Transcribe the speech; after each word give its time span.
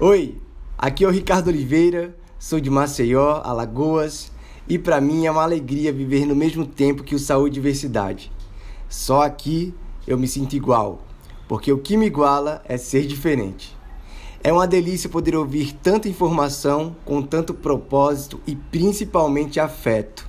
Oi, 0.00 0.40
aqui 0.76 1.04
é 1.04 1.06
o 1.06 1.10
Ricardo 1.12 1.46
Oliveira, 1.46 2.16
sou 2.36 2.58
de 2.58 2.68
Maceió, 2.68 3.40
Alagoas, 3.44 4.32
e 4.68 4.76
para 4.76 5.00
mim 5.00 5.24
é 5.24 5.30
uma 5.30 5.44
alegria 5.44 5.92
viver 5.92 6.26
no 6.26 6.34
mesmo 6.34 6.66
tempo 6.66 7.04
que 7.04 7.14
o 7.14 7.18
Saúde 7.18 7.50
e 7.50 7.62
Diversidade. 7.62 8.32
Só 8.88 9.22
aqui 9.22 9.72
eu 10.04 10.18
me 10.18 10.26
sinto 10.26 10.56
igual, 10.56 11.00
porque 11.46 11.72
o 11.72 11.78
que 11.78 11.96
me 11.96 12.06
iguala 12.06 12.60
é 12.64 12.76
ser 12.76 13.06
diferente. 13.06 13.76
É 14.42 14.52
uma 14.52 14.66
delícia 14.66 15.08
poder 15.08 15.36
ouvir 15.36 15.72
tanta 15.74 16.08
informação 16.08 16.96
com 17.04 17.22
tanto 17.22 17.54
propósito 17.54 18.40
e 18.48 18.56
principalmente 18.56 19.60
afeto. 19.60 20.28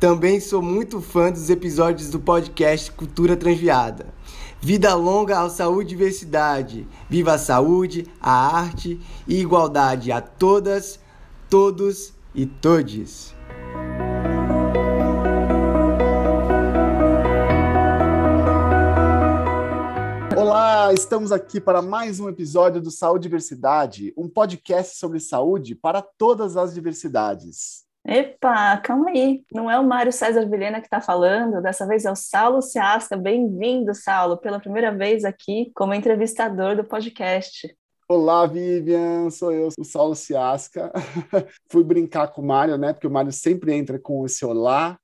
Também 0.00 0.40
sou 0.40 0.60
muito 0.60 1.00
fã 1.00 1.30
dos 1.30 1.48
episódios 1.48 2.10
do 2.10 2.18
podcast 2.18 2.90
Cultura 2.90 3.36
Transviada 3.36 4.15
Vida 4.60 4.94
longa 4.94 5.38
ao 5.38 5.50
saúde 5.50 5.94
e 5.94 5.96
diversidade. 5.96 6.88
Viva 7.08 7.34
a 7.34 7.38
saúde, 7.38 8.06
a 8.20 8.58
arte 8.58 9.00
e 9.28 9.38
igualdade 9.38 10.10
a 10.10 10.20
todas, 10.20 10.98
todos 11.48 12.14
e 12.34 12.46
todes. 12.46 13.34
Olá, 20.36 20.92
estamos 20.92 21.32
aqui 21.32 21.60
para 21.60 21.82
mais 21.82 22.18
um 22.18 22.28
episódio 22.28 22.80
do 22.80 22.90
Saúde 22.90 23.26
e 23.26 23.28
Diversidade, 23.28 24.14
um 24.16 24.28
podcast 24.28 24.96
sobre 24.96 25.20
saúde 25.20 25.74
para 25.74 26.00
todas 26.00 26.56
as 26.56 26.74
diversidades. 26.74 27.85
Epa, 28.08 28.76
calma 28.76 29.10
aí. 29.10 29.42
Não 29.52 29.68
é 29.68 29.76
o 29.76 29.84
Mário 29.84 30.12
César 30.12 30.48
Vilhena 30.48 30.80
que 30.80 30.86
está 30.86 31.00
falando, 31.00 31.60
dessa 31.60 31.84
vez 31.84 32.04
é 32.04 32.10
o 32.10 32.14
Saulo 32.14 32.62
Ciasca. 32.62 33.16
Bem-vindo, 33.16 33.92
Saulo, 33.96 34.36
pela 34.36 34.60
primeira 34.60 34.94
vez 34.94 35.24
aqui 35.24 35.72
como 35.74 35.92
entrevistador 35.92 36.76
do 36.76 36.84
podcast. 36.84 37.76
Olá, 38.08 38.46
Vivian, 38.46 39.28
sou 39.30 39.50
eu, 39.50 39.70
o 39.76 39.84
Saulo 39.84 40.14
Ciasca. 40.14 40.92
Fui 41.68 41.82
brincar 41.82 42.28
com 42.28 42.42
o 42.42 42.46
Mário, 42.46 42.78
né? 42.78 42.92
Porque 42.92 43.08
o 43.08 43.10
Mário 43.10 43.32
sempre 43.32 43.74
entra 43.74 43.98
com 43.98 44.24
esse 44.24 44.44
olá, 44.44 44.96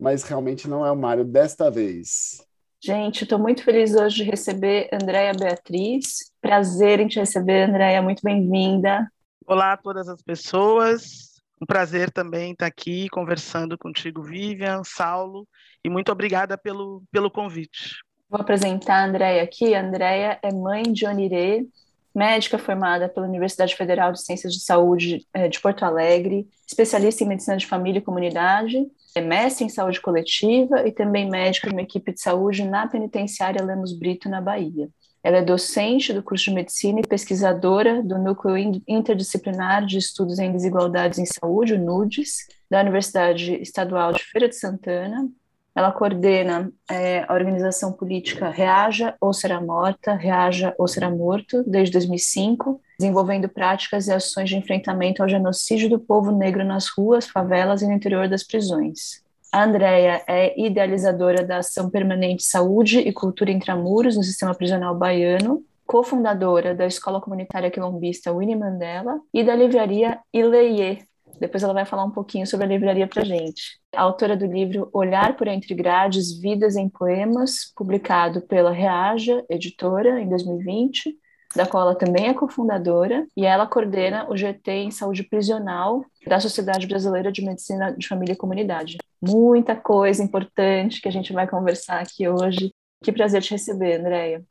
mas 0.00 0.22
realmente 0.22 0.66
não 0.66 0.86
é 0.86 0.90
o 0.90 0.96
Mário 0.96 1.26
desta 1.26 1.70
vez. 1.70 2.42
Gente, 2.82 3.24
estou 3.24 3.38
muito 3.38 3.62
feliz 3.62 3.94
hoje 3.94 4.24
de 4.24 4.30
receber 4.30 4.88
Andréia 4.90 5.34
Beatriz. 5.34 6.32
Prazer 6.40 6.98
em 6.98 7.08
te 7.08 7.20
receber, 7.20 7.68
Andréia, 7.68 8.00
muito 8.00 8.22
bem-vinda. 8.22 9.06
Olá 9.46 9.74
a 9.74 9.76
todas 9.76 10.08
as 10.08 10.22
pessoas. 10.22 11.37
Um 11.60 11.66
prazer 11.66 12.10
também 12.10 12.52
estar 12.52 12.66
aqui 12.66 13.08
conversando 13.08 13.76
contigo, 13.76 14.22
Vivian, 14.22 14.82
Saulo, 14.84 15.46
e 15.84 15.90
muito 15.90 16.12
obrigada 16.12 16.56
pelo, 16.56 17.02
pelo 17.10 17.30
convite. 17.30 17.96
Vou 18.30 18.40
apresentar 18.40 19.02
a 19.02 19.06
Andréia 19.06 19.42
aqui. 19.42 19.74
A 19.74 19.82
Andréia 19.82 20.38
é 20.42 20.52
mãe 20.52 20.82
de 20.84 21.06
Onirê, 21.06 21.66
médica 22.14 22.58
formada 22.58 23.08
pela 23.08 23.26
Universidade 23.26 23.74
Federal 23.74 24.12
de 24.12 24.22
Ciências 24.22 24.52
de 24.52 24.60
Saúde 24.60 25.26
eh, 25.32 25.48
de 25.48 25.60
Porto 25.60 25.84
Alegre, 25.84 26.46
especialista 26.66 27.24
em 27.24 27.28
medicina 27.28 27.56
de 27.56 27.66
família 27.66 27.98
e 27.98 28.02
comunidade, 28.02 28.86
é 29.14 29.20
mestre 29.20 29.64
em 29.64 29.68
saúde 29.68 30.00
coletiva 30.00 30.86
e 30.86 30.92
também 30.92 31.28
médica 31.28 31.68
de 31.68 31.74
uma 31.74 31.82
equipe 31.82 32.12
de 32.12 32.20
saúde 32.20 32.64
na 32.64 32.86
penitenciária 32.86 33.64
Lemos 33.64 33.98
Brito, 33.98 34.28
na 34.28 34.40
Bahia. 34.40 34.88
Ela 35.28 35.36
é 35.36 35.42
docente 35.42 36.10
do 36.10 36.22
curso 36.22 36.44
de 36.44 36.52
medicina 36.52 37.00
e 37.00 37.06
pesquisadora 37.06 38.02
do 38.02 38.16
Núcleo 38.16 38.56
Interdisciplinar 38.88 39.84
de 39.84 39.98
Estudos 39.98 40.38
em 40.38 40.50
Desigualdades 40.50 41.18
em 41.18 41.26
Saúde, 41.26 41.74
o 41.74 41.78
NUDES, 41.78 42.46
da 42.70 42.80
Universidade 42.80 43.52
Estadual 43.60 44.14
de 44.14 44.24
Feira 44.24 44.48
de 44.48 44.56
Santana. 44.56 45.28
Ela 45.76 45.92
coordena 45.92 46.72
é, 46.90 47.26
a 47.28 47.34
organização 47.34 47.92
política 47.92 48.48
Reaja 48.48 49.16
ou 49.20 49.34
Será 49.34 49.60
Morta, 49.60 50.14
Reaja 50.14 50.74
ou 50.78 50.88
Será 50.88 51.10
Morto, 51.10 51.62
desde 51.66 51.92
2005, 51.92 52.80
desenvolvendo 52.98 53.50
práticas 53.50 54.06
e 54.06 54.12
ações 54.14 54.48
de 54.48 54.56
enfrentamento 54.56 55.22
ao 55.22 55.28
genocídio 55.28 55.90
do 55.90 55.98
povo 55.98 56.32
negro 56.32 56.64
nas 56.64 56.88
ruas, 56.88 57.28
favelas 57.28 57.82
e 57.82 57.86
no 57.86 57.92
interior 57.92 58.30
das 58.30 58.42
prisões. 58.42 59.22
A 59.50 59.64
Andrea 59.64 60.22
é 60.26 60.60
idealizadora 60.60 61.42
da 61.42 61.58
Ação 61.58 61.88
Permanente 61.88 62.42
Saúde 62.42 62.98
e 62.98 63.12
Cultura 63.12 63.50
Intramuros 63.50 64.14
no 64.14 64.22
Sistema 64.22 64.54
Prisional 64.54 64.94
Baiano, 64.94 65.64
cofundadora 65.86 66.74
da 66.74 66.86
Escola 66.86 67.18
Comunitária 67.18 67.70
Quilombista 67.70 68.30
Winnie 68.30 68.54
Mandela 68.54 69.18
e 69.32 69.42
da 69.42 69.56
livraria 69.56 70.18
Ileie. 70.34 70.98
Depois 71.40 71.62
ela 71.62 71.72
vai 71.72 71.86
falar 71.86 72.04
um 72.04 72.10
pouquinho 72.10 72.46
sobre 72.46 72.66
a 72.66 72.68
livraria 72.68 73.06
para 73.06 73.24
gente. 73.24 73.80
Autora 73.96 74.36
do 74.36 74.44
livro 74.44 74.90
Olhar 74.92 75.34
por 75.34 75.48
Entre 75.48 75.74
Grades, 75.74 76.38
Vidas 76.38 76.76
em 76.76 76.90
Poemas, 76.90 77.72
publicado 77.74 78.42
pela 78.42 78.70
Reaja, 78.70 79.42
editora, 79.48 80.20
em 80.20 80.28
2020, 80.28 81.16
da 81.54 81.66
qual 81.66 81.84
ela 81.84 81.94
também 81.94 82.28
é 82.28 82.34
cofundadora, 82.34 83.26
e 83.36 83.44
ela 83.44 83.66
coordena 83.66 84.30
o 84.30 84.36
GT 84.36 84.70
em 84.70 84.90
Saúde 84.90 85.22
Prisional 85.22 86.04
da 86.26 86.38
Sociedade 86.40 86.86
Brasileira 86.86 87.32
de 87.32 87.44
Medicina 87.44 87.92
de 87.96 88.06
Família 88.06 88.34
e 88.34 88.36
Comunidade. 88.36 88.98
Muita 89.20 89.74
coisa 89.74 90.22
importante 90.22 91.00
que 91.00 91.08
a 91.08 91.12
gente 91.12 91.32
vai 91.32 91.48
conversar 91.48 92.00
aqui 92.00 92.28
hoje. 92.28 92.70
Que 93.02 93.12
prazer 93.12 93.42
te 93.42 93.52
receber, 93.52 94.00
Andréia. 94.00 94.44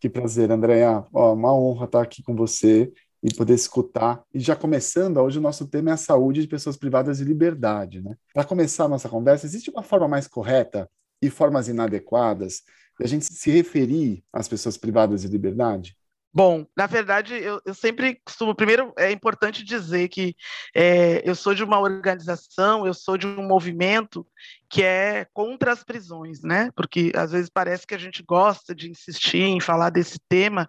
Que 0.00 0.08
prazer, 0.08 0.50
Andréia. 0.50 1.04
uma 1.12 1.54
honra 1.54 1.86
estar 1.86 2.02
aqui 2.02 2.22
com 2.22 2.34
você 2.34 2.92
e 3.22 3.34
poder 3.34 3.54
escutar. 3.54 4.22
E 4.34 4.38
já 4.38 4.54
começando, 4.54 5.16
hoje 5.16 5.38
o 5.38 5.42
nosso 5.42 5.66
tema 5.66 5.90
é 5.90 5.92
a 5.94 5.96
saúde 5.96 6.42
de 6.42 6.46
pessoas 6.46 6.76
privadas 6.76 7.18
de 7.18 7.24
liberdade. 7.24 8.02
Né? 8.02 8.14
Para 8.34 8.44
começar 8.44 8.84
a 8.84 8.88
nossa 8.88 9.08
conversa, 9.08 9.46
existe 9.46 9.70
uma 9.70 9.82
forma 9.82 10.06
mais 10.06 10.28
correta 10.28 10.88
e 11.22 11.30
formas 11.30 11.68
inadequadas 11.68 12.62
de 12.98 13.04
a 13.04 13.08
gente 13.08 13.24
se 13.24 13.50
referir 13.50 14.22
às 14.30 14.46
pessoas 14.46 14.76
privadas 14.76 15.22
de 15.22 15.28
liberdade? 15.28 15.96
Bom, 16.34 16.66
na 16.76 16.88
verdade, 16.88 17.32
eu, 17.34 17.62
eu, 17.64 17.72
sempre 17.72 18.20
costumo. 18.24 18.56
Primeiro, 18.56 18.92
é 18.98 19.12
importante 19.12 19.62
dizer 19.62 20.08
que 20.08 20.34
é, 20.74 21.22
eu 21.24 21.32
sou 21.32 21.54
de 21.54 21.62
uma 21.62 21.78
organização, 21.78 22.84
eu 22.84 22.92
sou 22.92 23.16
de 23.16 23.24
um 23.24 23.46
movimento 23.46 24.26
que 24.68 24.82
é 24.82 25.26
contra 25.32 25.70
as 25.70 25.84
prisões, 25.84 26.42
né? 26.42 26.72
Porque 26.74 27.12
às 27.14 27.30
vezes 27.30 27.48
parece 27.48 27.86
que 27.86 27.94
a 27.94 27.98
gente 27.98 28.20
gosta 28.24 28.74
de 28.74 28.90
insistir 28.90 29.42
em 29.42 29.60
falar 29.60 29.90
desse 29.90 30.18
tema. 30.28 30.68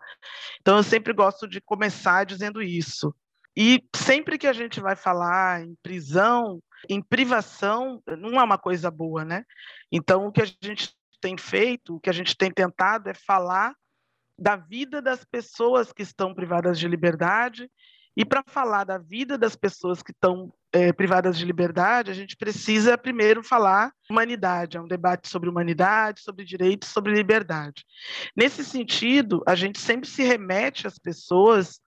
Então, 0.61 0.77
eu 0.77 0.83
sempre 0.83 1.13
gosto 1.13 1.47
de 1.47 1.59
começar 1.59 2.25
dizendo 2.25 2.61
isso. 2.61 3.11
E 3.57 3.83
sempre 3.95 4.37
que 4.37 4.45
a 4.45 4.53
gente 4.53 4.79
vai 4.79 4.95
falar 4.95 5.63
em 5.63 5.75
prisão, 5.81 6.61
em 6.87 7.01
privação, 7.01 8.03
não 8.19 8.39
é 8.39 8.43
uma 8.43 8.59
coisa 8.59 8.91
boa, 8.91 9.25
né? 9.25 9.43
Então, 9.91 10.27
o 10.27 10.31
que 10.31 10.43
a 10.43 10.45
gente 10.45 10.93
tem 11.19 11.35
feito, 11.35 11.95
o 11.95 11.99
que 11.99 12.09
a 12.11 12.13
gente 12.13 12.37
tem 12.37 12.51
tentado 12.51 13.09
é 13.09 13.15
falar 13.15 13.73
da 14.37 14.55
vida 14.55 15.01
das 15.01 15.23
pessoas 15.23 15.91
que 15.91 16.03
estão 16.03 16.33
privadas 16.33 16.79
de 16.79 16.87
liberdade. 16.87 17.69
E 18.17 18.23
para 18.23 18.43
falar 18.47 18.85
da 18.85 18.97
vida 18.97 19.37
das 19.37 19.55
pessoas 19.55 20.01
que 20.01 20.11
estão 20.11 20.53
é, 20.71 20.93
privadas 20.93 21.37
de 21.37 21.45
liberdade, 21.45 22.11
a 22.11 22.13
gente 22.13 22.37
precisa 22.37 22.97
primeiro 22.97 23.43
falar 23.43 23.91
humanidade, 24.09 24.77
é 24.77 24.81
um 24.81 24.87
debate 24.87 25.27
sobre 25.27 25.49
humanidade, 25.49 26.21
sobre 26.21 26.45
direitos, 26.45 26.89
sobre 26.89 27.13
liberdade. 27.13 27.85
Nesse 28.35 28.63
sentido, 28.63 29.43
a 29.45 29.53
gente 29.53 29.79
sempre 29.79 30.09
se 30.09 30.23
remete 30.23 30.87
às 30.87 30.97
pessoas 30.97 31.81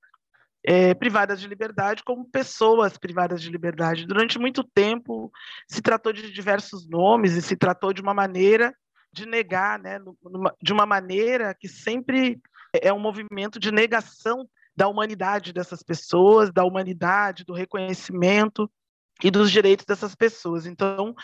é, 0.65 0.93
privadas 0.93 1.41
de 1.41 1.47
liberdade 1.47 2.03
como 2.05 2.29
pessoas 2.29 2.99
privadas 2.99 3.41
de 3.41 3.51
liberdade. 3.51 4.07
Durante 4.07 4.39
muito 4.39 4.63
tempo 4.63 5.31
se 5.67 5.81
tratou 5.81 6.13
de 6.13 6.31
diversos 6.31 6.87
nomes 6.87 7.35
e 7.35 7.43
se 7.43 7.57
tratou 7.57 7.93
de 7.93 8.03
uma 8.03 8.13
maneira 8.13 8.75
de 9.13 9.27
negar, 9.27 9.79
né, 9.79 9.99
de 10.63 10.73
uma 10.73 10.87
maneira 10.87 11.55
que 11.55 11.69
sempre 11.69 12.41
é 12.73 12.93
um 12.93 12.99
movimento 12.99 13.59
de 13.59 13.73
negação 13.73 14.49
da 14.77 14.87
humanidade 14.87 15.53
dessas 15.53 15.83
pessoas, 15.83 16.53
da 16.53 16.65
humanidade, 16.65 17.45
do 17.45 17.53
reconhecimento 17.53 18.71
e 19.23 19.31
dos 19.31 19.51
direitos 19.51 19.85
dessas 19.85 20.15
pessoas. 20.15 20.67
Então, 20.67 21.15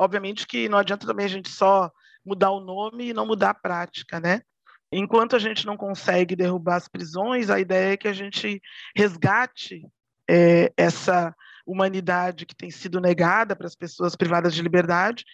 obviamente 0.00 0.46
que 0.46 0.68
não 0.68 0.78
adianta 0.78 1.06
também 1.06 1.26
a 1.26 1.28
gente 1.28 1.48
só 1.48 1.90
mudar 2.24 2.50
o 2.50 2.60
nome 2.60 3.10
e 3.10 3.14
não 3.14 3.24
mudar 3.24 3.50
a 3.50 3.54
prática, 3.54 4.18
né? 4.18 4.42
Enquanto 4.90 5.36
a 5.36 5.38
gente 5.38 5.66
não 5.66 5.76
consegue 5.76 6.34
derrubar 6.34 6.76
as 6.76 6.88
prisões, 6.88 7.50
a 7.50 7.60
ideia 7.60 7.92
é 7.92 7.96
que 7.96 8.08
a 8.08 8.12
gente 8.12 8.60
resgate 8.96 9.82
é, 10.28 10.72
essa 10.76 11.34
humanidade 11.66 12.46
que 12.46 12.54
tem 12.54 12.70
sido 12.70 13.00
negada 13.00 13.56
para 13.56 13.66
as 13.66 13.74
pessoas 13.74 14.14
privadas 14.14 14.54
de 14.54 14.62
liberdade. 14.62 15.24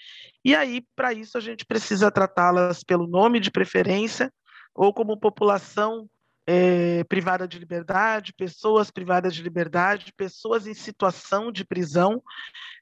E 0.44 0.54
aí, 0.54 0.84
para 0.96 1.12
isso, 1.12 1.36
a 1.36 1.40
gente 1.40 1.64
precisa 1.64 2.10
tratá-las 2.10 2.82
pelo 2.82 3.06
nome 3.06 3.38
de 3.38 3.50
preferência 3.50 4.32
ou 4.74 4.92
como 4.92 5.20
população 5.20 6.08
é, 6.46 7.04
privada 7.04 7.46
de 7.46 7.58
liberdade, 7.58 8.32
pessoas 8.32 8.90
privadas 8.90 9.34
de 9.34 9.42
liberdade, 9.42 10.12
pessoas 10.16 10.66
em 10.66 10.74
situação 10.74 11.52
de 11.52 11.64
prisão, 11.64 12.22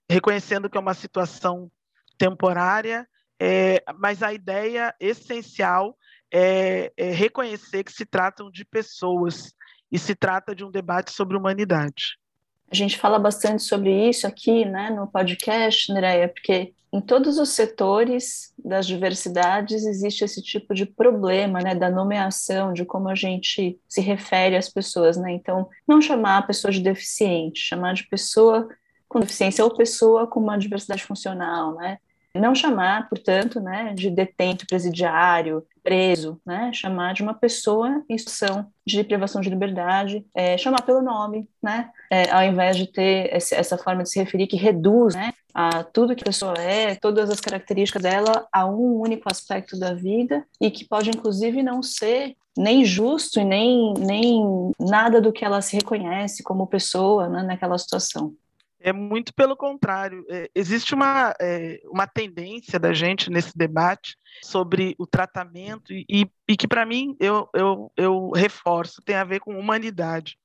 reconhecendo 0.09 0.71
que 0.71 0.79
é 0.79 0.81
uma 0.81 0.95
situação 0.95 1.71
temporária, 2.17 3.07
é, 3.41 3.83
mas 3.99 4.23
a 4.23 4.33
ideia 4.33 4.95
essencial 5.01 5.97
é, 6.33 6.93
é 6.97 7.11
reconhecer 7.11 7.83
que 7.85 7.93
se 7.93 8.07
tratam 8.07 8.51
de 8.51 8.65
pessoas 8.65 9.53
e 9.91 9.99
se 9.99 10.15
trata 10.15 10.55
de 10.55 10.65
um 10.65 10.71
debate 10.71 11.11
sobre 11.11 11.37
humanidade. 11.37 12.20
A 12.71 12.75
gente 12.75 12.97
fala 12.97 13.19
bastante 13.19 13.63
sobre 13.63 14.09
isso 14.09 14.27
aqui, 14.27 14.65
né, 14.65 14.91
no 14.91 15.07
podcast, 15.07 15.91
Andréia, 15.91 16.29
porque 16.29 16.73
em 16.93 17.01
todos 17.01 17.39
os 17.39 17.51
setores 17.51 18.53
das 18.59 18.87
diversidades 18.87 19.85
existe 19.85 20.25
esse 20.25 20.43
tipo 20.43 20.75
de 20.75 20.87
problema, 20.87 21.61
né, 21.61 21.75
da 21.75 21.91
nomeação, 21.91 22.73
de 22.73 22.85
como 22.85 23.09
a 23.09 23.15
gente 23.15 23.79
se 23.89 24.01
refere 24.01 24.57
às 24.57 24.69
pessoas, 24.69 25.17
né? 25.17 25.33
Então, 25.33 25.69
não 25.87 26.01
chamar 26.01 26.39
a 26.39 26.43
pessoa 26.43 26.73
de 26.73 26.81
deficiente, 26.81 27.61
chamar 27.61 27.95
de 27.95 28.09
pessoa 28.09 28.69
com 29.09 29.21
deficiência 29.21 29.65
ou 29.65 29.75
pessoa 29.75 30.27
com 30.27 30.41
uma 30.41 30.57
diversidade 30.57 31.05
funcional, 31.05 31.77
né? 31.77 31.99
Não 32.35 32.55
chamar, 32.55 33.09
portanto, 33.09 33.61
né, 33.61 33.93
de 33.95 34.11
detento 34.11 34.67
presidiário, 34.67 35.67
preso, 35.83 36.41
né, 36.47 36.71
chamar 36.73 37.15
de 37.15 37.23
uma 37.23 37.35
pessoa 37.35 38.05
em 38.09 38.17
situação 38.17 38.67
de 38.87 39.03
privação 39.03 39.41
de 39.41 39.51
liberdade, 39.51 40.25
é, 40.35 40.57
chamar 40.57 40.83
pelo 40.83 41.03
nome, 41.03 41.49
né, 41.63 41.91
é, 42.11 42.31
ao 42.31 42.45
invés 42.45 42.77
de 42.77 42.87
ter 42.87 43.35
esse, 43.35 43.55
essa 43.55 43.77
forma 43.77 44.03
de 44.03 44.11
se 44.11 44.19
referir 44.19 44.47
que 44.47 44.57
reduz, 44.57 45.15
né, 45.15 45.33
a 45.53 45.83
tudo 45.83 46.15
que 46.15 46.23
a 46.23 46.27
pessoa 46.27 46.55
é, 46.55 46.95
todas 46.95 47.29
as 47.31 47.41
características 47.41 48.03
dela 48.03 48.47
a 48.53 48.67
um 48.67 49.01
único 49.01 49.25
aspecto 49.31 49.79
da 49.79 49.93
vida 49.93 50.45
e 50.61 50.71
que 50.71 50.87
pode 50.87 51.11
inclusive 51.11 51.63
não 51.63 51.83
ser 51.83 52.37
nem 52.57 52.85
justo 52.85 53.41
e 53.41 53.45
nem, 53.45 53.95
nem 53.95 54.73
nada 54.79 55.21
do 55.21 55.33
que 55.33 55.45
ela 55.45 55.63
se 55.63 55.77
reconhece 55.77 56.43
como 56.43 56.67
pessoa 56.67 57.29
né, 57.29 57.43
naquela 57.43 57.79
situação. 57.79 58.35
É 58.81 58.93
muito 58.93 59.35
pelo 59.35 59.57
contrário. 59.57 60.25
É, 60.31 60.51
existe 60.55 60.95
uma, 60.95 61.35
é, 61.41 61.81
uma 61.85 62.07
tendência 62.07 62.79
da 62.79 62.93
gente 62.93 63.31
nesse 63.31 63.57
debate 63.57 64.17
sobre 64.43 64.95
o 64.99 65.07
tratamento, 65.07 65.93
e, 65.93 66.31
e 66.49 66.57
que, 66.57 66.67
para 66.67 66.87
mim, 66.87 67.15
eu, 67.21 67.49
eu, 67.55 67.93
eu 67.97 68.31
reforço, 68.31 69.03
tem 69.05 69.17
a 69.17 69.25
ver 69.25 69.41
com 69.41 69.59
humanidade, 69.59 70.39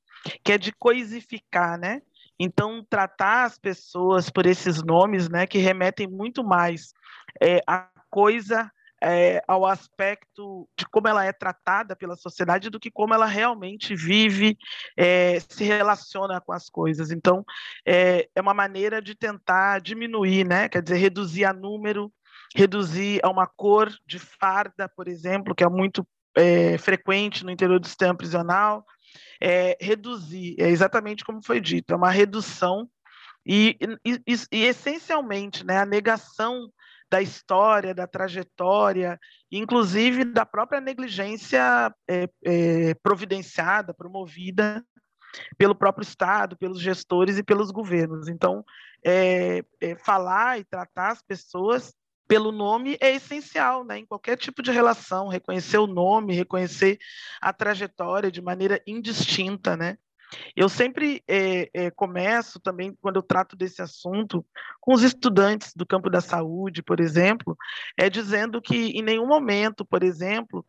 que 0.44 0.52
é 0.52 0.58
de 0.58 0.72
coisificar, 0.72 1.78
né? 1.78 2.02
Então, 2.38 2.84
tratar 2.88 3.44
as 3.44 3.58
pessoas 3.58 4.28
por 4.28 4.44
esses 4.44 4.82
nomes, 4.82 5.28
né, 5.28 5.46
que 5.46 5.56
remetem 5.56 6.06
muito 6.06 6.44
mais 6.44 6.92
é, 7.40 7.62
a 7.66 7.88
coisa 8.10 8.70
é, 9.02 9.42
ao 9.46 9.66
aspecto 9.66 10.68
de 10.76 10.86
como 10.86 11.08
ela 11.08 11.24
é 11.24 11.32
tratada 11.32 11.94
pela 11.94 12.16
sociedade 12.16 12.70
do 12.70 12.80
que 12.80 12.90
como 12.90 13.14
ela 13.14 13.26
realmente 13.26 13.94
vive, 13.94 14.56
é, 14.96 15.38
se 15.40 15.64
relaciona 15.64 16.40
com 16.40 16.52
as 16.52 16.68
coisas. 16.68 17.10
Então, 17.10 17.44
é, 17.86 18.28
é 18.34 18.40
uma 18.40 18.54
maneira 18.54 19.02
de 19.02 19.14
tentar 19.14 19.80
diminuir, 19.80 20.46
né? 20.46 20.68
quer 20.68 20.82
dizer, 20.82 20.96
reduzir 20.96 21.44
a 21.44 21.52
número, 21.52 22.12
reduzir 22.54 23.20
a 23.22 23.28
uma 23.28 23.46
cor 23.46 23.92
de 24.06 24.18
farda, 24.18 24.88
por 24.88 25.08
exemplo, 25.08 25.54
que 25.54 25.64
é 25.64 25.68
muito 25.68 26.06
é, 26.36 26.78
frequente 26.78 27.44
no 27.44 27.50
interior 27.50 27.78
do 27.78 27.86
sistema 27.86 28.14
prisional, 28.14 28.84
é, 29.40 29.76
reduzir, 29.80 30.56
é 30.58 30.68
exatamente 30.68 31.24
como 31.24 31.44
foi 31.44 31.60
dito, 31.60 31.92
é 31.92 31.96
uma 31.96 32.10
redução 32.10 32.88
e, 33.44 33.78
e, 34.04 34.20
e, 34.50 34.64
essencialmente 34.64 35.64
né, 35.64 35.78
a 35.78 35.86
negação 35.86 36.68
da 37.10 37.22
história, 37.22 37.94
da 37.94 38.06
trajetória, 38.06 39.18
inclusive 39.50 40.24
da 40.24 40.44
própria 40.44 40.80
negligência 40.80 41.94
é, 42.08 42.28
é, 42.44 42.94
providenciada, 42.94 43.94
promovida 43.94 44.84
pelo 45.56 45.74
próprio 45.74 46.02
Estado, 46.02 46.56
pelos 46.56 46.80
gestores 46.80 47.38
e 47.38 47.42
pelos 47.42 47.70
governos. 47.70 48.28
Então, 48.28 48.64
é, 49.04 49.62
é, 49.80 49.94
falar 49.96 50.58
e 50.58 50.64
tratar 50.64 51.12
as 51.12 51.22
pessoas 51.22 51.94
pelo 52.26 52.50
nome 52.50 52.96
é 53.00 53.14
essencial, 53.14 53.84
né? 53.84 53.98
Em 53.98 54.06
qualquer 54.06 54.36
tipo 54.36 54.62
de 54.62 54.72
relação, 54.72 55.28
reconhecer 55.28 55.78
o 55.78 55.86
nome, 55.86 56.34
reconhecer 56.34 56.98
a 57.40 57.52
trajetória 57.52 58.32
de 58.32 58.42
maneira 58.42 58.82
indistinta, 58.86 59.76
né? 59.76 59.96
Eu 60.56 60.68
sempre 60.68 61.22
é, 61.28 61.68
é, 61.72 61.90
começo 61.90 62.58
também, 62.58 62.96
quando 63.00 63.16
eu 63.16 63.22
trato 63.22 63.56
desse 63.56 63.80
assunto, 63.82 64.44
com 64.80 64.94
os 64.94 65.02
estudantes 65.02 65.72
do 65.74 65.86
campo 65.86 66.10
da 66.10 66.20
saúde, 66.20 66.82
por 66.82 67.00
exemplo, 67.00 67.56
é 67.96 68.10
dizendo 68.10 68.60
que 68.60 68.90
em 68.90 69.02
nenhum 69.02 69.26
momento, 69.26 69.84
por 69.84 70.02
exemplo, 70.02 70.64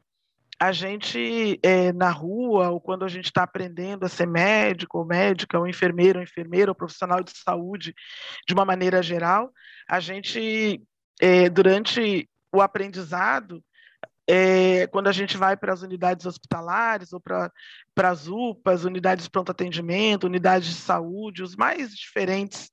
a 0.59 0.71
gente 0.71 1.59
é, 1.61 1.93
na 1.93 2.09
rua, 2.09 2.69
ou 2.69 2.81
quando 2.81 3.05
a 3.05 3.07
gente 3.07 3.25
está 3.25 3.43
aprendendo 3.43 4.05
a 4.05 4.09
ser 4.09 4.25
médico, 4.27 4.97
ou 4.97 5.05
médica, 5.05 5.59
ou 5.59 5.67
enfermeiro, 5.67 6.19
ou 6.19 6.23
enfermeira, 6.23 6.71
ou 6.71 6.75
profissional 6.75 7.23
de 7.23 7.31
saúde, 7.31 7.93
de 8.47 8.53
uma 8.53 8.65
maneira 8.65 9.01
geral, 9.03 9.51
a 9.87 9.99
gente, 9.99 10.81
durante 11.53 12.27
o 12.51 12.59
aprendizado, 12.59 13.63
é, 14.29 14.87
quando 14.87 15.07
a 15.07 15.11
gente 15.11 15.37
vai 15.37 15.55
para 15.55 15.71
as 15.71 15.81
unidades 15.81 16.25
hospitalares 16.25 17.13
ou 17.13 17.19
para 17.19 17.51
as 17.95 18.27
UPAs, 18.27 18.83
unidades 18.83 19.25
de 19.25 19.31
pronto 19.31 19.51
atendimento, 19.51 20.25
unidades 20.25 20.67
de 20.67 20.75
saúde, 20.75 21.43
os 21.43 21.55
mais 21.55 21.95
diferentes 21.95 22.69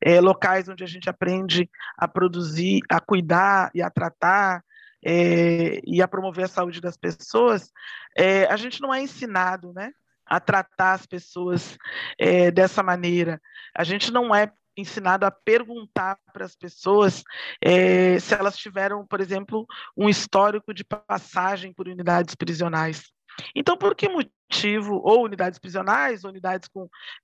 é, 0.00 0.20
locais 0.20 0.68
onde 0.68 0.84
a 0.84 0.86
gente 0.86 1.10
aprende 1.10 1.68
a 1.98 2.06
produzir, 2.06 2.80
a 2.88 3.00
cuidar 3.00 3.70
e 3.74 3.82
a 3.82 3.90
tratar 3.90 4.62
é, 5.04 5.80
e 5.84 6.00
a 6.00 6.06
promover 6.06 6.44
a 6.44 6.48
saúde 6.48 6.80
das 6.80 6.96
pessoas, 6.96 7.70
é, 8.16 8.44
a 8.46 8.56
gente 8.56 8.80
não 8.80 8.94
é 8.94 9.02
ensinado, 9.02 9.72
né? 9.72 9.92
A 10.24 10.38
tratar 10.38 10.92
as 10.92 11.04
pessoas 11.04 11.76
é, 12.16 12.50
dessa 12.52 12.82
maneira. 12.82 13.42
A 13.74 13.82
gente 13.82 14.12
não 14.12 14.32
é 14.32 14.52
ensinado 14.76 15.26
a 15.26 15.30
perguntar 15.30 16.18
para 16.32 16.44
as 16.44 16.56
pessoas 16.56 17.22
é, 17.60 18.18
se 18.18 18.34
elas 18.34 18.56
tiveram, 18.56 19.06
por 19.06 19.20
exemplo, 19.20 19.66
um 19.96 20.08
histórico 20.08 20.72
de 20.72 20.84
passagem 20.84 21.72
por 21.72 21.88
unidades 21.88 22.34
prisionais. 22.34 23.12
Então, 23.54 23.76
por 23.76 23.94
que 23.94 24.08
motivo, 24.08 25.00
ou 25.02 25.24
unidades 25.24 25.58
prisionais, 25.58 26.24
ou 26.24 26.30
unidades 26.30 26.68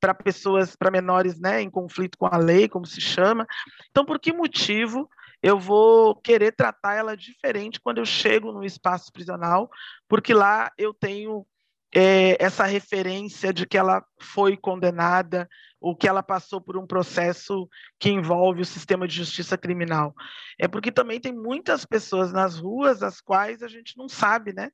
para 0.01 0.15
pessoas, 0.15 0.75
para 0.75 0.91
menores 0.91 1.39
né, 1.39 1.61
em 1.61 1.71
conflito 1.71 2.17
com 2.17 2.27
a 2.27 2.37
lei, 2.37 2.69
como 2.69 2.87
se 2.87 3.01
chama, 3.01 3.47
então, 3.91 4.05
por 4.05 4.19
que 4.19 4.33
motivo 4.33 5.09
eu 5.43 5.59
vou 5.59 6.17
querer 6.17 6.53
tratar 6.53 6.95
ela 6.95 7.17
diferente 7.17 7.81
quando 7.81 7.99
eu 7.99 8.05
chego 8.05 8.53
no 8.53 8.65
espaço 8.65 9.13
prisional, 9.13 9.71
porque 10.09 10.35
lá 10.35 10.73
eu 10.77 10.93
tenho 10.93 11.47
é, 11.95 12.43
essa 12.43 12.65
referência 12.65 13.53
de 13.53 13.67
que 13.67 13.79
ela 13.79 14.05
foi 14.21 14.57
condenada 14.57 15.49
ou 15.81 15.97
que 15.97 16.09
ela 16.09 16.23
passou 16.23 16.61
por 16.61 16.77
um 16.77 16.87
processo 16.87 17.69
que 17.99 18.11
envolve 18.11 18.63
o 18.63 18.67
sistema 18.67 19.07
de 19.07 19.15
justiça 19.15 19.57
criminal. 19.57 20.15
É 20.59 20.67
porque 20.67 20.91
também 20.91 21.21
tem 21.21 21.33
muitas 21.33 21.85
pessoas 21.85 22.33
nas 22.33 22.59
ruas 22.59 23.03
as 23.03 23.21
quais 23.21 23.63
a 23.63 23.69
gente 23.69 23.97
não 23.97 24.09
sabe, 24.09 24.53
né? 24.53 24.71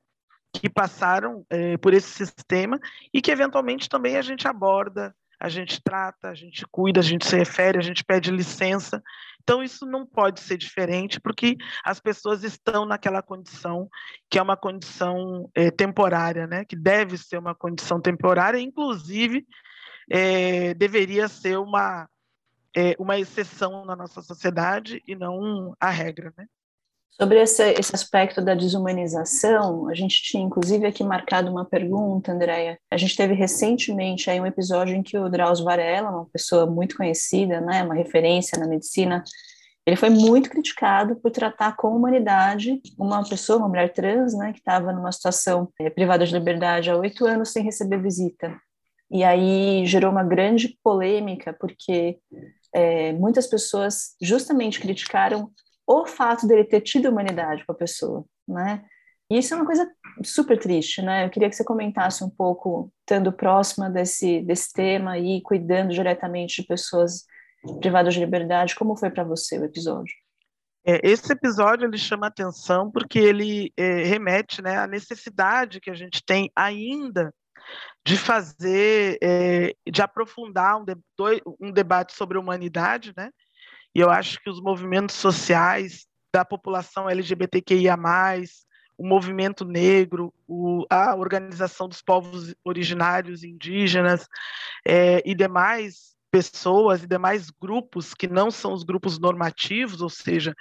Que 0.53 0.69
passaram 0.69 1.45
é, 1.51 1.77
por 1.77 1.93
esse 1.93 2.09
sistema 2.11 2.81
e 3.13 3.21
que 3.21 3.31
eventualmente 3.31 3.89
também 3.89 4.17
a 4.17 4.23
gente 4.23 4.49
aborda, 4.49 5.15
a 5.41 5.49
gente 5.49 5.83
trata, 5.83 6.29
a 6.29 6.35
gente 6.35 6.65
cuida, 6.71 7.01
a 7.01 7.03
gente 7.03 7.27
se 7.27 7.37
refere, 7.37 7.79
a 7.79 7.83
gente 7.83 8.05
pede 8.05 8.31
licença. 8.31 9.03
Então, 9.43 9.63
isso 9.63 9.85
não 9.85 10.07
pode 10.07 10.41
ser 10.41 10.57
diferente, 10.57 11.21
porque 11.21 11.57
as 11.85 12.01
pessoas 12.01 12.43
estão 12.45 12.87
naquela 12.87 13.23
condição 13.23 13.89
que 14.31 14.39
é 14.39 14.43
uma 14.43 14.57
condição 14.57 15.51
é, 15.55 15.71
temporária, 15.71 16.47
né? 16.47 16.65
que 16.65 16.77
deve 16.77 17.19
ser 17.19 17.39
uma 17.39 17.55
condição 17.55 18.01
temporária, 18.01 18.59
inclusive 18.59 19.47
é, 20.11 20.75
deveria 20.75 21.29
ser 21.29 21.59
uma, 21.59 22.09
é, 22.75 22.95
uma 22.99 23.19
exceção 23.19 23.85
na 23.85 23.95
nossa 23.95 24.23
sociedade 24.23 25.03
e 25.07 25.15
não 25.15 25.75
a 25.79 25.91
regra. 25.91 26.33
Né? 26.37 26.47
Sobre 27.21 27.41
esse, 27.41 27.63
esse 27.79 27.95
aspecto 27.95 28.43
da 28.43 28.55
desumanização, 28.55 29.89
a 29.89 29.95
gente 29.95 30.21
tinha 30.21 30.43
inclusive 30.43 30.85
aqui 30.85 31.05
marcado 31.05 31.49
uma 31.49 31.65
pergunta, 31.65 32.33
Andréia. 32.33 32.77
A 32.91 32.97
gente 32.97 33.15
teve 33.15 33.35
recentemente 33.35 34.29
aí 34.29 34.41
um 34.41 34.47
episódio 34.47 34.97
em 34.97 35.03
que 35.03 35.17
o 35.17 35.29
Drauzio 35.29 35.65
Varela, 35.65 36.11
uma 36.11 36.27
pessoa 36.27 36.67
muito 36.67 36.97
conhecida, 36.97 37.61
né, 37.61 37.85
uma 37.85 37.95
referência 37.95 38.59
na 38.59 38.67
medicina, 38.67 39.23
ele 39.87 39.95
foi 39.95 40.11
muito 40.11 40.51
criticado 40.51 41.15
por 41.17 41.31
tratar 41.31 41.77
com 41.77 41.95
humanidade 41.95 42.81
uma 42.99 43.23
pessoa, 43.23 43.59
uma 43.59 43.69
mulher 43.69 43.93
trans, 43.93 44.35
né, 44.37 44.53
que 44.53 44.59
estava 44.59 44.93
numa 44.93 45.13
situação 45.13 45.69
é, 45.79 45.89
privada 45.91 46.27
de 46.27 46.33
liberdade 46.33 46.91
há 46.91 46.97
oito 46.97 47.27
anos 47.27 47.53
sem 47.53 47.63
receber 47.63 48.03
visita. 48.03 48.59
E 49.09 49.23
aí 49.23 49.87
gerou 49.87 50.11
uma 50.11 50.25
grande 50.25 50.77
polêmica, 50.83 51.53
porque 51.53 52.19
é, 52.75 53.13
muitas 53.13 53.47
pessoas 53.47 54.17
justamente 54.21 54.81
criticaram 54.81 55.49
o 55.87 56.07
fato 56.07 56.47
dele 56.47 56.65
ter 56.65 56.81
tido 56.81 57.09
humanidade 57.09 57.65
com 57.65 57.73
a 57.73 57.77
pessoa, 57.77 58.25
né? 58.49 58.85
E 59.31 59.39
isso 59.39 59.55
é 59.55 59.57
uma 59.57 59.67
coisa 59.67 59.91
super 60.23 60.59
triste, 60.59 61.01
né? 61.03 61.25
Eu 61.25 61.31
queria 61.31 61.49
que 61.49 61.57
você 61.57 61.65
comentasse 61.65 62.23
um 62.23 62.31
pouco, 62.31 62.93
estando 63.01 63.33
próxima 63.33 63.89
desse, 63.89 64.43
desse 64.43 64.73
tema 64.73 65.19
e 65.19 65.41
cuidando 65.43 65.93
diretamente 65.93 66.61
de 66.61 66.69
pessoas 66.69 67.25
privadas 67.81 68.15
de 68.15 68.21
liberdade, 68.21 68.75
como 68.75 68.97
foi 68.97 69.11
para 69.11 69.25
você 69.25 69.59
o 69.59 69.65
episódio? 69.65 70.15
É, 70.87 71.01
esse 71.03 71.33
episódio 71.33 71.87
ele 71.87 71.97
chama 71.97 72.27
atenção 72.27 72.91
porque 72.91 73.19
ele 73.19 73.73
é, 73.77 74.03
remete 74.05 74.61
né, 74.61 74.77
à 74.77 74.87
necessidade 74.87 75.81
que 75.81 75.91
a 75.91 75.95
gente 75.95 76.23
tem 76.25 76.51
ainda 76.55 77.33
de 78.07 78.19
fazer, 78.19 79.19
é, 79.23 79.75
de 79.91 80.03
aprofundar 80.03 80.79
um, 80.79 80.85
de, 80.85 80.95
um 81.59 81.73
debate 81.73 82.13
sobre 82.13 82.37
humanidade, 82.37 83.15
né? 83.17 83.31
E 83.95 84.01
eu 84.01 84.11
acho 84.11 84.41
que 84.41 84.51
os 84.51 84.61
movimentos 84.61 85.15
sociais 85.15 86.07
da 86.33 86.45
população 86.45 87.09
LGBTQIA+, 87.09 87.97
o 88.99 89.07
movimento 89.07 89.65
negro, 89.65 90.33
o, 90.47 90.85
a 90.91 91.15
organização 91.15 91.89
dos 91.89 92.03
povos 92.03 92.55
originários 92.65 93.45
indígenas 93.45 94.27
é, 94.87 95.23
e 95.25 95.35
demais 95.35 96.15
pessoas 96.31 97.05
e 97.05 97.07
demais 97.07 97.51
grupos 97.51 98.15
que 98.15 98.27
não 98.27 98.51
são 98.51 98.73
os 98.73 98.83
grupos 98.83 99.19
normativos, 99.19 100.01
ou 100.01 100.11
seja, 100.11 100.55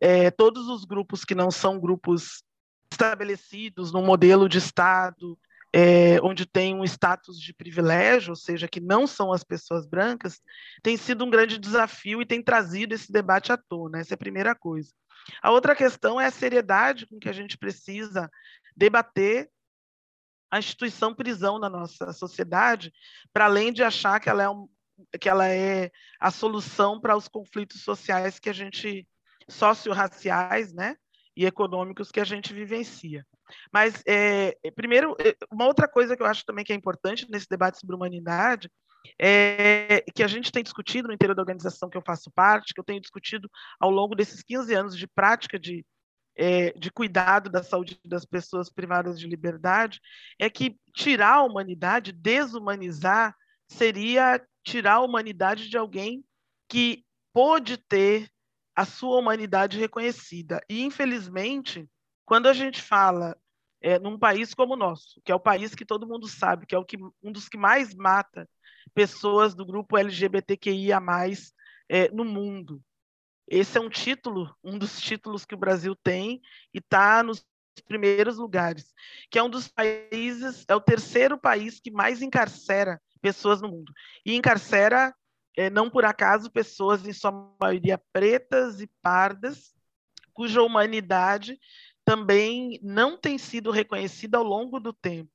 é, 0.00 0.30
todos 0.30 0.68
os 0.68 0.84
grupos 0.84 1.24
que 1.24 1.34
não 1.34 1.50
são 1.50 1.80
grupos 1.80 2.42
estabelecidos 2.92 3.92
no 3.92 4.02
modelo 4.02 4.48
de 4.48 4.58
Estado, 4.58 5.38
é, 5.72 6.20
onde 6.22 6.46
tem 6.46 6.74
um 6.74 6.84
status 6.84 7.40
de 7.40 7.54
privilégio, 7.54 8.30
ou 8.30 8.36
seja, 8.36 8.68
que 8.68 8.80
não 8.80 9.06
são 9.06 9.32
as 9.32 9.44
pessoas 9.44 9.86
brancas, 9.86 10.40
tem 10.82 10.96
sido 10.96 11.24
um 11.24 11.30
grande 11.30 11.58
desafio 11.58 12.20
e 12.20 12.26
tem 12.26 12.42
trazido 12.42 12.94
esse 12.94 13.12
debate 13.12 13.52
à 13.52 13.56
tona. 13.56 14.00
Essa 14.00 14.14
é 14.14 14.16
a 14.16 14.18
primeira 14.18 14.54
coisa. 14.54 14.90
A 15.42 15.50
outra 15.50 15.76
questão 15.76 16.20
é 16.20 16.26
a 16.26 16.30
seriedade 16.30 17.06
com 17.06 17.18
que 17.18 17.28
a 17.28 17.32
gente 17.32 17.56
precisa 17.56 18.28
debater 18.76 19.48
a 20.50 20.58
instituição 20.58 21.14
prisão 21.14 21.58
na 21.60 21.70
nossa 21.70 22.12
sociedade, 22.12 22.92
para 23.32 23.44
além 23.44 23.72
de 23.72 23.84
achar 23.84 24.18
que 24.18 24.28
ela 24.28 24.42
é, 24.42 24.48
um, 24.48 24.68
que 25.20 25.28
ela 25.28 25.48
é 25.48 25.90
a 26.18 26.30
solução 26.32 27.00
para 27.00 27.16
os 27.16 27.28
conflitos 27.28 27.82
sociais 27.82 28.40
que 28.40 28.50
a 28.50 28.52
gente 28.52 29.06
socio-raciais, 29.48 30.72
né, 30.72 30.96
e 31.36 31.46
econômicos 31.46 32.10
que 32.10 32.20
a 32.20 32.24
gente 32.24 32.52
vivencia. 32.52 33.24
Mas, 33.72 34.02
é, 34.06 34.56
primeiro, 34.74 35.16
é, 35.20 35.34
uma 35.50 35.66
outra 35.66 35.88
coisa 35.88 36.16
que 36.16 36.22
eu 36.22 36.26
acho 36.26 36.44
também 36.44 36.64
que 36.64 36.72
é 36.72 36.76
importante 36.76 37.26
nesse 37.30 37.46
debate 37.48 37.78
sobre 37.78 37.96
humanidade 37.96 38.70
é 39.18 40.04
que 40.14 40.22
a 40.22 40.26
gente 40.26 40.52
tem 40.52 40.62
discutido 40.62 41.08
no 41.08 41.14
interior 41.14 41.34
da 41.34 41.42
organização 41.42 41.88
que 41.88 41.96
eu 41.96 42.02
faço 42.04 42.30
parte, 42.30 42.74
que 42.74 42.80
eu 42.80 42.84
tenho 42.84 43.00
discutido 43.00 43.50
ao 43.78 43.90
longo 43.90 44.14
desses 44.14 44.42
15 44.42 44.74
anos 44.74 44.96
de 44.96 45.06
prática 45.06 45.58
de, 45.58 45.84
é, 46.36 46.72
de 46.72 46.90
cuidado 46.90 47.48
da 47.48 47.62
saúde 47.62 47.98
das 48.04 48.24
pessoas 48.24 48.70
privadas 48.70 49.18
de 49.18 49.26
liberdade, 49.26 50.00
é 50.38 50.50
que 50.50 50.76
tirar 50.94 51.36
a 51.36 51.42
humanidade, 51.42 52.12
desumanizar, 52.12 53.34
seria 53.68 54.42
tirar 54.64 54.94
a 54.94 55.00
humanidade 55.00 55.68
de 55.68 55.78
alguém 55.78 56.24
que 56.68 57.04
pôde 57.32 57.76
ter 57.76 58.28
a 58.74 58.84
sua 58.84 59.18
humanidade 59.18 59.78
reconhecida. 59.78 60.60
E, 60.68 60.82
infelizmente, 60.82 61.88
quando 62.30 62.46
a 62.46 62.52
gente 62.52 62.80
fala 62.80 63.36
é, 63.80 63.98
num 63.98 64.16
país 64.16 64.54
como 64.54 64.74
o 64.74 64.76
nosso, 64.76 65.20
que 65.24 65.32
é 65.32 65.34
o 65.34 65.40
país 65.40 65.74
que 65.74 65.84
todo 65.84 66.06
mundo 66.06 66.28
sabe, 66.28 66.64
que 66.64 66.76
é 66.76 66.78
o 66.78 66.84
que, 66.84 66.96
um 67.20 67.32
dos 67.32 67.48
que 67.48 67.58
mais 67.58 67.92
mata 67.92 68.48
pessoas 68.94 69.52
do 69.52 69.66
grupo 69.66 69.98
LGBTQIA+, 69.98 71.00
é, 71.88 72.08
no 72.12 72.24
mundo. 72.24 72.80
Esse 73.48 73.78
é 73.78 73.80
um 73.80 73.88
título, 73.88 74.56
um 74.62 74.78
dos 74.78 75.00
títulos 75.00 75.44
que 75.44 75.56
o 75.56 75.58
Brasil 75.58 75.96
tem 75.96 76.40
e 76.72 76.78
está 76.78 77.20
nos 77.24 77.44
primeiros 77.84 78.36
lugares, 78.36 78.94
que 79.28 79.36
é 79.36 79.42
um 79.42 79.50
dos 79.50 79.66
países, 79.66 80.64
é 80.68 80.74
o 80.76 80.80
terceiro 80.80 81.36
país 81.36 81.80
que 81.80 81.90
mais 81.90 82.22
encarcera 82.22 83.02
pessoas 83.20 83.60
no 83.60 83.68
mundo. 83.68 83.92
E 84.24 84.36
encarcera, 84.36 85.12
é, 85.56 85.68
não 85.68 85.90
por 85.90 86.04
acaso, 86.04 86.48
pessoas, 86.48 87.04
em 87.04 87.12
sua 87.12 87.32
maioria 87.60 88.00
pretas 88.12 88.80
e 88.80 88.88
pardas, 89.02 89.74
cuja 90.32 90.62
humanidade 90.62 91.58
também 92.10 92.80
não 92.82 93.16
tem 93.16 93.38
sido 93.38 93.70
reconhecida 93.70 94.36
ao 94.36 94.42
longo 94.42 94.80
do 94.80 94.92
tempo. 94.92 95.30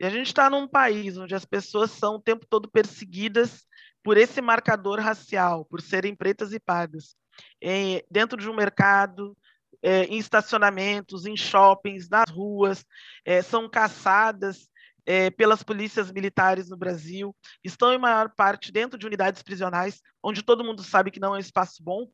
E 0.00 0.06
a 0.06 0.08
gente 0.08 0.28
está 0.28 0.48
num 0.48 0.66
país 0.66 1.18
onde 1.18 1.34
as 1.34 1.44
pessoas 1.44 1.90
são 1.90 2.14
o 2.14 2.22
tempo 2.22 2.46
todo 2.48 2.70
perseguidas 2.70 3.66
por 4.02 4.16
esse 4.16 4.40
marcador 4.40 4.98
racial, 4.98 5.66
por 5.66 5.82
serem 5.82 6.16
pretas 6.16 6.54
e 6.54 6.58
pardas. 6.58 7.14
Em, 7.60 8.02
dentro 8.10 8.38
de 8.38 8.48
um 8.48 8.56
mercado, 8.56 9.36
é, 9.82 10.04
em 10.04 10.16
estacionamentos, 10.16 11.26
em 11.26 11.36
shoppings, 11.36 12.08
nas 12.08 12.30
ruas, 12.30 12.82
é, 13.22 13.42
são 13.42 13.68
caçadas 13.68 14.70
é, 15.04 15.28
pelas 15.28 15.62
polícias 15.62 16.10
militares 16.10 16.70
no 16.70 16.78
Brasil, 16.78 17.36
estão 17.62 17.92
em 17.92 17.98
maior 17.98 18.30
parte 18.34 18.72
dentro 18.72 18.98
de 18.98 19.06
unidades 19.06 19.42
prisionais, 19.42 20.00
onde 20.22 20.42
todo 20.42 20.64
mundo 20.64 20.82
sabe 20.82 21.10
que 21.10 21.20
não 21.20 21.34
é 21.34 21.36
um 21.36 21.40
espaço 21.40 21.82
bom, 21.82 22.08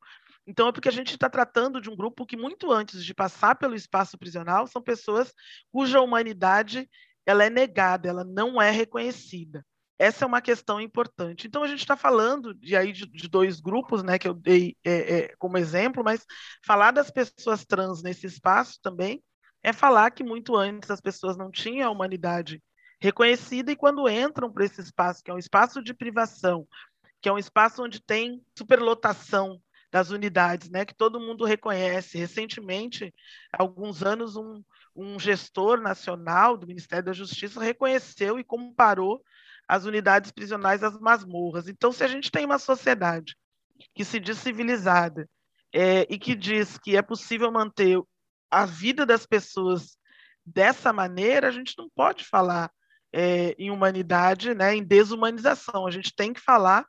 então, 0.46 0.68
é 0.68 0.72
porque 0.72 0.88
a 0.88 0.92
gente 0.92 1.12
está 1.12 1.30
tratando 1.30 1.80
de 1.80 1.88
um 1.88 1.96
grupo 1.96 2.26
que, 2.26 2.36
muito 2.36 2.70
antes 2.72 3.04
de 3.04 3.14
passar 3.14 3.54
pelo 3.54 3.74
espaço 3.74 4.18
prisional, 4.18 4.66
são 4.66 4.82
pessoas 4.82 5.32
cuja 5.70 6.00
humanidade 6.00 6.88
ela 7.24 7.44
é 7.44 7.50
negada, 7.50 8.08
ela 8.08 8.24
não 8.24 8.60
é 8.60 8.70
reconhecida. 8.70 9.64
Essa 9.98 10.24
é 10.24 10.26
uma 10.26 10.42
questão 10.42 10.80
importante. 10.80 11.46
Então, 11.46 11.62
a 11.62 11.68
gente 11.68 11.78
está 11.78 11.96
falando 11.96 12.52
de, 12.54 12.74
aí, 12.74 12.92
de, 12.92 13.06
de, 13.06 13.28
dois 13.28 13.60
grupos, 13.60 14.02
né, 14.02 14.18
que 14.18 14.26
eu 14.26 14.34
dei 14.34 14.76
é, 14.84 14.90
é, 15.18 15.36
como 15.38 15.56
exemplo, 15.56 16.02
mas 16.02 16.26
falar 16.66 16.90
das 16.90 17.08
pessoas 17.08 17.64
trans 17.64 18.02
nesse 18.02 18.26
espaço 18.26 18.80
também 18.82 19.22
é 19.62 19.72
falar 19.72 20.10
que 20.10 20.24
muito 20.24 20.56
antes 20.56 20.90
as 20.90 21.00
pessoas 21.00 21.36
não 21.36 21.52
tinham 21.52 21.88
a 21.88 21.92
humanidade 21.92 22.60
reconhecida 23.00 23.70
e 23.70 23.76
quando 23.76 24.08
entram 24.08 24.52
para 24.52 24.64
esse 24.64 24.80
espaço, 24.80 25.22
que 25.22 25.30
é 25.30 25.34
um 25.34 25.38
espaço 25.38 25.80
de 25.80 25.94
privação, 25.94 26.66
que 27.20 27.28
é 27.28 27.32
um 27.32 27.38
espaço 27.38 27.82
onde 27.84 28.00
tem 28.00 28.42
superlotação 28.58 29.60
das 29.92 30.10
unidades, 30.10 30.70
né, 30.70 30.86
que 30.86 30.94
todo 30.94 31.20
mundo 31.20 31.44
reconhece. 31.44 32.16
Recentemente, 32.16 33.14
há 33.52 33.62
alguns 33.62 34.02
anos, 34.02 34.36
um, 34.36 34.64
um 34.96 35.20
gestor 35.20 35.80
nacional 35.82 36.56
do 36.56 36.66
Ministério 36.66 37.04
da 37.04 37.12
Justiça 37.12 37.62
reconheceu 37.62 38.38
e 38.38 38.44
comparou 38.44 39.22
as 39.68 39.84
unidades 39.84 40.32
prisionais 40.32 40.82
às 40.82 40.98
masmorras. 40.98 41.68
Então, 41.68 41.92
se 41.92 42.02
a 42.02 42.08
gente 42.08 42.30
tem 42.30 42.46
uma 42.46 42.58
sociedade 42.58 43.36
que 43.94 44.04
se 44.04 44.18
diz 44.18 44.38
civilizada 44.38 45.28
é, 45.72 46.06
e 46.08 46.18
que 46.18 46.34
diz 46.34 46.78
que 46.78 46.96
é 46.96 47.02
possível 47.02 47.52
manter 47.52 48.00
a 48.50 48.64
vida 48.64 49.04
das 49.04 49.26
pessoas 49.26 49.98
dessa 50.44 50.90
maneira, 50.90 51.48
a 51.48 51.52
gente 51.52 51.74
não 51.76 51.88
pode 51.94 52.24
falar 52.24 52.70
é, 53.12 53.54
em 53.58 53.70
humanidade, 53.70 54.54
né, 54.54 54.74
em 54.74 54.82
desumanização. 54.82 55.86
A 55.86 55.90
gente 55.90 56.14
tem 56.14 56.32
que 56.32 56.40
falar 56.40 56.86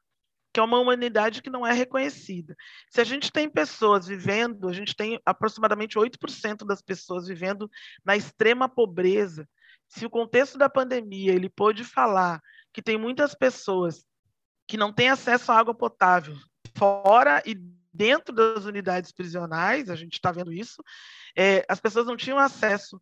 que 0.54 0.60
é 0.60 0.64
uma 0.64 0.80
humanidade 0.80 1.42
que 1.42 1.50
não 1.50 1.66
é 1.66 1.74
reconhecida. 1.74 2.56
Se 2.90 3.02
a 3.02 3.04
gente 3.04 3.32
tem 3.32 3.50
pessoas 3.50 4.06
vivendo, 4.06 4.70
a 4.70 4.74
gente 4.74 4.96
tem 4.96 5.20
aproximadamente 5.26 5.98
8% 5.98 6.66
das 6.66 6.82
pessoas 6.82 7.28
vivendo 7.28 7.70
na 8.06 8.16
extrema 8.16 8.70
pobreza. 8.70 9.50
Se 9.88 10.06
o 10.06 10.10
contexto 10.10 10.58
da 10.58 10.70
pandemia 10.70 11.34
ele 11.34 11.50
pôde 11.50 11.84
falar 11.84 12.40
que 12.72 12.82
tem 12.82 12.98
muitas 12.98 13.34
pessoas 13.34 14.06
que 14.68 14.78
não 14.78 14.94
têm 14.94 15.10
acesso 15.10 15.52
à 15.52 15.58
água 15.58 15.74
potável 15.74 16.36
fora 16.78 17.42
e 17.46 17.56
dentro 17.92 18.34
das 18.34 18.66
unidades 18.66 19.12
prisionais, 19.12 19.90
a 19.90 19.96
gente 19.96 20.14
está 20.14 20.32
vendo 20.32 20.52
isso, 20.52 20.84
é, 21.36 21.66
as 21.70 21.80
pessoas 21.80 22.06
não 22.06 22.18
tinham 22.18 22.40
acesso 22.40 23.02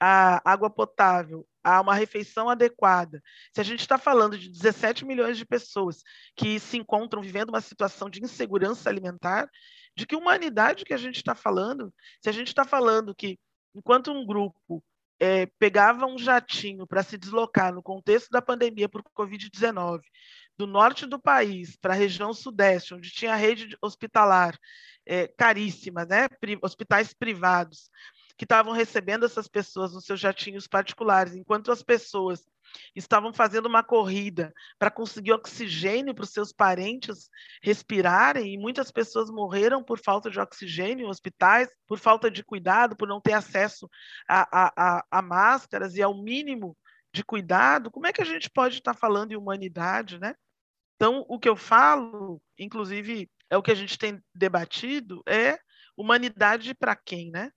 à 0.00 0.40
água 0.44 0.68
potável, 0.68 1.46
a 1.62 1.80
uma 1.80 1.94
refeição 1.94 2.48
adequada, 2.48 3.22
se 3.54 3.60
a 3.60 3.64
gente 3.64 3.80
está 3.80 3.98
falando 3.98 4.38
de 4.38 4.50
17 4.50 5.04
milhões 5.04 5.36
de 5.36 5.44
pessoas 5.44 6.02
que 6.36 6.58
se 6.58 6.76
encontram 6.76 7.22
vivendo 7.22 7.50
uma 7.50 7.60
situação 7.60 8.10
de 8.10 8.22
insegurança 8.22 8.88
alimentar, 8.88 9.48
de 9.96 10.06
que 10.06 10.16
humanidade 10.16 10.84
que 10.84 10.94
a 10.94 10.98
gente 10.98 11.16
está 11.16 11.34
falando? 11.34 11.92
Se 12.20 12.28
a 12.28 12.32
gente 12.32 12.48
está 12.48 12.64
falando 12.64 13.14
que, 13.14 13.38
enquanto 13.74 14.10
um 14.10 14.24
grupo 14.24 14.82
é, 15.20 15.46
pegava 15.58 16.06
um 16.06 16.18
jatinho 16.18 16.86
para 16.86 17.02
se 17.02 17.16
deslocar 17.16 17.72
no 17.72 17.82
contexto 17.82 18.28
da 18.30 18.42
pandemia 18.42 18.88
por 18.88 19.02
Covid-19, 19.16 20.00
do 20.58 20.66
norte 20.66 21.06
do 21.06 21.20
país 21.20 21.76
para 21.76 21.94
a 21.94 21.96
região 21.96 22.32
sudeste, 22.32 22.94
onde 22.94 23.10
tinha 23.10 23.34
rede 23.34 23.76
hospitalar 23.80 24.58
é, 25.06 25.28
caríssima, 25.28 26.04
né? 26.04 26.26
hospitais 26.62 27.14
privados, 27.14 27.88
que 28.36 28.44
estavam 28.44 28.72
recebendo 28.72 29.26
essas 29.26 29.48
pessoas 29.48 29.92
nos 29.92 30.04
seus 30.04 30.20
jatinhos 30.20 30.66
particulares, 30.66 31.34
enquanto 31.34 31.70
as 31.70 31.82
pessoas 31.82 32.42
estavam 32.94 33.32
fazendo 33.32 33.66
uma 33.66 33.82
corrida 33.82 34.52
para 34.78 34.90
conseguir 34.90 35.32
oxigênio 35.32 36.14
para 36.14 36.24
os 36.24 36.30
seus 36.30 36.52
parentes 36.52 37.28
respirarem, 37.62 38.54
e 38.54 38.58
muitas 38.58 38.90
pessoas 38.90 39.30
morreram 39.30 39.82
por 39.82 39.98
falta 39.98 40.30
de 40.30 40.40
oxigênio 40.40 41.06
em 41.06 41.08
hospitais, 41.08 41.68
por 41.86 41.98
falta 41.98 42.30
de 42.30 42.42
cuidado, 42.42 42.96
por 42.96 43.08
não 43.08 43.20
ter 43.20 43.34
acesso 43.34 43.88
a, 44.28 44.46
a, 44.52 45.04
a, 45.10 45.22
máscaras 45.22 45.94
e 45.96 46.02
ao 46.02 46.22
mínimo 46.22 46.76
de 47.12 47.24
cuidado. 47.24 47.90
Como 47.90 48.06
é 48.06 48.12
que 48.12 48.22
a 48.22 48.26
gente 48.26 48.50
pode 48.50 48.76
estar 48.76 48.94
falando 48.94 49.32
em 49.32 49.36
humanidade, 49.36 50.18
né? 50.18 50.34
Então, 50.96 51.24
o 51.28 51.38
que 51.38 51.48
eu 51.48 51.56
falo, 51.56 52.40
inclusive, 52.58 53.28
é 53.50 53.56
o 53.56 53.62
que 53.62 53.72
a 53.72 53.74
gente 53.74 53.98
tem 53.98 54.22
debatido, 54.34 55.22
é 55.26 55.58
humanidade 55.96 56.74
para 56.74 56.96
quem, 56.96 57.30
né? 57.30 57.50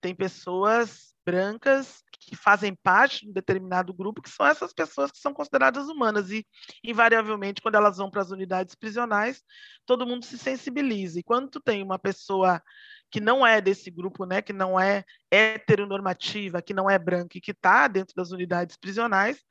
Tem 0.00 0.14
pessoas 0.14 1.14
brancas 1.24 2.02
que 2.20 2.36
fazem 2.36 2.74
parte 2.74 3.24
de 3.24 3.30
um 3.30 3.32
determinado 3.32 3.92
grupo, 3.92 4.22
que 4.22 4.30
são 4.30 4.46
essas 4.46 4.72
pessoas 4.72 5.10
que 5.10 5.18
são 5.18 5.32
consideradas 5.32 5.88
humanas. 5.88 6.30
E, 6.30 6.46
invariavelmente, 6.84 7.62
quando 7.62 7.76
elas 7.76 7.96
vão 7.96 8.10
para 8.10 8.22
as 8.22 8.30
unidades 8.30 8.74
prisionais, 8.74 9.42
todo 9.86 10.06
mundo 10.06 10.24
se 10.24 10.38
sensibiliza. 10.38 11.18
E 11.18 11.22
quando 11.22 11.48
tu 11.48 11.60
tem 11.60 11.82
uma 11.82 11.98
pessoa 11.98 12.62
que 13.10 13.20
não 13.20 13.46
é 13.46 13.60
desse 13.60 13.90
grupo, 13.90 14.24
né, 14.24 14.40
que 14.40 14.52
não 14.52 14.78
é 14.78 15.04
heteronormativa, 15.30 16.62
que 16.62 16.74
não 16.74 16.88
é 16.88 16.98
branca 16.98 17.36
e 17.36 17.40
que 17.40 17.50
está 17.50 17.88
dentro 17.88 18.14
das 18.14 18.30
unidades 18.30 18.76
prisionais, 18.76 19.42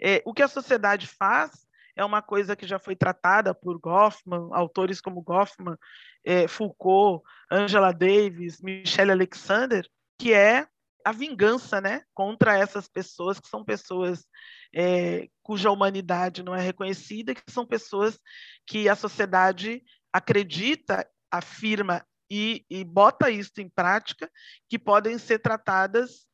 é, 0.00 0.22
o 0.24 0.32
que 0.32 0.42
a 0.42 0.48
sociedade 0.48 1.06
faz 1.06 1.66
é 1.96 2.04
uma 2.04 2.22
coisa 2.22 2.56
que 2.56 2.66
já 2.66 2.78
foi 2.78 2.96
tratada 2.96 3.54
por 3.54 3.78
Goffman, 3.78 4.48
autores 4.52 5.00
como 5.00 5.22
Goffman, 5.22 5.76
é, 6.24 6.46
Foucault, 6.46 7.22
Angela 7.50 7.92
Davis, 7.92 8.60
Michelle 8.60 9.12
Alexander, 9.12 9.86
que 10.18 10.32
é 10.32 10.66
a 11.04 11.12
vingança, 11.12 11.80
né, 11.80 12.02
contra 12.14 12.58
essas 12.58 12.86
pessoas 12.86 13.40
que 13.40 13.48
são 13.48 13.64
pessoas 13.64 14.26
é, 14.74 15.28
cuja 15.42 15.70
humanidade 15.70 16.42
não 16.42 16.54
é 16.54 16.60
reconhecida, 16.60 17.34
que 17.34 17.42
são 17.50 17.66
pessoas 17.66 18.18
que 18.66 18.88
a 18.88 18.94
sociedade 18.94 19.82
acredita, 20.12 21.08
afirma 21.30 22.04
e, 22.30 22.64
e 22.70 22.84
bota 22.84 23.30
isso 23.30 23.52
em 23.58 23.68
prática, 23.68 24.30
que 24.68 24.78
podem 24.78 25.18
ser 25.18 25.40
tratadas 25.40 26.26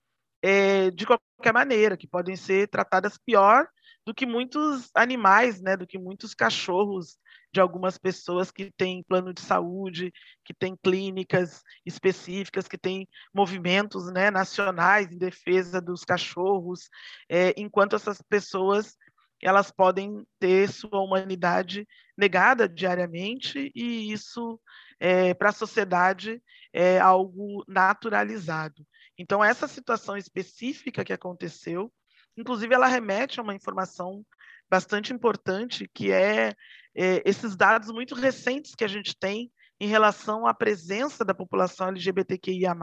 é, 0.42 0.90
de 0.90 1.06
qualquer 1.06 1.52
maneira, 1.52 1.96
que 1.96 2.06
podem 2.06 2.36
ser 2.36 2.68
tratadas 2.68 3.16
pior 3.16 3.66
do 4.06 4.14
que 4.14 4.24
muitos 4.24 4.88
animais, 4.94 5.60
né, 5.60 5.76
do 5.76 5.86
que 5.86 5.98
muitos 5.98 6.32
cachorros 6.32 7.18
de 7.52 7.60
algumas 7.60 7.98
pessoas 7.98 8.52
que 8.52 8.70
têm 8.70 9.02
plano 9.02 9.34
de 9.34 9.40
saúde, 9.40 10.12
que 10.44 10.54
têm 10.54 10.76
clínicas 10.76 11.62
específicas, 11.84 12.68
que 12.68 12.78
têm 12.78 13.08
movimentos 13.34 14.12
né, 14.12 14.30
nacionais 14.30 15.10
em 15.10 15.18
defesa 15.18 15.80
dos 15.80 16.04
cachorros, 16.04 16.88
é, 17.28 17.52
enquanto 17.56 17.96
essas 17.96 18.22
pessoas 18.22 18.96
elas 19.42 19.70
podem 19.70 20.24
ter 20.38 20.68
sua 20.70 21.00
humanidade 21.00 21.86
negada 22.16 22.68
diariamente 22.68 23.70
e 23.74 24.12
isso 24.12 24.58
é, 24.98 25.34
para 25.34 25.50
a 25.50 25.52
sociedade 25.52 26.42
é 26.72 26.98
algo 26.98 27.64
naturalizado. 27.68 28.86
Então 29.18 29.44
essa 29.44 29.68
situação 29.68 30.16
específica 30.16 31.04
que 31.04 31.12
aconteceu, 31.12 31.92
inclusive 32.36 32.74
ela 32.74 32.86
remete 32.86 33.40
a 33.40 33.42
uma 33.42 33.54
informação 33.54 34.24
bastante 34.68 35.12
importante 35.12 35.88
que 35.94 36.10
é 36.10 36.54
é, 36.96 37.22
esses 37.26 37.54
dados 37.54 37.90
muito 37.92 38.14
recentes 38.14 38.74
que 38.74 38.82
a 38.84 38.88
gente 38.88 39.14
tem 39.16 39.52
em 39.78 39.86
relação 39.86 40.46
à 40.46 40.54
presença 40.54 41.24
da 41.24 41.34
população 41.34 41.88
LGBTQIA+, 41.88 42.74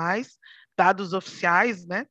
dados 0.77 1.13
oficiais, 1.13 1.85
né, 1.87 2.05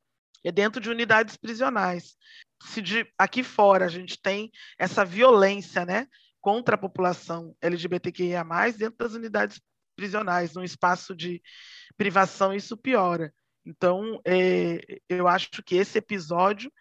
é 0.45 0.51
dentro 0.51 0.81
de 0.81 0.91
unidades 0.91 1.37
prisionais. 1.37 2.17
Se 2.65 2.83
de, 2.83 3.07
aqui 3.17 3.45
fora 3.45 3.85
a 3.85 3.89
gente 3.89 4.21
tem 4.21 4.51
essa 4.77 5.05
violência, 5.05 5.87
né, 5.87 6.09
contra 6.41 6.75
a 6.75 6.79
população 6.79 7.55
LGBTQIA+, 7.63 8.45
dentro 8.77 8.97
das 8.99 9.15
unidades 9.15 9.61
prisionais, 9.95 10.55
num 10.55 10.65
espaço 10.65 11.15
de 11.15 11.41
privação, 11.97 12.53
isso 12.53 12.77
piora. 12.77 13.33
Então, 13.65 14.21
é, 14.27 14.81
eu 15.09 15.29
acho 15.29 15.63
que 15.65 15.77
esse 15.77 15.99
episódio, 15.99 16.73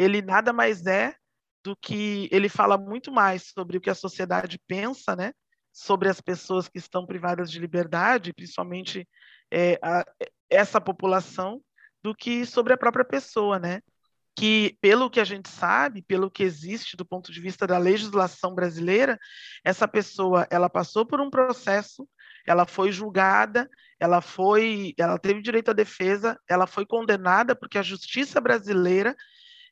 ele 0.00 0.22
nada 0.22 0.50
mais 0.50 0.86
é 0.86 1.14
do 1.62 1.76
que 1.76 2.26
ele 2.32 2.48
fala 2.48 2.78
muito 2.78 3.12
mais 3.12 3.52
sobre 3.54 3.76
o 3.76 3.80
que 3.80 3.90
a 3.90 3.94
sociedade 3.94 4.58
pensa, 4.66 5.14
né? 5.14 5.34
Sobre 5.70 6.08
as 6.08 6.22
pessoas 6.22 6.68
que 6.68 6.78
estão 6.78 7.04
privadas 7.04 7.50
de 7.50 7.58
liberdade, 7.58 8.32
principalmente 8.32 9.06
é, 9.52 9.78
a, 9.82 10.06
essa 10.48 10.80
população, 10.80 11.60
do 12.02 12.14
que 12.14 12.46
sobre 12.46 12.72
a 12.72 12.78
própria 12.78 13.04
pessoa, 13.04 13.58
né? 13.58 13.82
Que, 14.34 14.78
pelo 14.80 15.10
que 15.10 15.20
a 15.20 15.24
gente 15.24 15.50
sabe, 15.50 16.00
pelo 16.00 16.30
que 16.30 16.42
existe 16.42 16.96
do 16.96 17.04
ponto 17.04 17.30
de 17.30 17.38
vista 17.38 17.66
da 17.66 17.76
legislação 17.76 18.54
brasileira, 18.54 19.18
essa 19.62 19.86
pessoa 19.86 20.46
ela 20.50 20.70
passou 20.70 21.04
por 21.04 21.20
um 21.20 21.28
processo, 21.28 22.08
ela 22.46 22.66
foi 22.66 22.90
julgada, 22.90 23.68
ela 23.98 24.22
foi, 24.22 24.94
ela 24.98 25.18
teve 25.18 25.42
direito 25.42 25.72
à 25.72 25.74
defesa, 25.74 26.40
ela 26.48 26.66
foi 26.66 26.86
condenada 26.86 27.54
porque 27.54 27.76
a 27.76 27.82
justiça 27.82 28.40
brasileira 28.40 29.14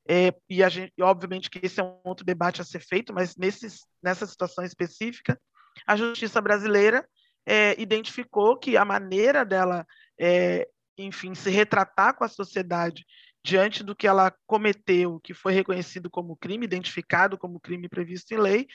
é, 0.09 0.33
e, 0.49 0.63
a 0.63 0.71
gente, 0.71 0.93
obviamente 1.03 1.51
que 1.51 1.61
esse 1.63 1.79
é 1.79 1.85
um 1.85 2.01
outro 2.05 2.25
debate 2.25 2.63
a 2.63 2.65
ser 2.65 2.81
feito, 2.81 3.13
mas 3.13 3.37
nesses, 3.37 3.87
nessa 4.03 4.27
situação 4.27 4.65
específica, 4.65 5.39
a 5.87 5.97
justiça 5.97 6.41
brasileira 6.41 7.07
é, 7.47 7.81
identificou 7.81 8.57
que 8.57 8.77
a 8.77 8.85
maneira 8.85 9.45
dela, 9.45 9.87
é, 10.19 10.67
enfim, 10.97 11.35
se 11.35 11.51
retratar 11.51 12.17
com 12.17 12.25
a 12.25 12.29
sociedade 12.29 13.05
diante 13.45 13.85
do 13.85 13.95
que 13.95 14.07
ela 14.07 14.35
cometeu, 14.47 15.21
que 15.21 15.35
foi 15.35 15.53
reconhecido 15.53 16.11
como 16.11 16.37
crime, 16.37 16.65
identificado 16.65 17.37
como 17.37 17.61
crime 17.61 17.89
previsto 17.89 18.33
em 18.33 18.39
lei, 18.39 18.67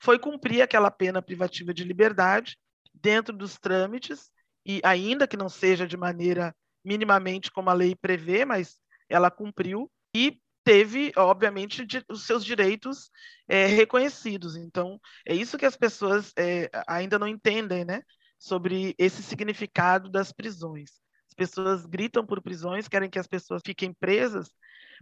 foi 0.00 0.18
cumprir 0.18 0.62
aquela 0.62 0.90
pena 0.90 1.20
privativa 1.20 1.74
de 1.74 1.82
liberdade 1.82 2.56
dentro 2.94 3.36
dos 3.36 3.58
trâmites, 3.58 4.30
e 4.64 4.80
ainda 4.84 5.26
que 5.26 5.36
não 5.36 5.48
seja 5.48 5.86
de 5.86 5.96
maneira 5.96 6.54
minimamente 6.84 7.50
como 7.50 7.70
a 7.70 7.74
lei 7.74 7.94
prevê, 7.94 8.44
mas 8.44 8.76
ela 9.08 9.30
cumpriu, 9.30 9.90
e 10.14 10.40
teve, 10.66 11.12
obviamente, 11.16 11.86
de, 11.86 12.04
os 12.08 12.26
seus 12.26 12.44
direitos 12.44 13.08
é, 13.46 13.66
reconhecidos. 13.66 14.56
Então, 14.56 15.00
é 15.24 15.32
isso 15.32 15.56
que 15.56 15.64
as 15.64 15.76
pessoas 15.76 16.32
é, 16.36 16.68
ainda 16.88 17.20
não 17.20 17.28
entendem, 17.28 17.84
né? 17.84 18.02
Sobre 18.36 18.92
esse 18.98 19.22
significado 19.22 20.10
das 20.10 20.32
prisões. 20.32 20.90
As 21.28 21.34
pessoas 21.34 21.86
gritam 21.86 22.26
por 22.26 22.42
prisões, 22.42 22.88
querem 22.88 23.08
que 23.08 23.18
as 23.18 23.28
pessoas 23.28 23.62
fiquem 23.64 23.94
presas, 23.94 24.50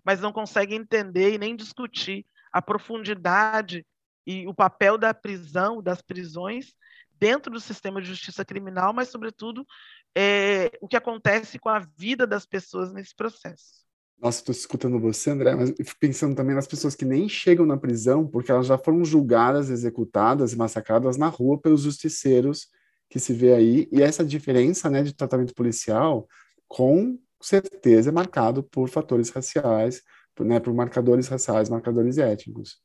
mas 0.05 0.21
não 0.21 0.35
conseguem 0.35 0.81
entender 0.81 1.33
e 1.33 1.39
nem 1.39 1.57
discutir 1.57 2.27
a 2.53 2.61
profundidade 2.61 3.87
e 4.27 4.47
o 4.47 4.53
papel 4.53 4.99
da 4.99 5.15
prisão, 5.15 5.83
das 5.83 6.03
prisões, 6.03 6.75
dentro 7.15 7.51
do 7.51 7.59
sistema 7.59 8.03
de 8.03 8.09
justiça 8.09 8.45
criminal, 8.45 8.93
mas, 8.93 9.09
sobretudo, 9.09 9.67
é, 10.15 10.71
o 10.83 10.87
que 10.87 10.97
acontece 10.97 11.59
com 11.59 11.71
a 11.71 11.79
vida 11.97 12.27
das 12.27 12.45
pessoas 12.45 12.93
nesse 12.93 13.15
processo. 13.15 13.84
Nossa, 14.21 14.39
estou 14.39 14.53
escutando 14.53 14.99
você, 14.99 15.31
André, 15.31 15.55
mas 15.55 15.73
pensando 16.01 16.35
também 16.35 16.55
nas 16.55 16.67
pessoas 16.67 16.95
que 16.95 17.05
nem 17.05 17.29
chegam 17.29 17.67
na 17.67 17.77
prisão 17.77 18.27
porque 18.27 18.51
elas 18.51 18.67
já 18.67 18.79
foram 18.79 19.05
julgadas, 19.05 19.69
executadas 19.69 20.53
e 20.53 20.57
massacradas 20.57 21.17
na 21.17 21.29
rua 21.29 21.61
pelos 21.61 21.83
justiceiros 21.83 22.69
que 23.11 23.21
se 23.21 23.33
vê 23.33 23.53
aí. 23.53 23.89
E 23.93 24.03
essa 24.03 24.25
diferença 24.25 24.89
né, 24.89 25.03
de 25.03 25.15
tratamento 25.15 25.55
policial, 25.55 26.27
com 26.67 27.19
certeza, 27.41 28.11
é 28.11 28.13
marcado 28.13 28.63
por 28.63 28.89
fatores 28.89 29.29
raciais, 29.31 30.03
né, 30.41 30.59
por 30.59 30.73
marcadores 30.73 31.29
raciais, 31.29 31.69
marcadores 31.69 32.19
étnicos. 32.19 32.79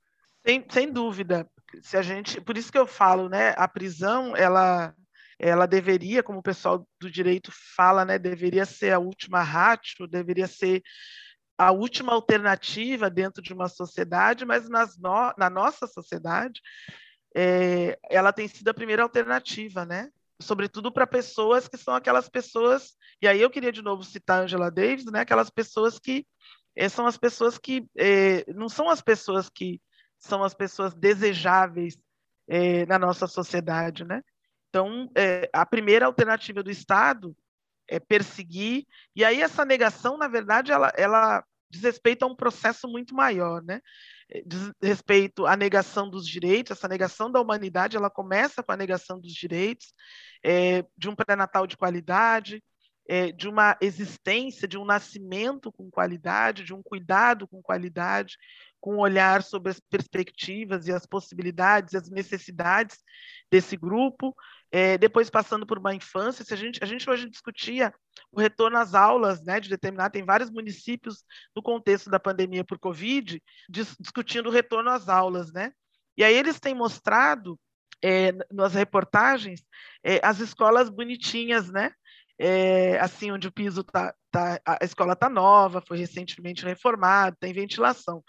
Sem, 0.46 0.66
sem 0.70 0.92
dúvida. 0.92 1.50
Se 1.82 1.96
a 1.96 2.02
gente, 2.02 2.42
por 2.42 2.58
isso 2.58 2.72
que 2.72 2.78
eu 2.78 2.86
falo, 2.86 3.30
né, 3.30 3.54
a 3.58 3.68
prisão, 3.68 4.36
ela 4.36 4.94
ela 5.40 5.66
deveria, 5.66 6.22
como 6.22 6.40
o 6.40 6.44
pessoal 6.44 6.86
do 7.00 7.10
direito 7.10 7.50
fala, 7.76 8.04
né, 8.04 8.20
deveria 8.20 8.66
ser 8.66 8.92
a 8.92 9.00
última 9.00 9.42
ratio, 9.42 10.06
deveria 10.06 10.48
ser 10.48 10.84
a 11.58 11.72
última 11.72 12.14
alternativa 12.14 13.10
dentro 13.10 13.42
de 13.42 13.54
uma 13.54 13.70
sociedade, 13.70 14.46
mas 14.46 14.70
nas 14.70 14.98
no, 14.98 15.34
na 15.38 15.50
nossa 15.50 15.88
sociedade, 15.88 16.62
é, 17.36 17.98
ela 18.10 18.34
tem 18.34 18.48
sido 18.48 18.70
a 18.70 18.74
primeira 18.74 19.04
alternativa, 19.04 19.86
né? 19.86 20.10
Sobretudo 20.42 20.92
para 20.92 21.06
pessoas 21.06 21.68
que 21.68 21.78
são 21.78 21.94
aquelas 21.94 22.30
pessoas, 22.30 22.96
e 23.22 23.28
aí 23.28 23.42
eu 23.42 23.50
queria 23.50 23.74
de 23.74 23.82
novo 23.82 24.04
citar 24.04 24.44
Angela 24.44 24.72
Davis, 24.72 25.06
né? 25.06 25.22
Aquelas 25.22 25.50
pessoas 25.50 26.00
que 26.00 26.26
é, 26.76 26.88
são 26.88 27.06
as 27.06 27.18
pessoas 27.18 27.58
que 27.58 27.86
é, 27.98 28.46
não 28.54 28.70
são 28.70 28.90
as 28.90 29.02
pessoas 29.02 29.50
que 29.50 29.82
são 30.18 30.44
as 30.44 30.54
pessoas 30.54 30.94
desejáveis 30.94 31.98
é, 32.48 32.86
na 32.86 32.98
nossa 32.98 33.28
sociedade, 33.28 34.06
né? 34.06 34.22
Então, 34.70 35.10
é, 35.18 35.50
a 35.52 35.66
primeira 35.66 36.06
alternativa 36.06 36.62
do 36.62 36.72
Estado 36.72 37.36
é 37.88 38.00
perseguir, 38.00 38.86
e 39.16 39.26
aí 39.26 39.42
essa 39.42 39.66
negação, 39.66 40.18
na 40.18 40.28
verdade, 40.28 40.72
ela, 40.72 40.92
ela 40.96 41.44
diz 41.70 41.82
respeito 41.82 42.24
a 42.24 42.28
um 42.28 42.36
processo 42.36 42.88
muito 42.88 43.16
maior, 43.16 43.64
né? 43.64 43.82
É, 44.30 44.44
diz 44.46 44.72
respeito 44.82 45.46
à 45.46 45.56
negação 45.56 46.10
dos 46.10 46.28
direitos, 46.28 46.72
essa 46.72 46.88
negação 46.88 47.32
da 47.32 47.42
humanidade, 47.42 47.98
ela 47.98 48.10
começa 48.10 48.62
com 48.62 48.72
a 48.72 48.78
negação 48.78 49.20
dos 49.20 49.34
direitos, 49.34 49.94
é, 50.44 50.84
de 50.98 51.10
um 51.10 51.16
pré-natal 51.16 51.66
de 51.66 51.76
qualidade, 51.76 52.64
é, 53.08 53.32
de 53.32 53.48
uma 53.48 53.76
existência, 53.82 54.68
de 54.68 54.78
um 54.78 54.86
nascimento 54.86 55.72
com 55.72 55.90
qualidade, 55.90 56.64
de 56.64 56.76
um 56.76 56.84
cuidado 56.84 57.48
com 57.48 57.60
qualidade, 57.60 58.38
com 58.80 58.96
um 58.96 59.00
olhar 59.00 59.42
sobre 59.42 59.72
as 59.72 59.80
perspectivas 59.80 60.88
e 60.88 60.94
as 60.94 61.08
possibilidades, 61.08 61.96
as 61.96 62.08
necessidades 62.10 63.00
desse 63.52 63.76
grupo, 63.76 64.36
é, 64.72 64.98
depois 64.98 65.30
passando 65.30 65.66
por 65.66 65.80
uma 65.80 65.96
infância, 65.96 66.46
se 66.46 66.54
a 66.54 66.58
gente, 66.58 66.80
a 66.84 66.86
gente 66.86 67.10
hoje 67.10 67.30
discutia 67.30 67.94
o 68.32 68.40
retorno 68.40 68.78
às 68.78 68.94
aulas, 68.94 69.44
né, 69.44 69.60
de 69.60 69.70
determinar, 69.70 70.10
tem 70.10 70.24
vários 70.24 70.50
municípios 70.50 71.24
no 71.56 71.62
contexto 71.62 72.10
da 72.10 72.20
pandemia 72.20 72.64
por 72.64 72.78
Covid, 72.78 73.42
dis, 73.68 73.96
discutindo 74.00 74.48
o 74.48 74.52
retorno 74.52 74.90
às 74.90 75.10
aulas, 75.10 75.52
né, 75.52 75.72
e 76.16 76.24
aí 76.24 76.36
eles 76.36 76.60
têm 76.60 76.76
mostrado 76.76 77.60
é, 78.04 78.32
nas 78.52 78.74
reportagens 78.74 79.62
é, 80.04 80.20
as 80.24 80.40
escolas 80.40 80.90
bonitinhas, 80.90 81.70
né, 81.70 81.92
é, 82.38 82.98
assim, 83.00 83.32
onde 83.32 83.48
o 83.48 83.52
piso 83.52 83.84
tá, 83.84 84.14
tá 84.32 84.62
a 84.66 84.86
escola 84.86 85.16
tá 85.16 85.30
nova, 85.30 85.84
foi 85.86 85.98
recentemente 85.98 86.64
reformada, 86.64 87.36
tem 87.38 87.52
ventilação. 87.52 88.24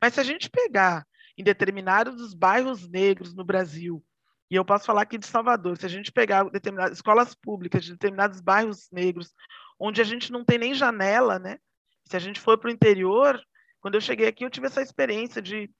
Mas 0.00 0.14
se 0.14 0.20
a 0.20 0.24
gente 0.24 0.50
pegar 0.50 1.06
em 1.38 1.44
determinados 1.44 2.34
bairros 2.34 2.88
negros 2.88 3.34
no 3.34 3.44
Brasil, 3.44 4.04
e 4.52 4.54
eu 4.54 4.66
posso 4.66 4.84
falar 4.84 5.00
aqui 5.00 5.16
de 5.16 5.26
Salvador, 5.26 5.78
se 5.78 5.86
a 5.86 5.88
gente 5.88 6.12
pegar 6.12 6.44
determinadas 6.50 6.98
escolas 6.98 7.34
públicas 7.34 7.82
de 7.82 7.92
determinados 7.92 8.38
bairros 8.38 8.86
negros, 8.92 9.32
onde 9.80 10.02
a 10.02 10.04
gente 10.04 10.30
não 10.30 10.44
tem 10.44 10.58
nem 10.58 10.74
janela, 10.74 11.38
né? 11.38 11.58
Se 12.04 12.18
a 12.18 12.18
gente 12.18 12.38
for 12.38 12.58
para 12.58 12.68
o 12.68 12.70
interior, 12.70 13.42
quando 13.80 13.94
eu 13.94 14.00
cheguei 14.02 14.28
aqui, 14.28 14.44
eu 14.44 14.50
tive 14.50 14.66
essa 14.66 14.82
experiência 14.82 15.40
de 15.40 15.70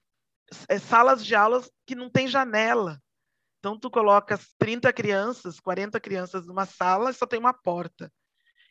é, 0.67 0.79
salas 0.79 1.23
de 1.23 1.35
aulas 1.35 1.71
que 1.85 1.93
não 1.93 2.09
tem 2.09 2.27
janela. 2.27 2.99
Então, 3.59 3.77
tu 3.77 3.91
colocas 3.91 4.55
30 4.57 4.91
crianças, 4.91 5.59
40 5.59 5.99
crianças 5.99 6.47
numa 6.47 6.65
sala 6.65 7.11
e 7.11 7.13
só 7.13 7.27
tem 7.27 7.37
uma 7.37 7.53
porta. 7.53 8.11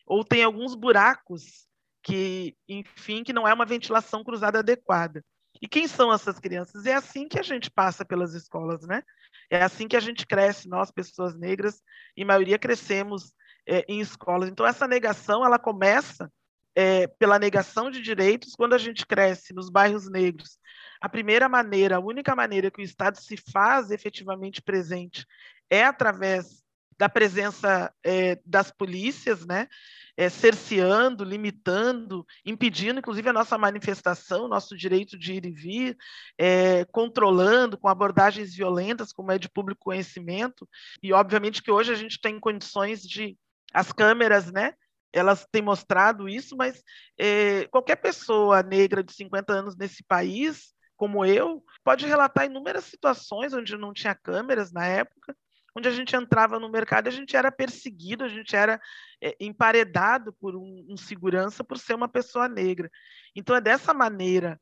Ou 0.04 0.24
tem 0.24 0.42
alguns 0.42 0.74
buracos 0.74 1.68
que, 2.02 2.56
enfim, 2.68 3.22
que 3.22 3.32
não 3.32 3.46
é 3.46 3.54
uma 3.54 3.64
ventilação 3.64 4.24
cruzada 4.24 4.58
adequada. 4.58 5.24
E 5.60 5.68
quem 5.68 5.86
são 5.86 6.12
essas 6.12 6.40
crianças? 6.40 6.86
É 6.86 6.94
assim 6.94 7.28
que 7.28 7.38
a 7.38 7.42
gente 7.42 7.70
passa 7.70 8.04
pelas 8.04 8.34
escolas, 8.34 8.84
né? 8.84 9.04
É 9.52 9.62
assim 9.62 9.86
que 9.86 9.96
a 9.96 10.00
gente 10.00 10.26
cresce, 10.26 10.66
nós, 10.66 10.90
pessoas 10.90 11.36
negras, 11.36 11.82
em 12.16 12.24
maioria 12.24 12.58
crescemos 12.58 13.34
é, 13.68 13.84
em 13.86 14.00
escolas. 14.00 14.48
Então, 14.48 14.66
essa 14.66 14.88
negação, 14.88 15.44
ela 15.44 15.58
começa 15.58 16.32
é, 16.74 17.06
pela 17.06 17.38
negação 17.38 17.90
de 17.90 18.00
direitos 18.00 18.54
quando 18.54 18.72
a 18.72 18.78
gente 18.78 19.06
cresce 19.06 19.52
nos 19.52 19.68
bairros 19.68 20.10
negros. 20.10 20.58
A 21.02 21.06
primeira 21.06 21.50
maneira, 21.50 21.96
a 21.96 22.00
única 22.00 22.34
maneira 22.34 22.70
que 22.70 22.80
o 22.80 22.82
Estado 22.82 23.20
se 23.20 23.36
faz 23.36 23.90
efetivamente 23.90 24.62
presente 24.62 25.26
é 25.68 25.84
através 25.84 26.61
da 26.98 27.08
presença 27.08 27.92
é, 28.04 28.38
das 28.44 28.70
polícias, 28.70 29.44
né? 29.46 29.68
É, 30.16 30.28
cerceando, 30.28 31.24
limitando, 31.24 32.26
impedindo, 32.44 33.00
inclusive, 33.00 33.28
a 33.30 33.32
nossa 33.32 33.56
manifestação, 33.56 34.46
nosso 34.46 34.76
direito 34.76 35.18
de 35.18 35.32
ir 35.32 35.46
e 35.46 35.50
vir, 35.50 35.96
é, 36.38 36.84
controlando 36.86 37.78
com 37.78 37.88
abordagens 37.88 38.54
violentas, 38.54 39.10
como 39.10 39.32
é 39.32 39.38
de 39.38 39.48
público 39.48 39.84
conhecimento. 39.84 40.68
E, 41.02 41.12
obviamente, 41.12 41.62
que 41.62 41.70
hoje 41.70 41.92
a 41.92 41.96
gente 41.96 42.20
tem 42.20 42.38
condições 42.38 43.02
de. 43.02 43.36
As 43.72 43.90
câmeras, 43.90 44.52
né? 44.52 44.74
Elas 45.12 45.46
têm 45.50 45.62
mostrado 45.62 46.28
isso, 46.28 46.56
mas 46.56 46.82
é, 47.18 47.66
qualquer 47.68 47.96
pessoa 47.96 48.62
negra 48.62 49.02
de 49.02 49.12
50 49.14 49.52
anos 49.52 49.76
nesse 49.76 50.02
país, 50.04 50.74
como 50.96 51.24
eu, 51.24 51.62
pode 51.82 52.06
relatar 52.06 52.46
inúmeras 52.46 52.84
situações 52.84 53.52
onde 53.52 53.76
não 53.76 53.92
tinha 53.92 54.14
câmeras 54.14 54.72
na 54.72 54.86
época, 54.86 55.36
onde 55.74 55.88
a 55.88 55.92
gente 55.92 56.14
entrava 56.14 56.58
no 56.58 56.68
mercado, 56.68 57.08
a 57.08 57.10
gente 57.10 57.36
era 57.36 57.50
perseguido, 57.50 58.24
a 58.24 58.28
gente 58.28 58.54
era 58.54 58.80
é, 59.20 59.36
emparedado 59.40 60.32
por 60.34 60.54
um, 60.54 60.86
um 60.88 60.96
segurança 60.96 61.64
por 61.64 61.78
ser 61.78 61.94
uma 61.94 62.08
pessoa 62.08 62.48
negra. 62.48 62.90
Então 63.34 63.56
é 63.56 63.60
dessa 63.60 63.94
maneira 63.94 64.60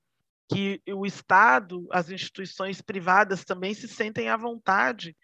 que 0.48 0.82
o 0.88 1.06
Estado, 1.06 1.86
as 1.92 2.10
instituições 2.10 2.80
privadas 2.80 3.44
também 3.44 3.72
se 3.72 3.86
sentem 3.86 4.28
à 4.28 4.36
vontade 4.36 5.16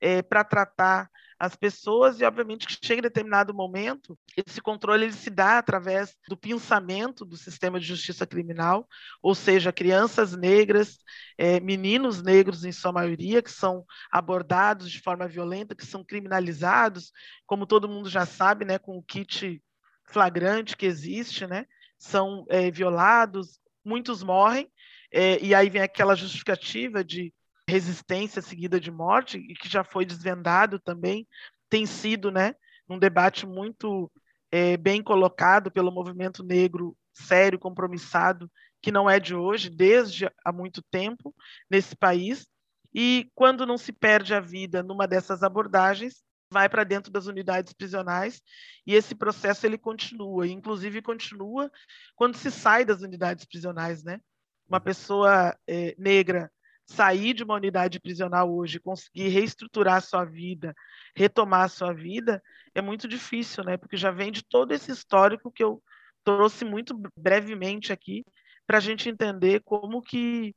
é, 0.00 0.22
para 0.22 0.42
tratar 0.42 1.08
as 1.42 1.56
pessoas 1.56 2.20
e, 2.20 2.24
obviamente, 2.24 2.68
que 2.68 2.86
chega 2.86 3.00
em 3.00 3.02
determinado 3.02 3.52
momento, 3.52 4.16
esse 4.36 4.60
controle 4.60 5.06
ele 5.06 5.12
se 5.12 5.28
dá 5.28 5.58
através 5.58 6.16
do 6.28 6.36
pensamento 6.36 7.24
do 7.24 7.36
sistema 7.36 7.80
de 7.80 7.86
justiça 7.86 8.24
criminal, 8.24 8.88
ou 9.20 9.34
seja, 9.34 9.72
crianças 9.72 10.36
negras, 10.36 10.98
é, 11.36 11.58
meninos 11.58 12.22
negros 12.22 12.64
em 12.64 12.70
sua 12.70 12.92
maioria, 12.92 13.42
que 13.42 13.50
são 13.50 13.84
abordados 14.08 14.88
de 14.88 15.00
forma 15.00 15.26
violenta, 15.26 15.74
que 15.74 15.84
são 15.84 16.04
criminalizados, 16.04 17.10
como 17.44 17.66
todo 17.66 17.88
mundo 17.88 18.08
já 18.08 18.24
sabe, 18.24 18.64
né, 18.64 18.78
com 18.78 18.96
o 18.96 19.02
kit 19.02 19.60
flagrante 20.04 20.76
que 20.76 20.86
existe, 20.86 21.44
né, 21.44 21.66
são 21.98 22.46
é, 22.50 22.70
violados, 22.70 23.58
muitos 23.84 24.22
morrem, 24.22 24.70
é, 25.10 25.42
e 25.44 25.56
aí 25.56 25.68
vem 25.68 25.82
aquela 25.82 26.14
justificativa 26.14 27.02
de 27.02 27.34
resistência 27.68 28.42
seguida 28.42 28.78
de 28.80 28.90
morte, 28.90 29.38
e 29.38 29.54
que 29.54 29.68
já 29.68 29.84
foi 29.84 30.04
desvendado 30.04 30.78
também, 30.78 31.26
tem 31.68 31.86
sido 31.86 32.30
né, 32.30 32.54
um 32.88 32.98
debate 32.98 33.46
muito 33.46 34.10
é, 34.50 34.76
bem 34.76 35.02
colocado 35.02 35.70
pelo 35.70 35.90
movimento 35.90 36.42
negro 36.42 36.96
sério, 37.12 37.58
compromissado, 37.58 38.50
que 38.80 38.90
não 38.90 39.08
é 39.08 39.20
de 39.20 39.34
hoje, 39.34 39.70
desde 39.70 40.30
há 40.44 40.52
muito 40.52 40.82
tempo 40.90 41.34
nesse 41.70 41.96
país. 41.96 42.46
E 42.94 43.30
quando 43.34 43.64
não 43.64 43.78
se 43.78 43.92
perde 43.92 44.34
a 44.34 44.40
vida 44.40 44.82
numa 44.82 45.06
dessas 45.06 45.42
abordagens, 45.42 46.22
vai 46.52 46.68
para 46.68 46.84
dentro 46.84 47.10
das 47.10 47.26
unidades 47.26 47.72
prisionais 47.72 48.42
e 48.86 48.94
esse 48.94 49.14
processo 49.14 49.64
ele 49.64 49.78
continua, 49.78 50.46
inclusive 50.46 51.00
continua 51.00 51.72
quando 52.14 52.36
se 52.36 52.50
sai 52.50 52.84
das 52.84 53.00
unidades 53.00 53.46
prisionais, 53.46 54.04
né? 54.04 54.20
Uma 54.68 54.78
pessoa 54.78 55.56
é, 55.66 55.94
negra 55.98 56.52
sair 56.86 57.32
de 57.32 57.44
uma 57.44 57.54
unidade 57.54 58.00
prisional 58.00 58.52
hoje, 58.52 58.80
conseguir 58.80 59.28
reestruturar 59.28 59.96
a 59.96 60.00
sua 60.00 60.24
vida, 60.24 60.74
retomar 61.14 61.64
a 61.64 61.68
sua 61.68 61.92
vida, 61.92 62.42
é 62.74 62.80
muito 62.80 63.06
difícil, 63.08 63.64
né? 63.64 63.76
Porque 63.76 63.96
já 63.96 64.10
vem 64.10 64.32
de 64.32 64.42
todo 64.42 64.72
esse 64.72 64.90
histórico 64.90 65.50
que 65.50 65.62
eu 65.62 65.82
trouxe 66.24 66.64
muito 66.64 67.00
brevemente 67.16 67.92
aqui, 67.92 68.24
para 68.66 68.78
a 68.78 68.80
gente 68.80 69.08
entender 69.08 69.60
como 69.64 70.00
que, 70.00 70.54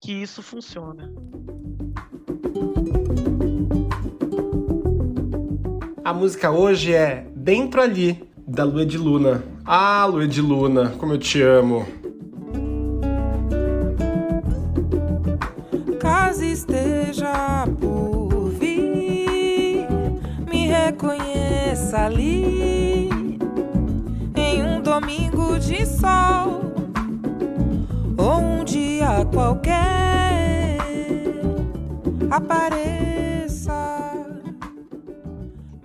que 0.00 0.12
isso 0.12 0.42
funciona. 0.42 1.10
A 6.04 6.12
música 6.12 6.50
hoje 6.50 6.92
é 6.92 7.26
Dentro 7.34 7.80
Ali, 7.80 8.28
da 8.46 8.64
Lua 8.64 8.84
de 8.84 8.98
Luna. 8.98 9.42
Ah, 9.64 10.04
Lua 10.04 10.28
de 10.28 10.42
Luna, 10.42 10.90
como 10.98 11.14
eu 11.14 11.18
te 11.18 11.40
amo. 11.40 12.03
Sol 25.86 26.60
ou 28.18 28.38
um 28.38 28.64
dia 28.64 29.24
qualquer. 29.32 30.78
Apareça. 32.30 33.72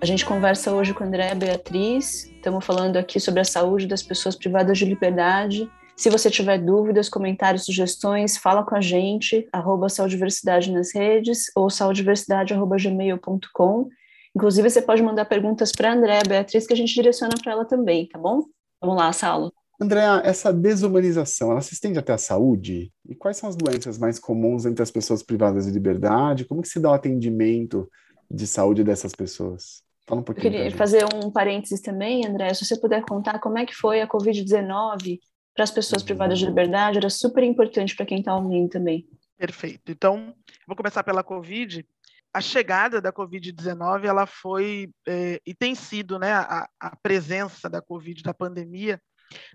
A 0.00 0.06
gente 0.06 0.24
conversa 0.24 0.72
hoje 0.72 0.94
com 0.94 1.04
a 1.04 1.06
Andréa 1.06 1.34
Beatriz. 1.34 2.24
Estamos 2.24 2.64
falando 2.64 2.96
aqui 2.96 3.20
sobre 3.20 3.40
a 3.40 3.44
saúde 3.44 3.86
das 3.86 4.02
pessoas 4.02 4.34
privadas 4.34 4.78
de 4.78 4.84
liberdade 4.84 5.70
se 6.00 6.08
você 6.08 6.30
tiver 6.30 6.56
dúvidas, 6.56 7.10
comentários, 7.10 7.66
sugestões, 7.66 8.38
fala 8.38 8.64
com 8.64 8.74
a 8.74 8.80
gente, 8.80 9.46
arroba 9.52 9.90
saudiversidade 9.90 10.72
nas 10.72 10.94
redes 10.94 11.52
ou 11.54 11.68
saudiversidade.gmail.com. 11.68 13.88
Inclusive, 14.34 14.70
você 14.70 14.80
pode 14.80 15.02
mandar 15.02 15.26
perguntas 15.26 15.72
para 15.72 15.90
a 15.90 15.92
Andréa 15.92 16.22
Beatriz, 16.26 16.66
que 16.66 16.72
a 16.72 16.76
gente 16.76 16.94
direciona 16.94 17.34
para 17.42 17.52
ela 17.52 17.66
também, 17.66 18.08
tá 18.08 18.18
bom? 18.18 18.44
Vamos 18.80 18.96
lá, 18.96 19.12
Saulo. 19.12 19.52
Andréa, 19.80 20.20
essa 20.24 20.52
desumanização, 20.52 21.50
ela 21.50 21.62
se 21.62 21.72
estende 21.72 21.98
até 21.98 22.12
a 22.12 22.18
saúde? 22.18 22.92
E 23.08 23.14
quais 23.14 23.38
são 23.38 23.48
as 23.48 23.56
doenças 23.56 23.98
mais 23.98 24.18
comuns 24.18 24.66
entre 24.66 24.82
as 24.82 24.90
pessoas 24.90 25.22
privadas 25.22 25.64
de 25.64 25.72
liberdade? 25.72 26.44
Como 26.44 26.60
que 26.60 26.68
se 26.68 26.78
dá 26.78 26.90
o 26.90 26.94
atendimento 26.94 27.90
de 28.30 28.46
saúde 28.46 28.84
dessas 28.84 29.14
pessoas? 29.14 29.82
Fala 30.06 30.20
um 30.20 30.24
pouquinho. 30.24 30.48
Eu 30.48 30.50
queria 30.52 30.76
fazer 30.76 31.04
um 31.14 31.30
parênteses 31.30 31.80
também, 31.80 32.26
André, 32.26 32.52
se 32.52 32.64
você 32.66 32.78
puder 32.78 33.02
contar 33.06 33.38
como 33.38 33.56
é 33.56 33.64
que 33.64 33.74
foi 33.74 34.02
a 34.02 34.06
Covid-19 34.06 35.18
para 35.54 35.64
as 35.64 35.70
pessoas 35.70 36.02
privadas 36.02 36.38
de 36.38 36.46
liberdade 36.46 36.98
era 36.98 37.10
super 37.10 37.42
importante 37.42 37.96
para 37.96 38.06
quem 38.06 38.18
está 38.18 38.36
ouvindo 38.36 38.68
também. 38.68 39.08
Perfeito. 39.36 39.90
Então, 39.90 40.34
vou 40.66 40.76
começar 40.76 41.02
pela 41.02 41.22
Covid. 41.22 41.86
A 42.32 42.40
chegada 42.40 43.00
da 43.00 43.12
Covid-19, 43.12 44.04
ela 44.04 44.26
foi 44.26 44.90
é, 45.08 45.40
e 45.44 45.54
tem 45.54 45.74
sido, 45.74 46.18
né, 46.18 46.32
a, 46.32 46.68
a, 46.78 46.96
presença 46.96 47.68
da 47.68 47.82
Covid, 47.82 48.22
da 48.22 48.32
pandemia, 48.32 49.00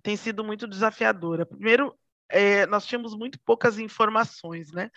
tem 0.03 0.15
sido 0.15 0.43
muito 0.43 0.67
desafiadora. 0.67 1.45
Primeiro, 1.45 1.97
é, 2.29 2.65
nós 2.67 2.85
tínhamos 2.85 3.15
muito 3.15 3.39
poucas 3.45 3.77
informações, 3.79 4.71
né? 4.71 4.89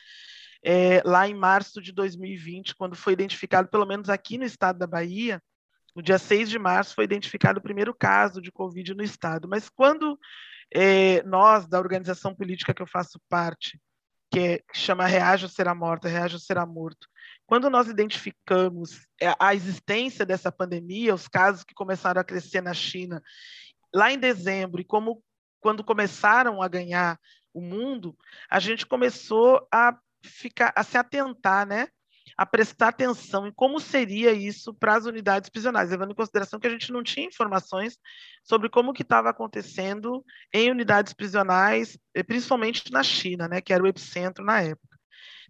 É, 0.62 1.02
lá 1.04 1.28
em 1.28 1.34
março 1.34 1.80
de 1.80 1.92
2020, 1.92 2.74
quando 2.74 2.96
foi 2.96 3.12
identificado, 3.12 3.68
pelo 3.68 3.86
menos 3.86 4.08
aqui 4.08 4.36
no 4.36 4.44
estado 4.44 4.78
da 4.78 4.86
Bahia, 4.86 5.40
no 5.94 6.02
dia 6.02 6.18
6 6.18 6.50
de 6.50 6.58
março 6.58 6.94
foi 6.94 7.04
identificado 7.04 7.58
o 7.58 7.62
primeiro 7.62 7.94
caso 7.94 8.40
de 8.40 8.52
Covid 8.52 8.94
no 8.94 9.02
estado. 9.02 9.48
Mas 9.48 9.68
quando 9.68 10.18
é, 10.74 11.22
nós, 11.22 11.66
da 11.66 11.78
organização 11.78 12.34
política 12.34 12.74
que 12.74 12.82
eu 12.82 12.86
faço 12.86 13.20
parte, 13.28 13.80
que, 14.30 14.38
é, 14.38 14.58
que 14.58 14.78
chama 14.78 15.06
Reaja 15.06 15.48
Será 15.48 15.74
Morta, 15.74 16.08
Reaja 16.08 16.38
Será 16.38 16.66
Morto, 16.66 17.08
quando 17.46 17.70
nós 17.70 17.88
identificamos 17.88 19.06
é, 19.20 19.32
a 19.40 19.54
existência 19.54 20.26
dessa 20.26 20.52
pandemia, 20.52 21.14
os 21.14 21.26
casos 21.26 21.64
que 21.64 21.74
começaram 21.74 22.20
a 22.20 22.24
crescer 22.24 22.60
na 22.60 22.74
China, 22.74 23.22
lá 23.94 24.12
em 24.12 24.18
dezembro, 24.18 24.80
e 24.80 24.84
como 24.84 25.22
quando 25.60 25.84
começaram 25.84 26.62
a 26.62 26.68
ganhar 26.68 27.18
o 27.52 27.60
mundo, 27.60 28.16
a 28.50 28.60
gente 28.60 28.86
começou 28.86 29.66
a 29.72 29.98
ficar 30.22 30.72
a 30.76 30.82
se 30.82 30.96
atentar, 30.96 31.66
né, 31.66 31.88
a 32.36 32.46
prestar 32.46 32.88
atenção 32.88 33.46
em 33.46 33.52
como 33.52 33.80
seria 33.80 34.32
isso 34.32 34.72
para 34.74 34.94
as 34.96 35.06
unidades 35.06 35.50
prisionais, 35.50 35.90
levando 35.90 36.12
em 36.12 36.14
consideração 36.14 36.60
que 36.60 36.66
a 36.66 36.70
gente 36.70 36.92
não 36.92 37.02
tinha 37.02 37.26
informações 37.26 37.98
sobre 38.44 38.68
como 38.68 38.92
que 38.92 39.02
estava 39.02 39.30
acontecendo 39.30 40.24
em 40.52 40.70
unidades 40.70 41.12
prisionais, 41.12 41.98
eh, 42.14 42.22
principalmente 42.22 42.92
na 42.92 43.02
China, 43.02 43.48
né, 43.48 43.60
que 43.60 43.72
era 43.72 43.82
o 43.82 43.86
epicentro 43.86 44.44
na 44.44 44.60
época. 44.60 44.98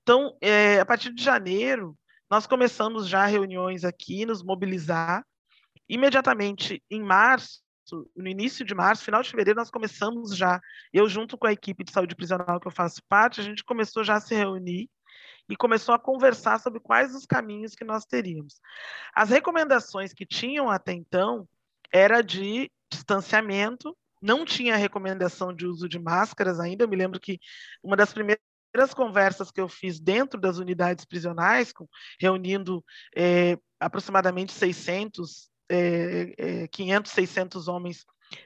Então, 0.00 0.36
é, 0.40 0.80
a 0.80 0.86
partir 0.86 1.12
de 1.12 1.22
janeiro, 1.22 1.94
nós 2.30 2.46
começamos 2.46 3.08
já 3.08 3.26
reuniões 3.26 3.84
aqui, 3.84 4.24
nos 4.24 4.42
mobilizar. 4.42 5.24
Imediatamente 5.88 6.82
em 6.90 7.02
março, 7.02 7.60
no 8.16 8.28
início 8.28 8.64
de 8.64 8.74
março, 8.74 9.04
final 9.04 9.22
de 9.22 9.30
fevereiro, 9.30 9.58
nós 9.58 9.70
começamos 9.70 10.36
já, 10.36 10.60
eu 10.92 11.08
junto 11.08 11.36
com 11.36 11.46
a 11.46 11.52
equipe 11.52 11.84
de 11.84 11.92
saúde 11.92 12.14
prisional 12.14 12.60
que 12.60 12.66
eu 12.66 12.72
faço 12.72 13.02
parte, 13.08 13.40
a 13.40 13.44
gente 13.44 13.64
começou 13.64 14.04
já 14.04 14.16
a 14.16 14.20
se 14.20 14.34
reunir 14.34 14.88
e 15.48 15.56
começou 15.56 15.94
a 15.94 15.98
conversar 15.98 16.60
sobre 16.60 16.80
quais 16.80 17.14
os 17.14 17.24
caminhos 17.24 17.74
que 17.74 17.84
nós 17.84 18.04
teríamos. 18.04 18.60
As 19.14 19.30
recomendações 19.30 20.12
que 20.12 20.26
tinham 20.26 20.68
até 20.68 20.92
então 20.92 21.48
era 21.92 22.20
de 22.20 22.70
distanciamento, 22.92 23.96
não 24.20 24.44
tinha 24.44 24.76
recomendação 24.76 25.54
de 25.54 25.66
uso 25.66 25.88
de 25.88 25.98
máscaras 25.98 26.60
ainda. 26.60 26.84
Eu 26.84 26.88
me 26.88 26.96
lembro 26.96 27.20
que 27.20 27.38
uma 27.82 27.96
das 27.96 28.12
primeiras 28.12 28.40
conversas 28.94 29.50
que 29.50 29.60
eu 29.60 29.68
fiz 29.68 29.98
dentro 29.98 30.38
das 30.38 30.58
unidades 30.58 31.04
prisionais, 31.04 31.72
reunindo 32.20 32.84
é, 33.16 33.56
aproximadamente 33.80 34.52
600, 34.52 35.48
é, 35.68 36.34
é, 36.38 36.68
500, 36.68 37.12
600 37.12 37.68
homens 37.68 38.04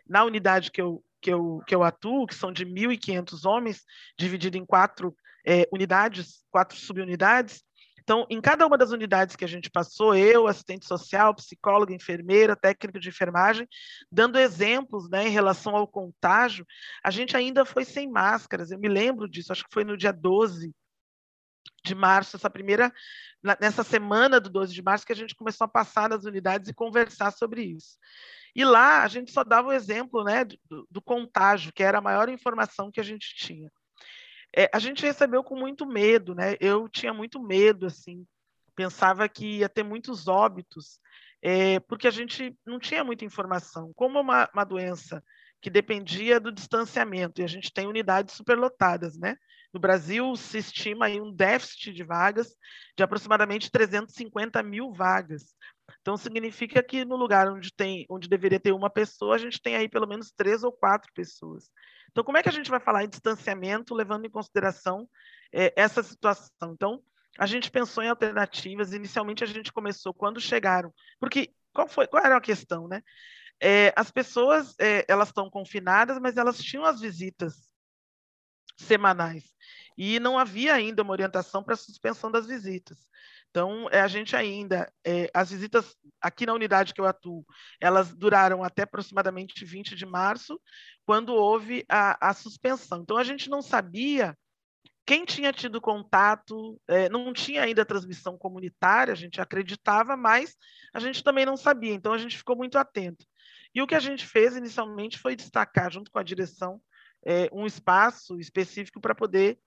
na 0.09 0.25
unidade 0.25 0.71
que 0.71 0.81
eu, 0.81 1.05
que 1.21 1.31
eu, 1.31 1.61
que 1.67 1.75
eu 1.75 1.83
atuo, 1.83 2.27
que 2.27 2.35
são 2.35 2.53
de 2.53 2.65
1.500 2.65 3.45
homens, 3.45 3.85
dividido 4.19 4.57
em 4.57 4.65
quatro 4.65 5.15
é, 5.47 5.69
unidades, 5.73 6.45
quatro 6.51 6.77
subunidades, 6.77 7.63
então, 8.03 8.27
em 8.29 8.41
cada 8.41 8.67
uma 8.67 8.77
das 8.77 8.91
unidades 8.91 9.37
que 9.37 9.45
a 9.45 9.49
gente 9.49 9.71
passou, 9.71 10.15
eu, 10.15 10.49
assistente 10.49 10.87
social, 10.87 11.35
psicóloga, 11.35 11.95
enfermeira, 11.95 12.57
técnico 12.57 12.99
de 12.99 13.09
enfermagem, 13.09 13.69
dando 14.11 14.39
exemplos 14.39 15.09
né, 15.09 15.29
em 15.29 15.31
relação 15.31 15.77
ao 15.77 15.87
contágio, 15.87 16.67
a 17.05 17.11
gente 17.11 17.37
ainda 17.37 17.65
foi 17.65 17.85
sem 17.85 18.11
máscaras. 18.11 18.73
Eu 18.73 18.79
me 18.79 18.89
lembro 18.89 19.29
disso, 19.29 19.53
acho 19.53 19.63
que 19.63 19.73
foi 19.73 19.85
no 19.85 19.97
dia 19.97 20.13
12 20.13 20.75
de 21.85 21.95
março, 21.95 22.37
essa 22.37 22.51
primeira, 22.51 22.93
nessa 23.61 23.83
semana 23.83 24.41
do 24.41 24.51
12 24.51 24.73
de 24.73 24.83
março, 24.83 25.07
que 25.07 25.13
a 25.13 25.17
gente 25.17 25.35
começou 25.35 25.65
a 25.65 25.69
passar 25.69 26.09
nas 26.09 26.25
unidades 26.25 26.69
e 26.69 26.75
conversar 26.75 27.33
sobre 27.33 27.63
isso. 27.63 27.97
E 28.55 28.65
lá 28.65 29.03
a 29.03 29.09
gente 29.09 29.33
só 29.33 29.43
dava 29.43 29.69
o 29.69 29.73
exemplo 29.73 30.23
né, 30.23 30.45
do, 30.45 30.87
do 30.91 31.03
contágio, 31.03 31.73
que 31.73 31.83
era 31.83 31.99
a 31.99 32.03
maior 32.03 32.29
informação 32.29 32.91
que 32.91 33.01
a 33.01 33.05
gente 33.05 33.35
tinha 33.35 33.71
é, 34.55 34.69
a 34.73 34.79
gente 34.79 35.03
recebeu 35.03 35.43
com 35.43 35.57
muito 35.57 35.87
medo, 35.87 36.35
né? 36.35 36.57
Eu 36.61 36.89
tinha 36.89 37.13
muito 37.13 37.43
medo, 37.43 37.87
assim, 37.87 38.27
pensava 38.77 39.29
que 39.29 39.59
ia 39.59 39.69
ter 39.69 39.83
muitos 39.83 40.29
óbitos, 40.29 41.01
é, 41.41 41.81
porque 41.81 42.07
a 42.07 42.11
gente 42.11 42.55
não 42.65 42.79
tinha 42.79 43.03
muita 43.03 43.25
informação. 43.25 43.93
Como 43.95 44.21
uma, 44.21 44.49
uma 44.53 44.65
doença 44.65 45.25
que 45.61 45.71
dependia 45.71 46.39
do 46.39 46.53
distanciamento, 46.53 47.41
e 47.41 47.45
a 47.45 47.47
gente 47.47 47.73
tem 47.73 47.87
unidades 47.87 48.35
superlotadas, 48.35 49.17
né? 49.17 49.37
No 49.73 49.81
Brasil, 49.81 50.37
se 50.37 50.59
estima 50.59 51.07
aí 51.07 51.21
um 51.21 51.33
déficit 51.33 51.93
de 51.93 52.05
vagas 52.05 52.55
de 52.97 53.03
aproximadamente 53.03 53.71
350 53.71 54.63
mil 54.63 54.93
vagas. 54.93 55.55
Então, 56.01 56.17
significa 56.17 56.83
que 56.83 57.05
no 57.05 57.17
lugar 57.17 57.49
onde, 57.49 57.73
tem, 57.73 58.05
onde 58.11 58.29
deveria 58.29 58.61
ter 58.61 58.73
uma 58.73 58.91
pessoa, 58.91 59.35
a 59.35 59.39
gente 59.39 59.61
tem 59.61 59.75
aí 59.75 59.89
pelo 59.89 60.07
menos 60.07 60.31
três 60.31 60.63
ou 60.63 60.73
quatro 60.73 61.11
pessoas. 61.15 61.71
Então, 62.11 62.23
como 62.23 62.37
é 62.37 62.43
que 62.43 62.49
a 62.49 62.53
gente 62.53 62.71
vai 62.71 62.81
falar 62.81 63.05
em 63.05 63.09
distanciamento, 63.09 63.95
levando 63.95 64.27
em 64.27 64.31
consideração 64.31 65.09
é, 65.51 65.73
essa 65.75 66.03
situação? 66.03 66.73
Então, 66.73 67.03
a 67.39 67.47
gente 67.47 67.71
pensou 67.71 68.05
em 68.05 68.09
alternativas. 68.09 68.93
Inicialmente, 68.93 69.43
a 69.43 69.47
gente 69.47 69.73
começou 69.73 70.13
quando 70.13 70.39
chegaram, 70.39 70.93
porque 71.19 71.51
qual 71.73 71.89
foi, 71.89 72.07
qual 72.07 72.23
era 72.23 72.37
a 72.37 72.41
questão, 72.41 72.87
né? 72.87 73.03
É, 73.59 73.93
as 73.97 74.11
pessoas, 74.11 74.75
é, 74.79 75.05
elas 75.09 75.29
estão 75.29 75.49
confinadas, 75.49 76.19
mas 76.19 76.37
elas 76.37 76.59
tinham 76.59 76.85
as 76.85 77.01
visitas 77.01 77.72
semanais 78.83 79.45
e 79.97 80.19
não 80.21 80.39
havia 80.39 80.75
ainda 80.75 81.03
uma 81.03 81.13
orientação 81.13 81.63
para 81.63 81.77
suspensão 81.77 82.31
das 82.31 82.47
visitas. 82.47 82.99
Então, 83.51 83.87
é, 83.91 84.01
a 84.01 84.09
gente 84.09 84.35
ainda, 84.35 84.91
é, 85.05 85.31
as 85.35 85.51
visitas 85.51 85.95
aqui 86.21 86.47
na 86.47 86.55
unidade 86.55 86.95
que 86.95 87.01
eu 87.01 87.07
atuo, 87.07 87.45
elas 87.79 88.15
duraram 88.15 88.65
até 88.65 88.83
aproximadamente 88.83 89.63
20 89.63 89.95
de 89.95 90.07
março, 90.07 90.59
quando 91.05 91.35
houve 91.35 91.85
a, 91.87 92.31
a 92.31 92.33
suspensão. 92.33 93.03
Então, 93.03 93.19
a 93.19 93.25
gente 93.25 93.51
não 93.51 93.61
sabia 93.61 94.35
quem 95.05 95.27
tinha 95.27 95.53
tido 95.53 95.81
contato, 95.81 96.81
é, 96.89 97.09
não 97.11 97.33
tinha 97.33 97.63
ainda 97.63 97.85
transmissão 97.85 98.39
comunitária, 98.39 99.13
a 99.13 99.17
gente 99.17 99.41
acreditava, 99.41 100.17
mas 100.17 100.57
a 100.95 101.01
gente 101.01 101.23
também 101.23 101.45
não 101.45 101.57
sabia, 101.57 101.93
então 101.93 102.13
a 102.13 102.19
gente 102.19 102.39
ficou 102.39 102.57
muito 102.57 102.79
atento. 102.79 103.27
E 103.75 103.83
o 103.83 103.87
que 103.87 103.95
a 103.95 104.01
gente 104.01 104.27
fez 104.27 104.57
inicialmente 104.57 105.19
foi 105.19 105.35
destacar, 105.35 105.91
junto 105.91 106.11
com 106.11 106.19
a 106.19 106.23
direção, 106.23 106.81
é, 107.25 107.49
um 107.53 107.67
espaço 107.67 108.39
específico 108.39 109.01
para 109.01 109.15
poder 109.15 109.59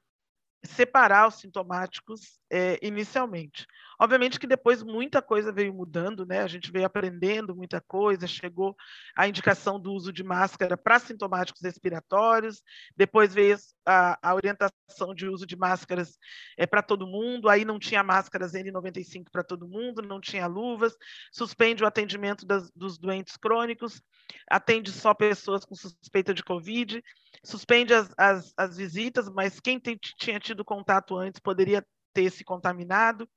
separar 0.63 1.27
os 1.27 1.35
sintomáticos 1.35 2.39
é, 2.49 2.79
inicialmente. 2.81 3.65
Obviamente 3.99 4.39
que 4.39 4.47
depois 4.47 4.83
muita 4.83 5.21
coisa 5.21 5.51
veio 5.51 5.73
mudando, 5.73 6.25
né? 6.25 6.41
A 6.41 6.47
gente 6.47 6.71
veio 6.71 6.85
aprendendo 6.85 7.55
muita 7.55 7.79
coisa, 7.81 8.27
chegou 8.27 8.75
a 9.15 9.27
indicação 9.27 9.79
do 9.79 9.93
uso 9.93 10.11
de 10.11 10.23
máscara 10.23 10.75
para 10.75 10.99
sintomáticos 10.99 11.61
respiratórios, 11.61 12.61
depois 12.95 13.33
veio 13.33 13.57
a, 13.85 14.17
a 14.21 14.35
orientação 14.35 15.13
de 15.15 15.27
uso 15.27 15.45
de 15.45 15.55
máscaras 15.55 16.17
é, 16.57 16.65
para 16.65 16.81
todo 16.81 17.07
mundo, 17.07 17.49
aí 17.49 17.63
não 17.63 17.79
tinha 17.79 18.03
máscaras 18.03 18.53
N95 18.53 19.25
para 19.31 19.43
todo 19.43 19.67
mundo, 19.67 20.01
não 20.01 20.19
tinha 20.19 20.47
luvas, 20.47 20.95
suspende 21.31 21.83
o 21.83 21.87
atendimento 21.87 22.45
das, 22.45 22.69
dos 22.71 22.97
doentes 22.97 23.37
crônicos, 23.37 24.01
atende 24.49 24.91
só 24.91 25.13
pessoas 25.13 25.63
com 25.63 25.75
suspeita 25.75 26.33
de 26.33 26.43
Covid, 26.43 27.01
suspende 27.43 27.93
as, 27.93 28.13
as, 28.17 28.53
as 28.57 28.77
visitas, 28.77 29.29
mas 29.29 29.59
quem 29.59 29.79
tem, 29.79 29.97
tinha 30.17 30.39
tido 30.39 30.65
contato 30.65 31.17
antes 31.17 31.39
poderia 31.39 31.85
ter 32.13 32.29
se 32.31 32.43
contaminado. 32.43 33.29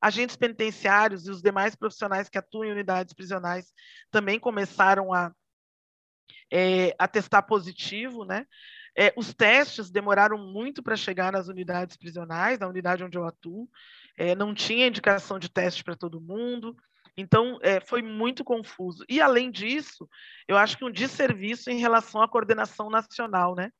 Agentes 0.00 0.36
penitenciários 0.36 1.26
e 1.26 1.30
os 1.30 1.42
demais 1.42 1.74
profissionais 1.74 2.28
que 2.28 2.38
atuam 2.38 2.64
em 2.64 2.72
unidades 2.72 3.14
prisionais 3.14 3.72
também 4.10 4.38
começaram 4.38 5.12
a, 5.12 5.32
é, 6.50 6.94
a 6.98 7.06
testar 7.06 7.42
positivo, 7.42 8.24
né? 8.24 8.46
É, 8.96 9.12
os 9.16 9.32
testes 9.32 9.90
demoraram 9.90 10.36
muito 10.36 10.82
para 10.82 10.96
chegar 10.96 11.32
nas 11.32 11.48
unidades 11.48 11.96
prisionais, 11.96 12.58
na 12.58 12.66
unidade 12.66 13.04
onde 13.04 13.16
eu 13.16 13.24
atuo. 13.24 13.68
É, 14.16 14.34
não 14.34 14.54
tinha 14.54 14.86
indicação 14.86 15.38
de 15.38 15.48
teste 15.48 15.84
para 15.84 15.96
todo 15.96 16.20
mundo. 16.20 16.76
Então, 17.16 17.58
é, 17.62 17.80
foi 17.80 18.02
muito 18.02 18.44
confuso. 18.44 19.04
E, 19.08 19.20
além 19.20 19.50
disso, 19.50 20.08
eu 20.48 20.56
acho 20.56 20.76
que 20.76 20.84
um 20.84 20.90
desserviço 20.90 21.70
em 21.70 21.78
relação 21.78 22.22
à 22.22 22.28
coordenação 22.28 22.90
nacional, 22.90 23.54
né? 23.54 23.70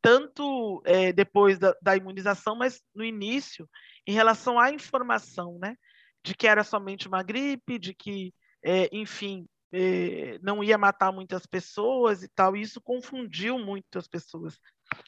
Tanto 0.00 0.82
é, 0.84 1.12
depois 1.12 1.58
da, 1.58 1.74
da, 1.80 1.96
imunização, 1.96 2.54
mas 2.54 2.82
no 2.94 3.02
início, 3.02 3.68
em 4.06 4.12
relação 4.12 4.58
à 4.58 4.70
informação, 4.70 5.58
né? 5.58 5.76
De 6.22 6.34
que 6.34 6.46
era 6.46 6.64
somente 6.64 7.08
uma 7.08 7.22
gripe, 7.22 7.78
de 7.78 7.94
que, 7.94 8.32
é, 8.62 8.88
enfim, 8.92 9.46
é, 9.72 10.38
não 10.42 10.62
ia 10.62 10.78
matar 10.78 11.12
muitas 11.12 11.46
pessoas 11.46 12.22
e 12.22 12.28
tal. 12.28 12.56
E 12.56 12.62
isso 12.62 12.80
confundiu 12.80 13.58
muito 13.58 13.98
as 13.98 14.06
pessoas 14.06 14.58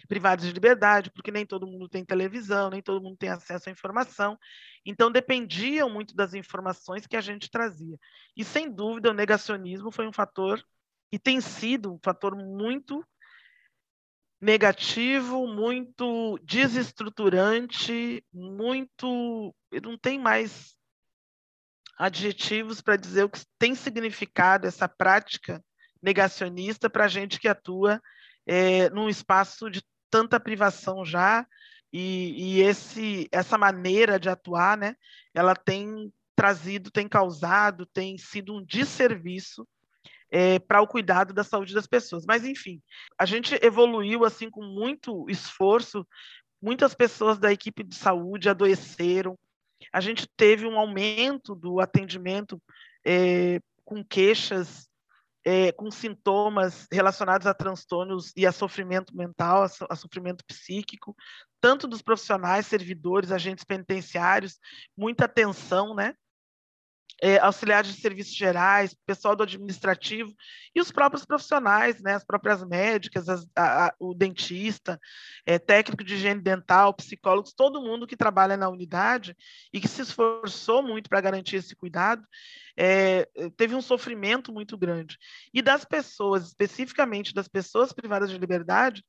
privados 0.09 0.44
de 0.44 0.52
liberdade, 0.52 1.11
porque 1.11 1.30
nem 1.30 1.46
todo 1.46 1.66
mundo 1.66 1.88
tem 1.88 2.04
televisão, 2.04 2.70
nem 2.70 2.82
todo 2.82 3.02
mundo 3.02 3.16
tem 3.16 3.28
acesso 3.28 3.68
à 3.68 3.72
informação. 3.72 4.38
Então, 4.85 5.11
dependiam 5.11 5.88
muito 5.88 6.14
das 6.14 6.35
informações 6.35 7.06
que 7.06 7.16
a 7.16 7.20
gente 7.20 7.50
trazia. 7.50 7.96
E, 8.37 8.44
sem 8.44 8.70
dúvida, 8.70 9.11
o 9.11 9.14
negacionismo 9.14 9.90
foi 9.90 10.06
um 10.06 10.12
fator, 10.12 10.62
e 11.12 11.18
tem 11.18 11.40
sido 11.40 11.94
um 11.94 11.98
fator 12.02 12.35
muito 12.35 13.04
negativo, 14.40 15.46
muito 15.46 16.38
desestruturante, 16.42 18.25
muito. 18.33 19.55
Não 19.83 19.96
tem 19.96 20.18
mais 20.18 20.75
adjetivos 21.99 22.81
para 22.81 22.96
dizer 22.96 23.25
o 23.25 23.31
que 23.31 23.40
tem 23.59 23.75
significado 23.75 24.66
essa 24.66 24.88
prática 24.88 25.64
negacionista 26.03 26.90
para 26.90 27.07
a 27.07 27.09
gente 27.09 27.40
que 27.40 27.49
atua 27.49 28.01
é, 28.46 28.90
num 28.90 29.09
espaço 29.09 29.70
de 29.70 29.83
tanta 30.11 30.38
privação 30.38 31.05
já, 31.05 31.46
e, 31.92 32.59
e, 32.59 32.62
esse, 32.62 33.29
essa 33.33 33.57
maneira 33.57 34.20
de 34.20 34.29
atuar, 34.29 34.77
né, 34.77 34.94
ela 35.33 35.55
tem 35.55 36.12
trazido, 36.35 36.90
tem 36.90 37.09
causado, 37.09 37.87
tem 37.87 38.18
sido 38.18 38.55
um 38.55 38.64
desserviço 38.64 39.66
é, 40.31 40.59
para 40.59 40.81
o 40.81 40.87
cuidado 40.87 41.33
da 41.33 41.45
saúde 41.45 41.75
das 41.75 41.87
pessoas. 41.87 42.25
Mas, 42.27 42.45
enfim, 42.45 42.81
a 43.19 43.25
gente 43.25 43.59
evoluiu 43.62 44.25
assim 44.25 44.51
com 44.51 44.62
muito 44.62 45.27
esforço, 45.29 46.07
muitas 46.61 46.95
pessoas 46.95 47.39
da 47.39 47.53
equipe 47.53 47.85
de 47.85 47.95
saúde 47.95 48.49
adoeceram, 48.49 49.39
a 49.93 50.01
gente 50.01 50.27
teve 50.37 50.67
um 50.67 50.79
aumento 50.79 51.55
do 51.55 51.81
atendimento 51.81 52.61
é, 53.05 53.61
com 53.85 54.05
queixas 54.05 54.89
é, 55.47 55.71
com 55.71 55.89
sintomas 55.93 56.89
relacionados 56.91 57.47
a 57.47 57.55
transtornos 57.55 58.33
e 58.37 58.45
a 58.45 58.51
sofrimento 58.51 59.17
mental, 59.17 59.62
a, 59.62 59.69
a, 59.89 59.95
sofrimento 59.95 60.45
psíquico, 60.45 61.15
tanto 61.61 61.87
dos 61.87 62.03
profissionais, 62.03 62.67
servidores, 62.67 63.31
agentes 63.31 63.62
penitenciários, 63.62 64.59
muita 64.97 65.27
atenção, 65.27 65.95
né? 65.95 66.15
É, 67.22 67.38
auxiliares 67.38 67.94
de 67.94 68.00
serviços 68.00 68.35
gerais, 68.35 68.94
pessoal 69.07 69.35
do 69.35 69.42
administrativo 69.42 70.35
e 70.74 70.81
os 70.81 70.90
próprios 70.90 71.24
profissionais, 71.24 72.00
né, 72.02 72.14
as 72.14 72.24
próprias 72.24 72.62
médicas, 72.64 73.29
as, 73.29 73.46
a, 73.57 73.87
a, 73.87 73.94
o 73.98 74.14
dentista, 74.14 75.00
é, 75.46 75.59
técnico 75.59 76.05
de 76.05 76.14
higiene 76.14 76.40
dental, 76.40 76.92
psicólogos, 76.94 77.55
todo 77.55 77.81
mundo 77.81 78.07
que 78.07 78.16
trabalha 78.16 78.57
na 78.57 78.68
unidade 78.68 79.35
e 79.72 79.81
que 79.81 79.88
se 79.88 80.02
esforçou 80.02 80.83
muito 80.83 81.09
para 81.09 81.20
garantir 81.20 81.57
esse 81.57 81.74
cuidado, 81.74 82.22
é, 82.79 83.26
teve 83.57 83.74
um 83.74 83.81
sofrimento 83.81 84.52
muito 84.52 84.76
grande. 84.76 85.16
E 85.55 85.62
das 85.62 85.85
pessoas, 85.85 86.48
especificamente 86.48 87.33
das 87.33 87.48
pessoas 87.48 87.92
privadas 87.92 88.31
de 88.31 88.37
liberdade, 88.37 89.02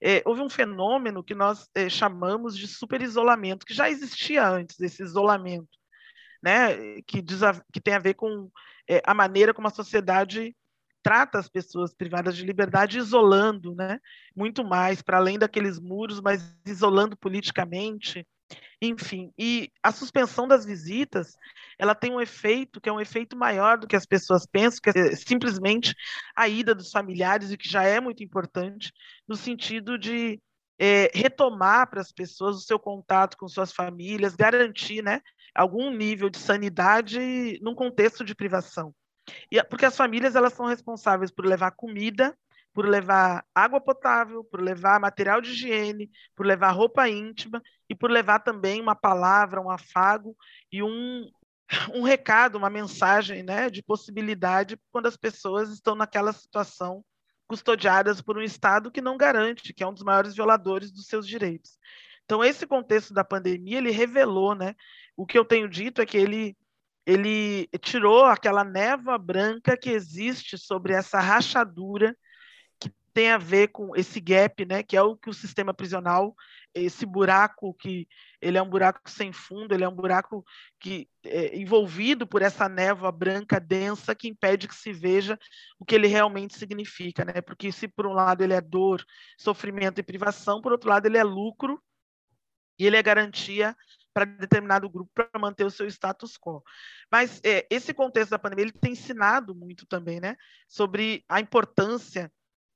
é, 0.00 0.22
houve 0.24 0.40
um 0.40 0.48
fenômeno 0.48 1.24
que 1.24 1.34
nós 1.34 1.68
é, 1.74 1.88
chamamos 1.88 2.56
de 2.56 2.68
superisolamento, 2.68 3.66
que 3.66 3.74
já 3.74 3.90
existia 3.90 4.48
antes, 4.48 4.78
esse 4.80 5.02
isolamento 5.02 5.77
né, 6.42 7.00
que, 7.02 7.18
a, 7.18 7.62
que 7.72 7.80
tem 7.80 7.94
a 7.94 7.98
ver 7.98 8.14
com 8.14 8.50
é, 8.88 9.02
a 9.04 9.14
maneira 9.14 9.52
como 9.52 9.68
a 9.68 9.72
sociedade 9.72 10.54
trata 11.02 11.38
as 11.38 11.48
pessoas 11.48 11.94
privadas 11.94 12.36
de 12.36 12.44
liberdade 12.44 12.98
isolando, 12.98 13.74
né? 13.74 14.00
Muito 14.34 14.64
mais 14.64 15.00
para 15.00 15.16
além 15.16 15.38
daqueles 15.38 15.78
muros, 15.78 16.20
mas 16.20 16.54
isolando 16.66 17.16
politicamente, 17.16 18.26
enfim. 18.80 19.32
E 19.38 19.70
a 19.82 19.92
suspensão 19.92 20.46
das 20.46 20.64
visitas, 20.64 21.34
ela 21.78 21.94
tem 21.94 22.12
um 22.12 22.20
efeito 22.20 22.80
que 22.80 22.88
é 22.88 22.92
um 22.92 23.00
efeito 23.00 23.36
maior 23.36 23.78
do 23.78 23.86
que 23.86 23.96
as 23.96 24.06
pessoas 24.06 24.46
pensam, 24.46 24.80
que 24.82 24.90
é 24.90 25.16
simplesmente 25.16 25.94
a 26.34 26.48
ida 26.48 26.74
dos 26.74 26.90
familiares, 26.90 27.50
o 27.50 27.56
que 27.56 27.68
já 27.68 27.84
é 27.84 28.00
muito 28.00 28.22
importante, 28.22 28.92
no 29.26 29.36
sentido 29.36 29.98
de 29.98 30.40
é, 30.78 31.10
retomar 31.12 31.90
para 31.90 32.00
as 32.00 32.12
pessoas 32.12 32.56
o 32.56 32.60
seu 32.60 32.78
contato 32.78 33.36
com 33.36 33.48
suas 33.48 33.72
famílias, 33.72 34.36
garantir, 34.36 35.02
né, 35.02 35.20
algum 35.58 35.90
nível 35.90 36.30
de 36.30 36.38
sanidade 36.38 37.58
num 37.60 37.74
contexto 37.74 38.24
de 38.24 38.32
privação. 38.32 38.94
E, 39.50 39.60
porque 39.64 39.84
as 39.84 39.96
famílias 39.96 40.36
elas 40.36 40.52
são 40.52 40.66
responsáveis 40.66 41.32
por 41.32 41.44
levar 41.44 41.72
comida, 41.72 42.32
por 42.72 42.86
levar 42.86 43.44
água 43.52 43.80
potável, 43.80 44.44
por 44.44 44.60
levar 44.60 45.00
material 45.00 45.40
de 45.40 45.50
higiene, 45.50 46.10
por 46.36 46.46
levar 46.46 46.70
roupa 46.70 47.08
íntima 47.08 47.60
e 47.90 47.94
por 47.94 48.08
levar 48.08 48.38
também 48.38 48.80
uma 48.80 48.94
palavra, 48.94 49.60
um 49.60 49.68
afago 49.68 50.36
e 50.70 50.80
um, 50.80 51.28
um 51.92 52.02
recado, 52.02 52.56
uma 52.56 52.70
mensagem 52.70 53.42
né, 53.42 53.68
de 53.68 53.82
possibilidade 53.82 54.78
quando 54.92 55.06
as 55.06 55.16
pessoas 55.16 55.70
estão 55.70 55.96
naquela 55.96 56.32
situação 56.32 57.04
custodiadas 57.48 58.20
por 58.20 58.38
um 58.38 58.42
Estado 58.42 58.92
que 58.92 59.00
não 59.00 59.16
garante, 59.16 59.74
que 59.74 59.82
é 59.82 59.86
um 59.88 59.92
dos 59.92 60.04
maiores 60.04 60.36
violadores 60.36 60.92
dos 60.92 61.06
seus 61.06 61.26
direitos. 61.26 61.76
Então, 62.24 62.44
esse 62.44 62.66
contexto 62.66 63.14
da 63.14 63.24
pandemia, 63.24 63.78
ele 63.78 63.90
revelou, 63.90 64.54
né? 64.54 64.74
O 65.18 65.26
que 65.26 65.36
eu 65.36 65.44
tenho 65.44 65.68
dito 65.68 66.00
é 66.00 66.06
que 66.06 66.16
ele 66.16 66.56
ele 67.04 67.66
tirou 67.80 68.26
aquela 68.26 68.62
névoa 68.62 69.16
branca 69.16 69.78
que 69.78 69.88
existe 69.88 70.58
sobre 70.58 70.92
essa 70.92 71.18
rachadura 71.18 72.14
que 72.78 72.92
tem 73.14 73.30
a 73.30 73.38
ver 73.38 73.68
com 73.68 73.96
esse 73.96 74.20
gap, 74.20 74.64
né, 74.66 74.82
que 74.82 74.94
é 74.94 75.02
o 75.02 75.16
que 75.16 75.30
o 75.30 75.32
sistema 75.32 75.72
prisional, 75.72 76.36
esse 76.74 77.06
buraco 77.06 77.72
que 77.72 78.06
ele 78.42 78.58
é 78.58 78.62
um 78.62 78.68
buraco 78.68 79.10
sem 79.10 79.32
fundo, 79.32 79.72
ele 79.72 79.84
é 79.84 79.88
um 79.88 79.94
buraco 79.94 80.44
que 80.78 81.08
é 81.24 81.56
envolvido 81.56 82.26
por 82.26 82.42
essa 82.42 82.68
névoa 82.68 83.10
branca 83.10 83.58
densa 83.58 84.14
que 84.14 84.28
impede 84.28 84.68
que 84.68 84.74
se 84.74 84.92
veja 84.92 85.38
o 85.80 85.84
que 85.86 85.94
ele 85.94 86.06
realmente 86.08 86.58
significa, 86.58 87.24
né? 87.24 87.40
Porque 87.40 87.72
se 87.72 87.88
por 87.88 88.06
um 88.06 88.12
lado 88.12 88.44
ele 88.44 88.52
é 88.52 88.60
dor, 88.60 89.02
sofrimento 89.38 89.98
e 89.98 90.02
privação, 90.02 90.60
por 90.60 90.72
outro 90.72 90.90
lado 90.90 91.06
ele 91.06 91.16
é 91.16 91.24
lucro 91.24 91.82
e 92.78 92.86
ele 92.86 92.98
é 92.98 93.02
garantia 93.02 93.74
para 94.18 94.24
determinado 94.24 94.90
grupo 94.90 95.10
para 95.14 95.38
manter 95.38 95.64
o 95.64 95.70
seu 95.70 95.86
status 95.86 96.36
quo. 96.36 96.62
Mas 97.10 97.40
é, 97.44 97.66
esse 97.70 97.94
contexto 97.94 98.30
da 98.30 98.38
pandemia 98.38 98.64
ele 98.64 98.72
tem 98.72 98.92
ensinado 98.92 99.54
muito 99.54 99.86
também, 99.86 100.18
né, 100.18 100.36
sobre 100.66 101.24
a 101.28 101.40
importância 101.40 102.32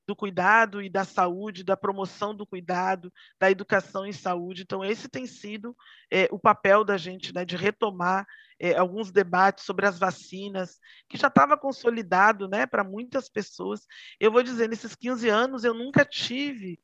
do 0.07 0.15
cuidado 0.15 0.81
e 0.81 0.89
da 0.89 1.05
saúde, 1.05 1.63
da 1.63 1.77
promoção 1.77 2.35
do 2.35 2.45
cuidado, 2.45 3.11
da 3.39 3.49
educação 3.49 4.05
em 4.05 4.11
saúde. 4.11 4.63
Então, 4.63 4.83
esse 4.83 5.07
tem 5.07 5.25
sido 5.25 5.75
é, 6.11 6.27
o 6.29 6.37
papel 6.37 6.83
da 6.83 6.97
gente, 6.97 7.33
né, 7.33 7.45
de 7.45 7.55
retomar 7.55 8.25
é, 8.59 8.75
alguns 8.77 9.11
debates 9.11 9.63
sobre 9.63 9.85
as 9.85 9.97
vacinas, 9.97 10.77
que 11.07 11.17
já 11.17 11.27
estava 11.27 11.57
consolidado 11.57 12.49
né, 12.49 12.65
para 12.65 12.83
muitas 12.83 13.29
pessoas. 13.29 13.85
Eu 14.19 14.29
vou 14.29 14.43
dizer, 14.43 14.67
nesses 14.67 14.93
15 14.93 15.29
anos, 15.29 15.63
eu 15.63 15.73
nunca 15.73 16.03
tive 16.03 16.79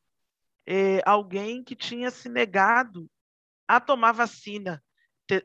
é, 0.66 1.02
alguém 1.06 1.62
que 1.62 1.76
tinha 1.76 2.10
se 2.10 2.30
negado 2.30 3.10
a 3.70 3.80
tomar 3.80 4.14
vacina 4.14 4.84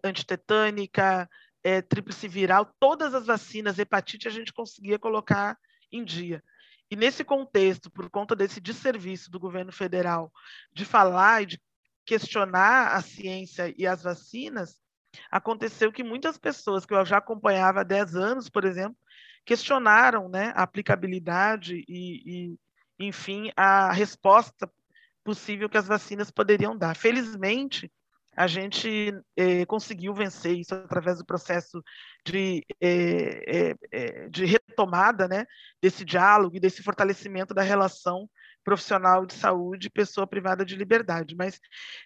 antitetânica, 0.02 1.28
é, 1.62 1.82
tríplice 1.82 2.26
viral, 2.26 2.74
todas 2.80 3.12
as 3.14 3.26
vacinas, 3.26 3.78
hepatite, 3.78 4.26
a 4.26 4.30
gente 4.30 4.50
conseguia 4.50 4.98
colocar 4.98 5.58
em 5.92 6.02
dia. 6.02 6.42
E 6.90 6.96
nesse 6.96 7.22
contexto, 7.22 7.90
por 7.90 8.08
conta 8.08 8.34
desse 8.34 8.62
desserviço 8.62 9.30
do 9.30 9.38
governo 9.38 9.70
federal 9.70 10.32
de 10.72 10.86
falar 10.86 11.42
e 11.42 11.46
de 11.46 11.62
questionar 12.06 12.94
a 12.94 13.02
ciência 13.02 13.74
e 13.76 13.86
as 13.86 14.02
vacinas, 14.02 14.80
aconteceu 15.30 15.92
que 15.92 16.02
muitas 16.02 16.38
pessoas 16.38 16.86
que 16.86 16.94
eu 16.94 17.04
já 17.04 17.18
acompanhava 17.18 17.80
há 17.80 17.84
10 17.84 18.16
anos, 18.16 18.48
por 18.48 18.64
exemplo, 18.64 18.96
questionaram 19.44 20.30
né, 20.30 20.50
a 20.56 20.62
aplicabilidade 20.62 21.84
e, 21.86 22.22
e, 22.24 22.58
enfim, 22.98 23.52
a 23.54 23.92
resposta 23.92 24.70
possível 25.22 25.68
que 25.68 25.76
as 25.76 25.86
vacinas 25.86 26.30
poderiam 26.30 26.76
dar. 26.76 26.96
Felizmente, 26.96 27.92
a 28.36 28.46
gente 28.46 29.12
eh, 29.36 29.64
conseguiu 29.66 30.12
vencer 30.12 30.58
isso 30.58 30.74
através 30.74 31.18
do 31.18 31.24
processo 31.24 31.82
de, 32.26 32.64
eh, 32.80 33.74
eh, 33.92 34.28
de 34.28 34.44
retomada 34.44 35.28
né, 35.28 35.46
desse 35.80 36.04
diálogo 36.04 36.56
e 36.56 36.60
desse 36.60 36.82
fortalecimento 36.82 37.54
da 37.54 37.62
relação 37.62 38.28
profissional 38.64 39.24
de 39.24 39.34
saúde 39.34 39.90
pessoa 39.90 40.26
privada 40.26 40.64
de 40.64 40.74
liberdade, 40.74 41.36
mas 41.36 41.60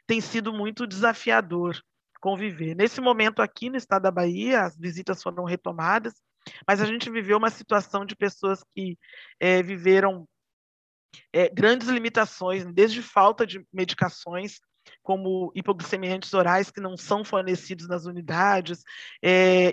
tem 0.07 0.21
sido 0.21 0.53
muito 0.53 0.87
desafiador 0.87 1.81
conviver. 2.21 2.75
Nesse 2.75 3.01
momento 3.01 3.41
aqui 3.41 3.71
no 3.71 3.77
estado 3.77 4.03
da 4.03 4.11
Bahia, 4.11 4.63
as 4.63 4.77
visitas 4.77 5.23
foram 5.23 5.45
retomadas, 5.45 6.15
mas 6.67 6.81
a 6.81 6.85
gente 6.85 7.11
viveu 7.11 7.39
uma 7.39 7.51
situação 7.51 8.05
de 8.05 8.17
pessoas 8.17 8.65
que 8.75 8.99
viveram 9.65 10.27
grandes 11.55 11.87
limitações, 11.87 12.65
desde 12.75 13.03
falta 13.03 13.47
de 13.47 13.65
medicações 13.73 14.59
como 15.03 15.53
hipoglicemiantes 15.55 16.33
orais 16.35 16.71
que 16.71 16.81
não 16.81 16.97
são 16.97 17.25
fornecidos 17.25 17.89
nas 17.89 18.05
unidades, 18.07 18.83
é, 19.23 19.73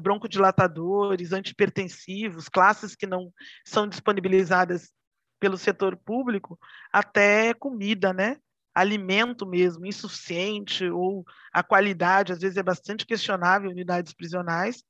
broncodilatadores, 0.00 1.32
antipertensivos, 1.32 2.48
classes 2.48 2.94
que 2.94 3.06
não 3.06 3.32
são 3.64 3.88
disponibilizadas 3.88 4.92
pelo 5.40 5.58
setor 5.58 5.96
público, 5.96 6.58
até 6.92 7.52
comida, 7.54 8.12
né? 8.12 8.38
Alimento 8.74 9.46
mesmo, 9.46 9.86
insuficiente, 9.86 10.88
ou 10.88 11.24
a 11.52 11.62
qualidade, 11.62 12.32
às 12.32 12.40
vezes 12.40 12.56
é 12.56 12.62
bastante 12.62 13.06
questionável 13.06 13.70
em 13.70 13.72
unidades 13.72 14.12
prisionais, 14.12 14.82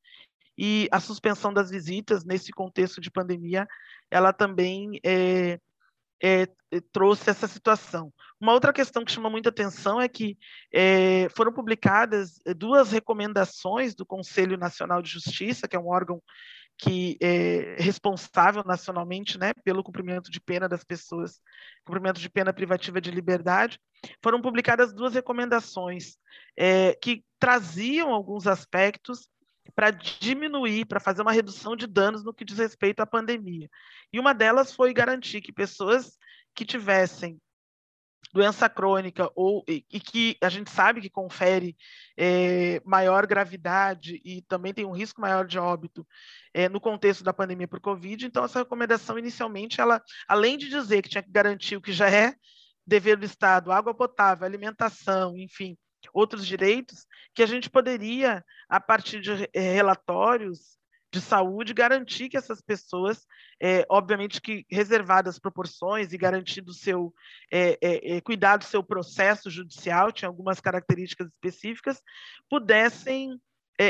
e 0.56 0.88
a 0.92 1.00
suspensão 1.00 1.52
das 1.52 1.70
visitas 1.70 2.24
nesse 2.24 2.52
contexto 2.52 3.00
de 3.00 3.10
pandemia, 3.10 3.66
ela 4.10 4.32
também 4.32 5.00
é, 5.04 5.58
é, 6.24 6.48
trouxe 6.90 7.28
essa 7.28 7.46
situação. 7.46 8.10
Uma 8.40 8.54
outra 8.54 8.72
questão 8.72 9.04
que 9.04 9.12
chama 9.12 9.28
muita 9.28 9.50
atenção 9.50 10.00
é 10.00 10.08
que 10.08 10.38
é, 10.72 11.28
foram 11.36 11.52
publicadas 11.52 12.40
duas 12.56 12.90
recomendações 12.90 13.94
do 13.94 14.06
Conselho 14.06 14.56
Nacional 14.56 15.02
de 15.02 15.10
Justiça, 15.10 15.68
que 15.68 15.76
é 15.76 15.78
um 15.78 15.88
órgão 15.88 16.22
que 16.78 17.16
é 17.20 17.76
responsável 17.78 18.64
nacionalmente 18.64 19.38
né, 19.38 19.52
pelo 19.62 19.84
cumprimento 19.84 20.30
de 20.30 20.40
pena 20.40 20.68
das 20.68 20.82
pessoas, 20.82 21.40
cumprimento 21.84 22.18
de 22.18 22.28
pena 22.28 22.52
privativa 22.52 23.00
de 23.00 23.10
liberdade, 23.10 23.78
foram 24.22 24.40
publicadas 24.40 24.92
duas 24.92 25.14
recomendações 25.14 26.16
é, 26.58 26.94
que 26.94 27.22
traziam 27.38 28.12
alguns 28.12 28.46
aspectos 28.46 29.28
para 29.74 29.90
diminuir, 29.90 30.86
para 30.86 31.00
fazer 31.00 31.22
uma 31.22 31.32
redução 31.32 31.76
de 31.76 31.86
danos 31.86 32.24
no 32.24 32.34
que 32.34 32.44
diz 32.44 32.58
respeito 32.58 33.00
à 33.00 33.06
pandemia. 33.06 33.68
E 34.12 34.20
uma 34.20 34.34
delas 34.34 34.74
foi 34.74 34.92
garantir 34.92 35.40
que 35.40 35.52
pessoas 35.52 36.18
que 36.54 36.64
tivessem 36.64 37.40
doença 38.32 38.68
crônica 38.68 39.30
ou 39.36 39.64
e, 39.68 39.84
e, 39.92 40.00
que 40.00 40.36
a 40.40 40.48
gente 40.48 40.68
sabe 40.68 41.00
que 41.00 41.08
confere 41.08 41.76
é, 42.16 42.80
maior 42.84 43.26
gravidade 43.26 44.20
e 44.24 44.42
também 44.42 44.74
tem 44.74 44.84
um 44.84 44.90
risco 44.90 45.20
maior 45.20 45.46
de 45.46 45.56
óbito 45.56 46.04
é, 46.52 46.68
no 46.68 46.80
contexto 46.80 47.22
da 47.22 47.32
pandemia 47.32 47.68
por 47.68 47.80
Covid. 47.80 48.26
Então, 48.26 48.44
essa 48.44 48.58
recomendação 48.58 49.16
inicialmente, 49.16 49.80
ela, 49.80 50.02
além 50.26 50.58
de 50.58 50.68
dizer 50.68 51.00
que 51.00 51.08
tinha 51.08 51.22
que 51.22 51.30
garantir 51.30 51.76
o 51.76 51.80
que 51.80 51.92
já 51.92 52.10
é 52.10 52.34
dever 52.84 53.16
do 53.16 53.24
Estado, 53.24 53.70
água 53.70 53.94
potável, 53.94 54.44
alimentação, 54.44 55.36
enfim, 55.38 55.76
outros 56.14 56.46
direitos, 56.46 57.06
que 57.34 57.42
a 57.42 57.46
gente 57.46 57.68
poderia, 57.68 58.44
a 58.68 58.80
partir 58.80 59.20
de 59.20 59.50
relatórios 59.52 60.78
de 61.14 61.20
saúde, 61.20 61.72
garantir 61.72 62.28
que 62.28 62.36
essas 62.36 62.60
pessoas, 62.60 63.24
é, 63.62 63.86
obviamente 63.88 64.40
que 64.40 64.66
reservadas 64.68 65.38
proporções 65.38 66.12
e 66.12 66.18
garantido 66.18 66.72
o 66.72 66.74
seu 66.74 67.14
é, 67.52 67.78
é, 67.80 68.16
é, 68.16 68.20
cuidar 68.20 68.56
do 68.56 68.64
seu 68.64 68.82
processo 68.82 69.48
judicial, 69.48 70.10
tinha 70.10 70.28
algumas 70.28 70.60
características 70.60 71.28
específicas, 71.28 72.02
pudessem 72.50 73.40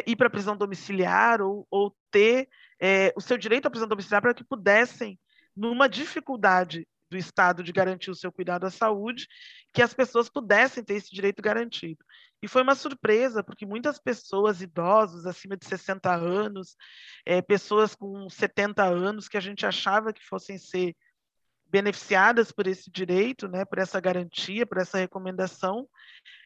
ir 0.07 0.17
para 0.17 0.29
a 0.29 0.31
prisão 0.31 0.57
domiciliar 0.57 1.43
ou, 1.43 1.67
ou 1.71 1.95
ter 2.11 2.49
o 3.15 3.21
seu 3.21 3.37
direito 3.37 3.67
à 3.67 3.71
prisão 3.71 3.87
domiciliar 3.87 4.23
para 4.23 4.33
que 4.33 4.43
pudessem, 4.43 5.19
numa 5.55 5.89
dificuldade 5.89 6.89
do 7.11 7.17
Estado 7.17 7.63
de 7.63 7.73
garantir 7.73 8.11
o 8.11 8.15
seu 8.15 8.33
cuidado 8.33 8.65
à 8.65 8.71
saúde, 8.71 9.27
que 9.73 9.83
as 9.83 9.95
pessoas 9.95 10.29
pudessem 10.29 10.85
ter 10.85 10.95
esse 10.95 11.15
direito 11.15 11.43
garantido. 11.43 12.05
E 12.43 12.49
foi 12.49 12.63
uma 12.63 12.75
surpresa, 12.75 13.43
porque 13.43 13.65
muitas 13.65 13.99
pessoas 13.99 14.61
idosos, 14.61 15.27
acima 15.27 15.57
de 15.57 15.67
60 15.67 16.15
anos, 16.15 16.77
é, 17.25 17.41
pessoas 17.41 17.95
com 17.95 18.29
70 18.29 18.85
anos, 18.85 19.29
que 19.29 19.37
a 19.37 19.41
gente 19.41 19.65
achava 19.65 20.13
que 20.13 20.25
fossem 20.25 20.59
ser 20.59 20.95
beneficiadas 21.67 22.53
por 22.53 22.67
esse 22.67 22.91
direito, 22.91 23.49
né, 23.49 23.65
por 23.65 23.79
essa 23.79 23.99
garantia, 24.01 24.67
por 24.67 24.79
essa 24.79 24.99
recomendação, 24.99 25.89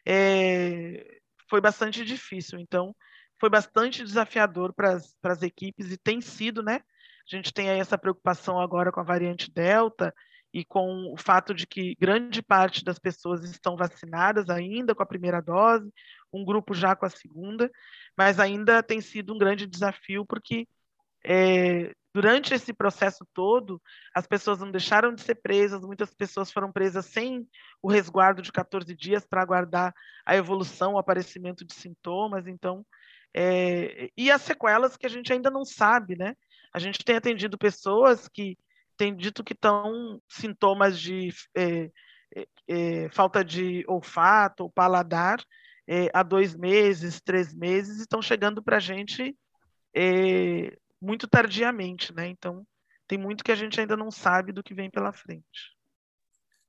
é, 0.05 1.19
foi 1.49 1.61
bastante 1.61 2.03
difícil. 2.05 2.59
Então, 2.59 2.95
foi 3.39 3.49
bastante 3.49 4.03
desafiador 4.03 4.73
para 4.73 4.99
as 5.23 5.41
equipes 5.41 5.91
e 5.91 5.97
tem 5.97 6.19
sido, 6.21 6.63
né? 6.63 6.81
A 7.31 7.35
gente 7.35 7.53
tem 7.53 7.69
aí 7.69 7.79
essa 7.79 7.97
preocupação 7.97 8.59
agora 8.59 8.91
com 8.91 8.99
a 8.99 9.03
variante 9.03 9.51
Delta 9.51 10.13
e 10.53 10.65
com 10.65 11.13
o 11.13 11.17
fato 11.17 11.53
de 11.53 11.67
que 11.67 11.95
grande 11.99 12.41
parte 12.41 12.83
das 12.83 12.97
pessoas 12.97 13.43
estão 13.43 13.75
vacinadas 13.75 14.49
ainda 14.49 14.95
com 14.95 15.03
a 15.03 15.05
primeira 15.05 15.41
dose, 15.41 15.91
um 16.33 16.43
grupo 16.43 16.73
já 16.73 16.95
com 16.95 17.05
a 17.05 17.09
segunda, 17.09 17.69
mas 18.17 18.39
ainda 18.39 18.81
tem 18.81 18.99
sido 19.01 19.33
um 19.33 19.37
grande 19.37 19.67
desafio 19.67 20.25
porque 20.25 20.67
é, 21.23 21.93
durante 22.13 22.53
esse 22.53 22.73
processo 22.73 23.25
todo, 23.33 23.81
as 24.13 24.25
pessoas 24.25 24.59
não 24.59 24.71
deixaram 24.71 25.13
de 25.13 25.21
ser 25.21 25.35
presas, 25.35 25.81
muitas 25.81 26.13
pessoas 26.13 26.51
foram 26.51 26.71
presas 26.71 27.05
sem 27.05 27.47
o 27.81 27.89
resguardo 27.89 28.41
de 28.41 28.51
14 28.51 28.95
dias 28.95 29.25
para 29.25 29.41
aguardar 29.41 29.93
a 30.25 30.35
evolução, 30.35 30.93
o 30.93 30.99
aparecimento 30.99 31.65
de 31.65 31.73
sintomas, 31.73 32.47
então, 32.47 32.85
é, 33.33 34.09
e 34.17 34.31
as 34.31 34.41
sequelas 34.41 34.97
que 34.97 35.05
a 35.05 35.09
gente 35.09 35.31
ainda 35.31 35.51
não 35.51 35.63
sabe, 35.63 36.17
né? 36.17 36.35
A 36.73 36.79
gente 36.79 37.03
tem 37.03 37.15
atendido 37.15 37.57
pessoas 37.57 38.27
que 38.27 38.57
têm 38.99 39.15
dito 39.15 39.45
que 39.45 39.53
estão 39.53 40.21
sintomas 40.27 40.99
de 40.99 41.33
é, 41.55 41.89
é, 42.35 42.47
é, 42.67 43.09
falta 43.09 43.43
de 43.45 43.85
olfato 43.87 44.63
ou 44.63 44.69
paladar 44.69 45.41
é, 45.87 46.09
há 46.13 46.21
dois 46.21 46.53
meses, 46.53 47.21
três 47.21 47.53
meses, 47.53 47.97
e 47.97 48.01
estão 48.01 48.21
chegando 48.21 48.61
para 48.61 48.75
a 48.75 48.81
gente 48.81 49.33
é, 49.95 50.77
muito 51.01 51.29
tardiamente, 51.29 52.13
né? 52.13 52.27
Então, 52.27 52.67
tem 53.07 53.17
muito 53.17 53.43
que 53.43 53.53
a 53.53 53.55
gente 53.55 53.79
ainda 53.79 53.95
não 53.95 54.11
sabe 54.11 54.51
do 54.51 54.61
que 54.61 54.75
vem 54.75 54.91
pela 54.91 55.13
frente. 55.13 55.73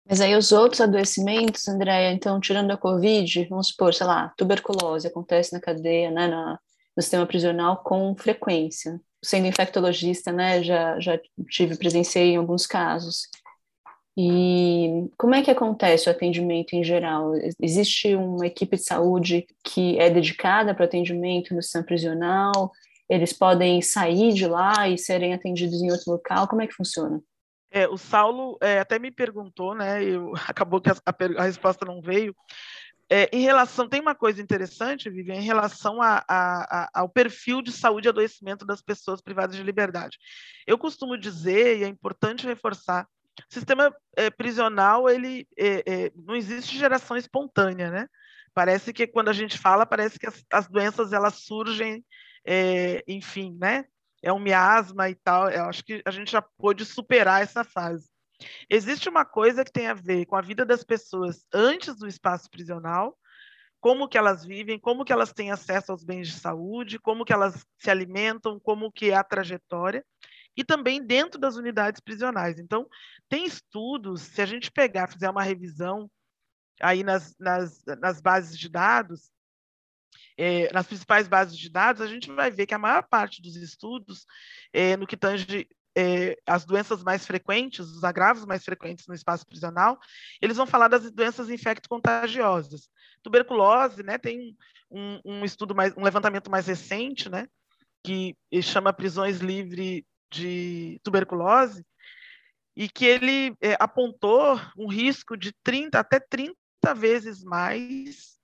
Mas 0.09 0.21
aí 0.21 0.35
os 0.35 0.53
outros 0.53 0.81
adoecimentos, 0.81 1.67
Andréia, 1.69 2.13
então, 2.13 2.41
tirando 2.41 2.71
a 2.71 2.79
Covid, 2.79 3.45
vamos 3.49 3.69
supor, 3.69 3.93
sei 3.93 4.07
lá, 4.07 4.33
tuberculose 4.37 5.07
acontece 5.07 5.53
na 5.53 5.61
cadeia, 5.61 6.11
né, 6.11 6.29
na, 6.29 6.59
no 7.01 7.03
sistema 7.03 7.27
prisional 7.27 7.79
com 7.79 8.15
frequência. 8.15 9.01
Sendo 9.25 9.47
infectologista, 9.47 10.31
né, 10.31 10.63
já, 10.63 11.01
já 11.01 11.19
tive, 11.49 11.77
presenciei 11.77 12.33
em 12.33 12.37
alguns 12.37 12.67
casos. 12.67 13.29
E 14.17 15.09
como 15.17 15.35
é 15.35 15.43
que 15.43 15.51
acontece 15.51 16.09
o 16.09 16.13
atendimento 16.13 16.75
em 16.75 16.85
geral? 16.85 17.33
Existe 17.59 18.15
uma 18.15 18.47
equipe 18.47 18.77
de 18.77 18.83
saúde 18.83 19.47
que 19.65 19.99
é 19.99 20.11
dedicada 20.11 20.75
para 20.75 20.83
o 20.83 20.87
atendimento 20.87 21.55
no 21.55 21.63
sistema 21.63 21.85
prisional? 21.85 22.71
Eles 23.09 23.33
podem 23.33 23.81
sair 23.81 24.33
de 24.35 24.47
lá 24.47 24.89
e 24.89 24.99
serem 24.99 25.33
atendidos 25.33 25.83
em 25.83 25.91
outro 25.91 26.13
local? 26.13 26.49
Como 26.49 26.61
é 26.61 26.67
que 26.67 26.75
funciona? 26.75 27.23
É, 27.71 27.89
o 27.89 27.97
Saulo 27.97 28.59
é, 28.61 28.79
até 28.81 28.99
me 28.99 29.11
perguntou, 29.11 29.75
né? 29.75 30.05
Eu, 30.05 30.33
acabou 30.49 30.81
que 30.81 30.91
a, 30.91 30.95
a, 31.07 31.15
a 31.39 31.45
resposta 31.45 31.87
não 31.87 32.03
veio. 32.03 32.35
É, 33.13 33.29
em 33.33 33.41
relação, 33.41 33.89
tem 33.89 34.01
uma 34.01 34.15
coisa 34.15 34.41
interessante, 34.41 35.11
Vivian, 35.11 35.35
em 35.35 35.45
relação 35.45 36.01
a, 36.01 36.25
a, 36.29 36.91
ao 36.95 37.09
perfil 37.09 37.61
de 37.61 37.73
saúde 37.73 38.07
e 38.07 38.11
adoecimento 38.11 38.65
das 38.65 38.81
pessoas 38.81 39.21
privadas 39.21 39.57
de 39.57 39.65
liberdade. 39.65 40.17
Eu 40.65 40.79
costumo 40.79 41.19
dizer, 41.19 41.79
e 41.79 41.85
é 41.85 41.89
importante 41.89 42.47
reforçar, 42.47 43.09
o 43.39 43.53
sistema 43.53 43.93
é, 44.17 44.31
prisional, 44.31 45.09
ele 45.09 45.47
é, 45.59 45.83
é, 45.87 46.13
não 46.15 46.37
existe 46.37 46.79
geração 46.79 47.17
espontânea, 47.17 47.91
né? 47.91 48.07
Parece 48.55 48.93
que 48.93 49.07
quando 49.07 49.29
a 49.29 49.33
gente 49.33 49.59
fala, 49.59 49.85
parece 49.85 50.19
que 50.19 50.27
as, 50.27 50.45
as 50.53 50.69
doenças 50.69 51.13
elas 51.13 51.35
surgem 51.35 52.05
é, 52.47 53.03
enfim, 53.07 53.57
né? 53.59 53.85
É 54.23 54.33
um 54.33 54.39
miasma 54.39 55.09
e 55.09 55.15
tal. 55.15 55.51
Eu 55.51 55.65
acho 55.65 55.83
que 55.85 56.03
a 56.05 56.11
gente 56.11 56.31
já 56.31 56.43
pôde 56.43 56.85
superar 56.85 57.43
essa 57.43 57.65
fase. 57.65 58.09
Existe 58.69 59.09
uma 59.09 59.25
coisa 59.25 59.65
que 59.65 59.73
tem 59.73 59.87
a 59.87 59.95
ver 59.95 60.27
com 60.27 60.37
a 60.37 60.41
vida 60.41 60.65
das 60.65 60.83
pessoas 60.85 61.45
antes 61.53 61.97
do 61.97 62.07
espaço 62.07 62.51
prisional, 62.51 63.17
como 63.81 64.09
que 64.09 64.19
elas 64.19 64.45
vivem, 64.45 64.79
como 64.79 65.05
que 65.05 65.13
elas 65.13 65.33
têm 65.33 65.51
acesso 65.51 65.91
aos 65.91 66.05
bens 66.05 66.29
de 66.29 66.35
saúde, 66.35 66.99
como 66.99 67.25
que 67.25 67.33
elas 67.33 67.67
se 67.79 67.91
alimentam, 67.91 68.61
como 68.61 68.93
que 68.93 69.11
é 69.11 69.15
a 69.15 69.25
trajetória, 69.25 70.05
e 70.57 70.63
também 70.63 71.05
dentro 71.05 71.41
das 71.41 71.57
unidades 71.57 72.01
prisionais. 72.01 72.59
Então, 72.59 72.87
tem 73.29 73.45
estudos, 73.45 74.23
se 74.23 74.43
a 74.43 74.47
gente 74.47 74.71
pegar, 74.71 75.11
fizer 75.11 75.31
uma 75.31 75.43
revisão 75.43 76.11
aí 76.81 77.03
nas, 77.03 77.35
nas, 77.39 77.83
nas 77.99 78.21
bases 78.21 78.59
de 78.59 78.69
dados, 78.69 79.31
é, 80.37 80.73
nas 80.73 80.87
principais 80.87 81.29
bases 81.29 81.57
de 81.57 81.69
dados, 81.71 82.03
a 82.03 82.07
gente 82.07 82.31
vai 82.33 82.51
ver 82.51 82.67
que 82.67 82.75
a 82.75 82.79
maior 82.79 83.03
parte 83.03 83.43
dos 83.43 83.57
estudos, 83.57 84.27
é, 84.73 84.97
no 84.97 85.07
que 85.07 85.17
tange 85.17 85.69
é, 85.97 86.37
as 86.47 86.65
doenças 86.65 87.03
mais 87.03 87.27
frequentes, 87.27 87.81
os 87.81 88.05
agravos 88.05 88.45
mais 88.45 88.65
frequentes 88.65 89.07
no 89.07 89.15
espaço 89.15 89.47
prisional, 89.47 89.99
eles 90.41 90.57
vão 90.57 90.67
falar 90.67 90.89
das 90.89 91.11
doenças 91.11 91.51
infecto-contagiosas. 91.51 92.89
Tuberculose, 93.23 94.03
né, 94.03 94.19
tem 94.19 94.57
um, 94.91 95.21
um, 95.25 95.45
estudo 95.45 95.75
mais, 95.75 95.97
um 95.97 96.03
levantamento 96.03 96.51
mais 96.51 96.67
recente, 96.67 97.29
né, 97.29 97.47
que 98.03 98.37
chama 98.63 98.93
prisões 98.93 99.39
livres 99.39 100.03
de 100.31 101.01
tuberculose, 101.03 101.85
e 102.77 102.89
que 102.89 103.05
ele 103.05 103.55
é, 103.61 103.77
apontou 103.79 104.59
um 104.77 104.89
risco 104.89 105.37
de 105.37 105.53
30 105.63 105.99
até 105.99 106.21
30 106.21 106.55
vezes 106.95 107.43
mais 107.43 108.39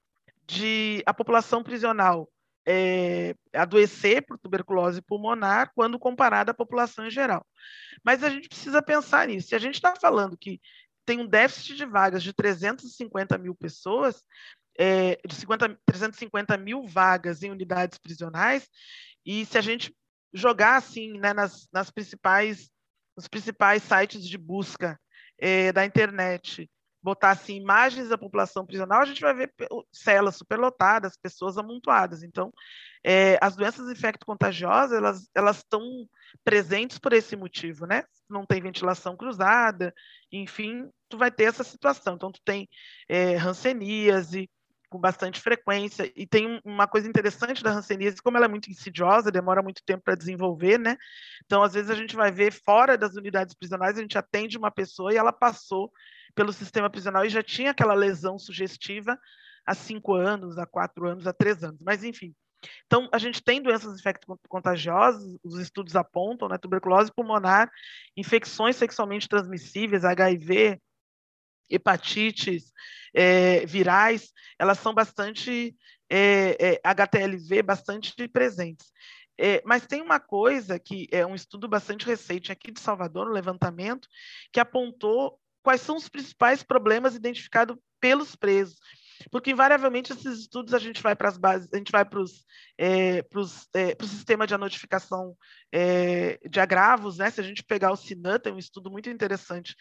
de 0.46 1.02
a 1.06 1.14
população 1.14 1.62
prisional 1.62 2.28
é, 2.66 3.34
adoecer 3.54 4.26
por 4.26 4.36
tuberculose 4.38 5.00
pulmonar 5.00 5.70
quando 5.74 5.98
comparada 5.98 6.50
à 6.50 6.54
população 6.54 7.06
em 7.06 7.10
geral. 7.10 7.46
Mas 8.04 8.24
a 8.24 8.28
gente 8.28 8.48
precisa 8.48 8.82
pensar 8.82 9.28
nisso. 9.28 9.48
Se 9.48 9.54
a 9.54 9.58
gente 9.58 9.74
está 9.74 9.94
falando 9.94 10.36
que 10.36 10.60
tem 11.04 11.20
um 11.20 11.26
déficit 11.26 11.76
de 11.76 11.86
vagas 11.86 12.22
de 12.22 12.32
350 12.32 13.38
mil 13.38 13.54
pessoas, 13.54 14.22
é, 14.76 15.18
de 15.26 15.34
50, 15.34 15.78
350 15.86 16.56
mil 16.56 16.84
vagas 16.84 17.42
em 17.42 17.50
unidades 17.50 17.98
prisionais, 17.98 18.68
e 19.24 19.46
se 19.46 19.56
a 19.56 19.60
gente 19.60 19.96
jogar 20.34 20.76
assim 20.76 21.18
né, 21.18 21.32
nas, 21.32 21.68
nas 21.72 21.90
principais, 21.90 22.68
nos 23.16 23.28
principais 23.28 23.82
sites 23.84 24.28
de 24.28 24.36
busca 24.36 24.98
é, 25.38 25.72
da 25.72 25.84
internet 25.84 26.68
botar 27.06 27.30
assim, 27.30 27.54
imagens 27.54 28.08
da 28.08 28.18
população 28.18 28.66
prisional, 28.66 29.00
a 29.00 29.04
gente 29.04 29.20
vai 29.20 29.32
ver 29.32 29.54
celas 29.92 30.34
superlotadas, 30.34 31.16
pessoas 31.16 31.56
amontoadas. 31.56 32.24
Então, 32.24 32.52
é, 33.04 33.38
as 33.40 33.54
doenças 33.54 33.88
infecto-contagiosas, 33.88 34.98
elas, 34.98 35.30
elas 35.32 35.58
estão 35.58 35.80
presentes 36.44 36.98
por 36.98 37.12
esse 37.12 37.36
motivo, 37.36 37.86
né? 37.86 38.02
Não 38.28 38.44
tem 38.44 38.60
ventilação 38.60 39.16
cruzada, 39.16 39.94
enfim, 40.32 40.90
tu 41.08 41.16
vai 41.16 41.30
ter 41.30 41.44
essa 41.44 41.62
situação. 41.62 42.16
Então, 42.16 42.32
tu 42.32 42.40
tem 42.44 42.68
é, 43.08 43.36
hanseníase, 43.36 44.50
com 44.90 44.98
bastante 44.98 45.40
frequência. 45.40 46.12
E 46.16 46.26
tem 46.26 46.60
uma 46.64 46.88
coisa 46.88 47.08
interessante 47.08 47.62
da 47.62 47.70
hanseníase, 47.70 48.20
como 48.20 48.36
ela 48.36 48.46
é 48.46 48.48
muito 48.48 48.68
insidiosa, 48.68 49.30
demora 49.30 49.62
muito 49.62 49.80
tempo 49.86 50.02
para 50.02 50.16
desenvolver, 50.16 50.76
né? 50.76 50.96
Então, 51.44 51.62
às 51.62 51.74
vezes, 51.74 51.88
a 51.88 51.94
gente 51.94 52.16
vai 52.16 52.32
ver 52.32 52.52
fora 52.52 52.98
das 52.98 53.14
unidades 53.14 53.54
prisionais, 53.54 53.96
a 53.96 54.00
gente 54.00 54.18
atende 54.18 54.58
uma 54.58 54.72
pessoa 54.72 55.12
e 55.12 55.16
ela 55.16 55.32
passou 55.32 55.92
pelo 56.36 56.52
sistema 56.52 56.88
prisional 56.90 57.24
e 57.24 57.30
já 57.30 57.42
tinha 57.42 57.72
aquela 57.72 57.94
lesão 57.94 58.38
sugestiva 58.38 59.18
há 59.66 59.74
cinco 59.74 60.14
anos, 60.14 60.58
há 60.58 60.66
quatro 60.66 61.08
anos, 61.08 61.26
há 61.26 61.32
três 61.32 61.64
anos. 61.64 61.80
Mas, 61.80 62.04
enfim. 62.04 62.32
Então, 62.86 63.08
a 63.12 63.18
gente 63.18 63.42
tem 63.42 63.60
doenças 63.60 63.98
infecto-contagiosas, 63.98 65.36
os 65.42 65.58
estudos 65.58 65.96
apontam, 65.96 66.48
né? 66.48 66.58
Tuberculose 66.58 67.12
pulmonar, 67.12 67.70
infecções 68.16 68.76
sexualmente 68.76 69.28
transmissíveis, 69.28 70.04
HIV, 70.04 70.80
hepatites 71.70 72.72
é, 73.14 73.64
virais, 73.66 74.32
elas 74.58 74.78
são 74.78 74.94
bastante, 74.94 75.74
é, 76.10 76.74
é, 76.74 76.80
HTLV, 76.84 77.62
bastante 77.62 78.28
presentes. 78.28 78.92
É, 79.38 79.62
mas 79.66 79.86
tem 79.86 80.00
uma 80.00 80.18
coisa 80.18 80.78
que 80.78 81.08
é 81.10 81.26
um 81.26 81.34
estudo 81.34 81.68
bastante 81.68 82.06
recente 82.06 82.50
aqui 82.50 82.70
de 82.70 82.80
Salvador, 82.80 83.28
um 83.28 83.32
levantamento, 83.32 84.08
que 84.52 84.60
apontou 84.60 85.38
quais 85.66 85.80
são 85.80 85.96
os 85.96 86.08
principais 86.08 86.62
problemas 86.62 87.16
identificados 87.16 87.76
pelos 88.00 88.36
presos. 88.36 88.78
Porque, 89.32 89.50
invariavelmente, 89.50 90.12
esses 90.12 90.42
estudos 90.42 90.72
a 90.72 90.78
gente 90.78 91.02
vai 91.02 91.16
para 91.16 91.28
as 91.28 91.36
bases, 91.36 91.68
a 91.74 91.76
gente 91.76 91.90
vai 91.90 92.04
para 92.04 92.22
é, 92.78 93.18
é, 93.18 93.24
o 94.00 94.06
sistema 94.06 94.46
de 94.46 94.56
notificação 94.56 95.36
é, 95.72 96.38
de 96.48 96.60
agravos, 96.60 97.18
né? 97.18 97.30
Se 97.30 97.40
a 97.40 97.42
gente 97.42 97.64
pegar 97.64 97.90
o 97.90 97.96
Sinan, 97.96 98.38
tem 98.38 98.52
um 98.52 98.60
estudo 98.60 98.92
muito 98.92 99.10
interessante, 99.10 99.74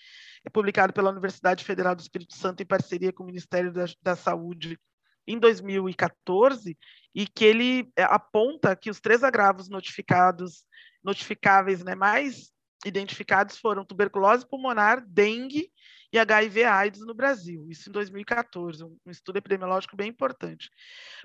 é 0.43 0.49
publicado 0.49 0.91
pela 0.91 1.11
Universidade 1.11 1.63
Federal 1.63 1.93
do 1.93 2.01
Espírito 2.01 2.33
Santo 2.33 2.63
em 2.63 2.65
parceria 2.65 3.13
com 3.13 3.21
o 3.21 3.27
Ministério 3.27 3.71
da, 3.71 3.85
da 4.01 4.15
Saúde 4.15 4.79
em 5.27 5.37
2014, 5.37 6.75
e 7.13 7.27
que 7.27 7.45
ele 7.45 7.91
é, 7.95 8.01
aponta 8.01 8.75
que 8.75 8.89
os 8.89 8.99
três 8.99 9.23
agravos 9.23 9.69
notificados, 9.69 10.65
notificáveis, 11.03 11.83
né, 11.83 11.93
mais 11.93 12.55
identificados 12.83 13.59
foram 13.59 13.85
tuberculose 13.85 14.47
pulmonar, 14.47 15.05
dengue 15.07 15.71
e 16.15 16.19
HIV/AIDS 16.19 17.01
no 17.05 17.13
Brasil, 17.13 17.65
isso 17.69 17.89
em 17.89 17.91
2014, 17.91 18.83
um, 18.83 18.97
estudo 19.07 19.37
epidemiológico 19.37 19.97
bem 19.97 20.09
importante. 20.09 20.69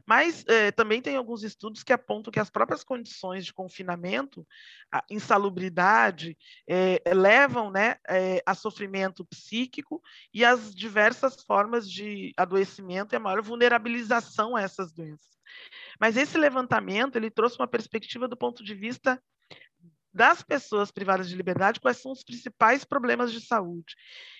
Mas 0.04 0.44
eh, 0.48 0.72
também 0.72 1.00
tem 1.00 1.16
alguns 1.16 1.44
estudos 1.44 1.84
que 1.84 1.92
apontam 1.92 2.32
que 2.32 2.40
as 2.40 2.50
próprias 2.50 2.82
condições 2.82 3.44
de 3.44 3.54
confinamento, 3.54 4.44
a 4.92 5.04
insalubridade, 5.08 6.36
eh, 6.68 7.00
levam 7.14 7.70
né, 7.70 7.96
eh, 8.08 8.42
a 8.44 8.52
sofrimento 8.54 9.24
psíquico 9.24 10.02
e 10.34 10.44
as 10.44 10.74
diversas 10.74 11.40
formas 11.44 11.88
de 11.88 12.32
adoecimento 12.36 13.14
e 13.14 13.16
a 13.16 13.20
maior 13.20 13.42
vulnerabilização 13.42 14.56
a 14.56 14.62
essas 14.62 14.92
doenças. 14.92 15.30
Mas 16.00 16.16
esse 16.16 16.36
levantamento 16.36 17.14
ele 17.14 17.30
trouxe 17.30 17.56
uma 17.58 17.68
perspectiva 17.68 18.26
do 18.26 18.36
ponto 18.36 18.64
de 18.64 18.74
vista 18.74 19.22
das 20.12 20.42
pessoas 20.42 20.90
privadas 20.90 21.28
de 21.28 21.36
liberdade 21.36 21.80
quais 21.80 21.98
são 21.98 22.12
os 22.12 22.22
principais 22.22 22.84
problemas 22.84 23.32
de 23.32 23.40
saúde. 23.40 23.94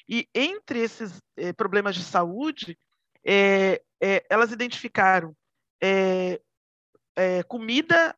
E 0.08 0.28
entre 0.34 0.80
esses 0.80 1.22
eh, 1.36 1.52
problemas 1.52 1.94
de 1.94 2.02
saúde, 2.02 2.76
eh, 3.24 3.80
eh, 4.00 4.24
elas 4.28 4.52
identificaram 4.52 5.34
comida, 7.48 8.14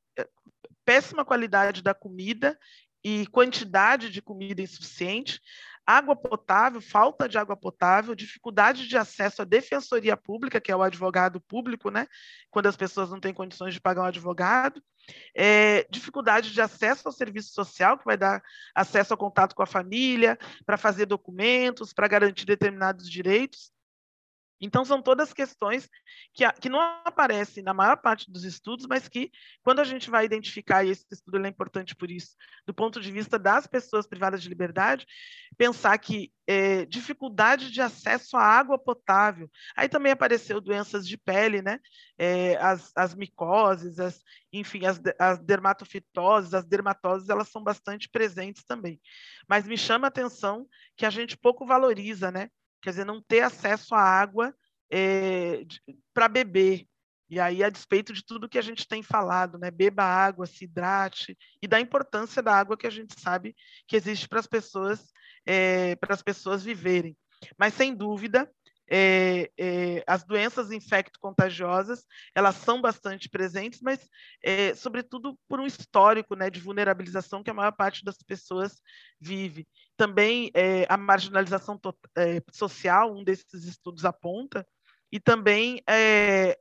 péssima 0.84 1.24
qualidade 1.24 1.80
da 1.80 1.94
comida 1.94 2.58
e 3.04 3.26
quantidade 3.28 4.10
de 4.10 4.20
comida 4.20 4.62
insuficiente, 4.62 5.40
água 5.86 6.14
potável, 6.14 6.80
falta 6.80 7.28
de 7.28 7.36
água 7.36 7.56
potável, 7.56 8.14
dificuldade 8.14 8.86
de 8.86 8.96
acesso 8.96 9.42
à 9.42 9.44
defensoria 9.44 10.16
pública, 10.16 10.60
que 10.60 10.70
é 10.70 10.76
o 10.76 10.82
advogado 10.82 11.40
público, 11.40 11.90
né? 11.90 12.06
Quando 12.50 12.66
as 12.66 12.76
pessoas 12.76 13.10
não 13.10 13.20
têm 13.20 13.34
condições 13.34 13.74
de 13.74 13.80
pagar 13.80 14.02
um 14.02 14.06
advogado, 14.06 14.82
é, 15.34 15.86
dificuldade 15.90 16.52
de 16.52 16.60
acesso 16.60 17.08
ao 17.08 17.12
serviço 17.12 17.52
social, 17.52 17.98
que 17.98 18.04
vai 18.04 18.16
dar 18.16 18.42
acesso 18.74 19.12
ao 19.12 19.18
contato 19.18 19.54
com 19.54 19.62
a 19.62 19.66
família, 19.66 20.38
para 20.64 20.76
fazer 20.76 21.06
documentos, 21.06 21.92
para 21.92 22.08
garantir 22.08 22.46
determinados 22.46 23.10
direitos. 23.10 23.72
Então, 24.62 24.84
são 24.84 25.02
todas 25.02 25.32
questões 25.32 25.88
que, 26.32 26.50
que 26.52 26.68
não 26.68 26.80
aparecem 27.04 27.64
na 27.64 27.74
maior 27.74 27.96
parte 27.96 28.30
dos 28.30 28.44
estudos, 28.44 28.86
mas 28.86 29.08
que, 29.08 29.30
quando 29.60 29.80
a 29.80 29.84
gente 29.84 30.08
vai 30.08 30.24
identificar, 30.24 30.84
e 30.84 30.90
esse 30.90 31.04
estudo 31.10 31.44
é 31.44 31.48
importante 31.48 31.96
por 31.96 32.08
isso, 32.08 32.36
do 32.64 32.72
ponto 32.72 33.00
de 33.00 33.10
vista 33.10 33.40
das 33.40 33.66
pessoas 33.66 34.06
privadas 34.06 34.40
de 34.40 34.48
liberdade, 34.48 35.04
pensar 35.58 35.98
que 35.98 36.32
é, 36.46 36.86
dificuldade 36.86 37.72
de 37.72 37.80
acesso 37.80 38.36
à 38.36 38.42
água 38.42 38.78
potável. 38.78 39.50
Aí 39.76 39.88
também 39.88 40.12
apareceu 40.12 40.60
doenças 40.60 41.08
de 41.08 41.18
pele, 41.18 41.60
né? 41.60 41.80
É, 42.16 42.56
as, 42.56 42.92
as 42.96 43.14
micoses, 43.14 43.98
as, 43.98 44.22
enfim, 44.52 44.86
as, 44.86 45.00
as 45.18 45.40
dermatofitoses, 45.40 46.54
as 46.54 46.64
dermatoses, 46.64 47.28
elas 47.28 47.48
são 47.48 47.62
bastante 47.64 48.08
presentes 48.08 48.62
também. 48.64 49.00
Mas 49.48 49.66
me 49.66 49.76
chama 49.76 50.06
a 50.06 50.08
atenção 50.08 50.68
que 50.96 51.04
a 51.04 51.10
gente 51.10 51.36
pouco 51.36 51.66
valoriza, 51.66 52.30
né? 52.30 52.48
Quer 52.82 52.90
dizer, 52.90 53.06
não 53.06 53.22
ter 53.22 53.40
acesso 53.40 53.94
à 53.94 54.00
água 54.00 54.54
é, 54.92 55.64
para 56.12 56.28
beber. 56.28 56.86
E 57.30 57.40
aí, 57.40 57.64
a 57.64 57.70
despeito 57.70 58.12
de 58.12 58.22
tudo 58.22 58.48
que 58.48 58.58
a 58.58 58.62
gente 58.62 58.86
tem 58.86 59.02
falado, 59.02 59.58
né? 59.58 59.70
Beba 59.70 60.04
água, 60.04 60.44
se 60.44 60.64
hidrate, 60.64 61.34
e 61.62 61.66
da 61.66 61.80
importância 61.80 62.42
da 62.42 62.54
água 62.54 62.76
que 62.76 62.86
a 62.86 62.90
gente 62.90 63.18
sabe 63.18 63.56
que 63.88 63.96
existe 63.96 64.28
para 64.28 64.38
as 64.38 64.46
pessoas, 64.46 65.10
é, 65.46 65.96
para 65.96 66.12
as 66.12 66.22
pessoas 66.22 66.62
viverem. 66.62 67.16
Mas, 67.56 67.72
sem 67.72 67.94
dúvida, 67.94 68.50
é, 68.90 69.50
é, 69.58 70.04
as 70.06 70.22
doenças 70.24 70.70
infecto-contagiosas, 70.70 72.04
elas 72.34 72.56
são 72.56 72.82
bastante 72.82 73.30
presentes, 73.30 73.80
mas, 73.80 74.06
é, 74.44 74.74
sobretudo, 74.74 75.38
por 75.48 75.58
um 75.58 75.66
histórico 75.66 76.36
né, 76.36 76.50
de 76.50 76.60
vulnerabilização 76.60 77.42
que 77.42 77.50
a 77.50 77.54
maior 77.54 77.72
parte 77.72 78.04
das 78.04 78.18
pessoas 78.18 78.82
vive. 79.18 79.66
Também 80.02 80.50
é, 80.52 80.84
a 80.88 80.96
marginalização 80.96 81.80
é, 82.16 82.42
social, 82.50 83.14
um 83.14 83.22
desses 83.22 83.62
estudos 83.66 84.04
aponta, 84.04 84.66
e 85.12 85.20
também 85.20 85.80
é, 85.88 86.58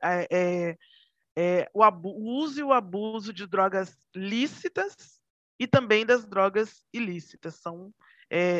o, 1.74 1.82
o 1.82 2.38
uso 2.38 2.60
e 2.60 2.62
o 2.62 2.72
abuso 2.72 3.32
de 3.32 3.44
drogas 3.44 3.98
lícitas 4.14 5.20
e 5.58 5.66
também 5.66 6.06
das 6.06 6.24
drogas 6.24 6.84
ilícitas. 6.92 7.56
São, 7.56 7.92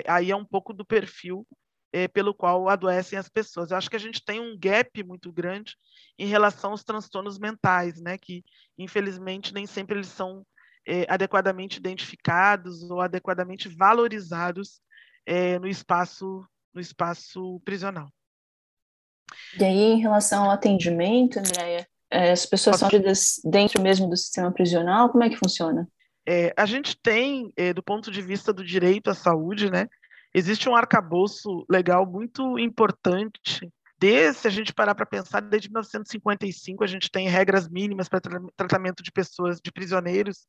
aí 0.08 0.32
é 0.32 0.36
um 0.36 0.44
pouco 0.44 0.72
do 0.72 0.84
perfil 0.84 1.46
é, 1.92 2.08
pelo 2.08 2.34
qual 2.34 2.68
adoecem 2.68 3.16
as 3.16 3.28
pessoas. 3.28 3.70
Eu 3.70 3.76
acho 3.76 3.88
que 3.88 3.94
a 3.94 4.00
gente 4.00 4.24
tem 4.24 4.40
um 4.40 4.58
gap 4.58 5.00
muito 5.04 5.30
grande 5.30 5.76
em 6.18 6.26
relação 6.26 6.72
aos 6.72 6.82
transtornos 6.82 7.38
mentais, 7.38 8.00
né? 8.00 8.18
Que 8.18 8.42
infelizmente 8.76 9.54
nem 9.54 9.64
sempre 9.64 9.94
eles 9.96 10.08
são 10.08 10.44
é, 10.86 11.06
adequadamente 11.08 11.78
identificados 11.78 12.90
ou 12.90 13.00
adequadamente 13.00 13.68
valorizados 13.68 14.80
é, 15.26 15.58
no 15.58 15.68
espaço 15.68 16.44
no 16.74 16.80
espaço 16.80 17.60
prisional. 17.64 18.08
E 19.58 19.64
aí, 19.64 19.92
em 19.92 20.00
relação 20.00 20.44
ao 20.44 20.50
atendimento, 20.50 21.38
Andréia, 21.38 21.86
é, 22.10 22.32
as 22.32 22.46
pessoas 22.46 22.76
são 22.76 22.88
atendidas 22.88 23.40
dentro 23.44 23.82
mesmo 23.82 24.08
do 24.08 24.16
sistema 24.16 24.50
prisional? 24.52 25.10
Como 25.10 25.22
é 25.22 25.30
que 25.30 25.36
funciona? 25.36 25.88
É, 26.26 26.52
a 26.56 26.66
gente 26.66 26.96
tem, 27.02 27.52
é, 27.56 27.72
do 27.72 27.82
ponto 27.82 28.10
de 28.10 28.22
vista 28.22 28.52
do 28.52 28.64
direito 28.64 29.10
à 29.10 29.14
saúde, 29.14 29.70
né, 29.70 29.88
existe 30.34 30.68
um 30.68 30.76
arcabouço 30.76 31.64
legal 31.68 32.06
muito 32.06 32.58
importante. 32.58 33.70
Desde, 34.02 34.40
se 34.40 34.48
a 34.48 34.50
gente 34.50 34.74
parar 34.74 34.96
para 34.96 35.06
pensar, 35.06 35.38
desde 35.38 35.68
1955 35.68 36.82
a 36.82 36.88
gente 36.88 37.08
tem 37.08 37.28
regras 37.28 37.68
mínimas 37.68 38.08
para 38.08 38.20
tra 38.20 38.40
tratamento 38.56 39.00
de 39.00 39.12
pessoas, 39.12 39.60
de 39.60 39.70
prisioneiros, 39.70 40.44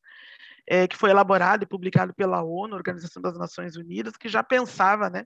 é, 0.66 0.88
que 0.88 0.96
foi 0.96 1.10
elaborado 1.10 1.62
e 1.62 1.66
publicado 1.66 2.12
pela 2.12 2.42
ONU, 2.42 2.74
Organização 2.74 3.22
das 3.22 3.38
Nações 3.38 3.76
Unidas, 3.76 4.16
que 4.16 4.28
já 4.28 4.42
pensava, 4.42 5.08
né, 5.08 5.24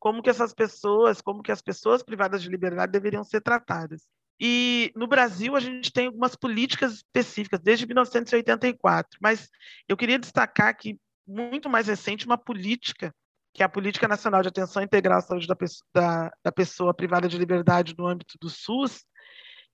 como 0.00 0.20
que 0.20 0.28
essas 0.28 0.52
pessoas, 0.52 1.20
como 1.20 1.44
que 1.44 1.52
as 1.52 1.62
pessoas 1.62 2.02
privadas 2.02 2.42
de 2.42 2.48
liberdade 2.48 2.90
deveriam 2.90 3.22
ser 3.22 3.40
tratadas. 3.40 4.02
E 4.40 4.92
no 4.96 5.06
Brasil 5.06 5.54
a 5.54 5.60
gente 5.60 5.92
tem 5.92 6.08
algumas 6.08 6.34
políticas 6.34 6.94
específicas 6.94 7.60
desde 7.60 7.86
1984, 7.86 9.16
mas 9.22 9.48
eu 9.88 9.96
queria 9.96 10.18
destacar 10.18 10.76
que 10.76 10.98
muito 11.24 11.70
mais 11.70 11.86
recente 11.86 12.26
uma 12.26 12.36
política 12.36 13.14
que 13.52 13.62
é 13.62 13.66
a 13.66 13.68
Política 13.68 14.06
Nacional 14.06 14.42
de 14.42 14.48
Atenção 14.48 14.82
Integral 14.82 15.18
à 15.18 15.22
Saúde 15.22 15.46
da 15.46 15.56
pessoa, 15.56 15.86
da, 15.92 16.32
da 16.44 16.52
pessoa 16.52 16.94
privada 16.94 17.28
de 17.28 17.36
liberdade 17.36 17.94
no 17.98 18.06
âmbito 18.06 18.38
do 18.40 18.48
SUS, 18.48 19.04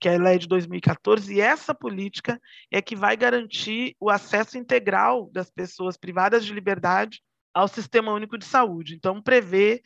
que 0.01 0.09
é 0.09 0.17
a 0.17 0.19
lei 0.19 0.39
de 0.39 0.47
2014, 0.47 1.35
e 1.35 1.41
essa 1.41 1.75
política 1.75 2.41
é 2.71 2.83
que 2.83 2.95
vai 2.95 3.17
garantir 3.17 3.97
o 3.99 4.11
acesso 4.11 4.59
integral 4.59 5.31
das 5.33 5.51
pessoas 5.51 5.97
privadas 5.97 6.45
de 6.45 6.53
liberdade 6.53 7.23
ao 7.55 7.67
Sistema 7.67 8.13
Único 8.13 8.37
de 8.37 8.45
Saúde. 8.45 8.95
Então, 8.95 9.23
prevê 9.23 9.83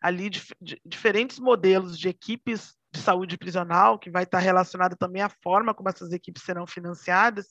ali 0.00 0.28
dif 0.28 0.52
diferentes 0.84 1.38
modelos 1.38 1.98
de 1.98 2.08
equipes 2.08 2.74
de 2.94 3.00
saúde 3.00 3.36
prisional, 3.36 3.98
que 3.98 4.08
vai 4.08 4.22
estar 4.22 4.38
relacionada 4.38 4.96
também 4.96 5.20
à 5.20 5.28
forma 5.28 5.74
como 5.74 5.88
essas 5.88 6.12
equipes 6.12 6.44
serão 6.44 6.66
financiadas, 6.66 7.48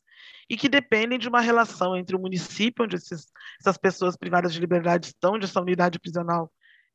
e 0.49 0.55
que 0.55 0.69
dependem 0.69 1.19
de 1.19 1.27
uma 1.27 1.41
relação 1.41 1.95
entre 1.95 2.15
o 2.15 2.19
município, 2.19 2.85
onde 2.85 2.95
esses, 2.95 3.27
essas 3.59 3.77
pessoas 3.77 4.15
privadas 4.15 4.53
de 4.53 4.59
liberdade 4.59 5.07
estão, 5.07 5.33
onde 5.33 5.45
essa 5.45 5.59
unidade 5.59 5.99
prisional 5.99 6.51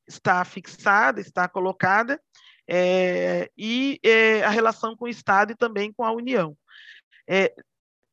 está 0.09 0.43
fixada, 0.45 1.21
está 1.21 1.47
colocada, 1.47 2.19
é, 2.67 3.51
e 3.57 4.01
é, 4.03 4.43
a 4.43 4.51
relação 4.51 4.97
com 4.97 5.05
o 5.05 5.09
Estado 5.09 5.53
e 5.53 5.57
também 5.57 5.93
com 5.93 6.03
a 6.03 6.13
União. 6.13 6.57
É, 7.29 7.55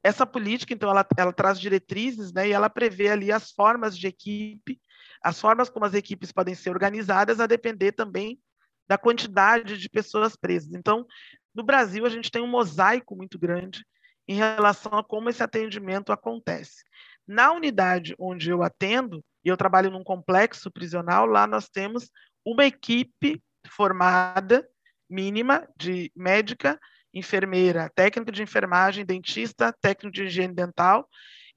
essa 0.03 0.25
política, 0.25 0.73
então, 0.73 0.89
ela, 0.89 1.05
ela 1.17 1.33
traz 1.33 1.59
diretrizes, 1.59 2.33
né, 2.33 2.49
e 2.49 2.51
ela 2.51 2.69
prevê 2.69 3.09
ali 3.09 3.31
as 3.31 3.51
formas 3.51 3.97
de 3.97 4.07
equipe, 4.07 4.79
as 5.23 5.39
formas 5.39 5.69
como 5.69 5.85
as 5.85 5.93
equipes 5.93 6.31
podem 6.31 6.53
ser 6.53 6.71
organizadas, 6.71 7.39
a 7.39 7.47
depender 7.47 7.93
também 7.93 8.37
da 8.87 8.97
quantidade 8.97 9.77
de 9.77 9.89
pessoas 9.89 10.35
presas. 10.35 10.73
Então, 10.73 11.05
no 11.53 11.63
Brasil, 11.63 12.05
a 12.05 12.09
gente 12.09 12.29
tem 12.31 12.41
um 12.41 12.47
mosaico 12.47 13.15
muito 13.15 13.39
grande 13.39 13.85
em 14.27 14.35
relação 14.35 14.93
a 14.93 15.03
como 15.03 15.29
esse 15.29 15.41
atendimento 15.41 16.11
acontece. 16.11 16.83
Na 17.27 17.51
unidade 17.51 18.15
onde 18.19 18.49
eu 18.49 18.61
atendo, 18.63 19.23
e 19.43 19.49
eu 19.49 19.57
trabalho 19.57 19.91
num 19.91 20.03
complexo 20.03 20.71
prisional, 20.71 21.25
lá 21.25 21.47
nós 21.47 21.69
temos 21.69 22.09
uma 22.43 22.65
equipe 22.65 23.41
formada 23.67 24.67
mínima 25.09 25.67
de 25.77 26.11
médica, 26.15 26.79
enfermeira, 27.13 27.89
técnico 27.95 28.31
de 28.31 28.43
enfermagem, 28.43 29.05
dentista, 29.05 29.73
técnico 29.81 30.13
de 30.13 30.25
higiene 30.25 30.53
dental, 30.53 31.07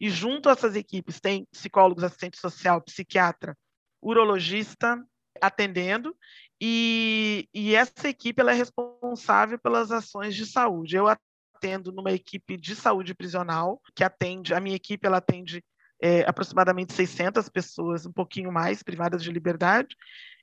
e 0.01 0.09
junto 0.09 0.49
a 0.49 0.53
essas 0.53 0.77
equipes 0.77 1.21
tem 1.21 1.47
psicólogos, 1.51 2.05
assistente 2.05 2.39
social, 2.39 2.81
psiquiatra, 2.83 3.57
urologista 4.01 5.03
atendendo, 5.41 6.17
e, 6.61 7.49
e 7.55 7.75
essa 7.75 8.09
equipe 8.09 8.43
é 8.43 8.53
responsável 8.53 9.59
pelas 9.59 9.93
ações 9.93 10.35
de 10.35 10.45
saúde. 10.45 10.97
Eu 10.97 11.07
atendo 11.07 11.93
numa 11.93 12.13
equipe 12.13 12.57
de 12.57 12.75
saúde 12.75 13.15
prisional, 13.15 13.81
que 13.95 14.03
atende, 14.03 14.55
a 14.55 14.61
minha 14.61 14.77
equipe 14.77 15.07
ela 15.07 15.19
atende 15.19 15.65
é, 16.03 16.23
aproximadamente 16.23 16.93
600 16.93 17.49
pessoas, 17.49 18.07
um 18.07 18.13
pouquinho 18.13 18.53
mais, 18.53 18.83
privadas 18.83 19.23
de 19.23 19.31
liberdade, 19.31 19.97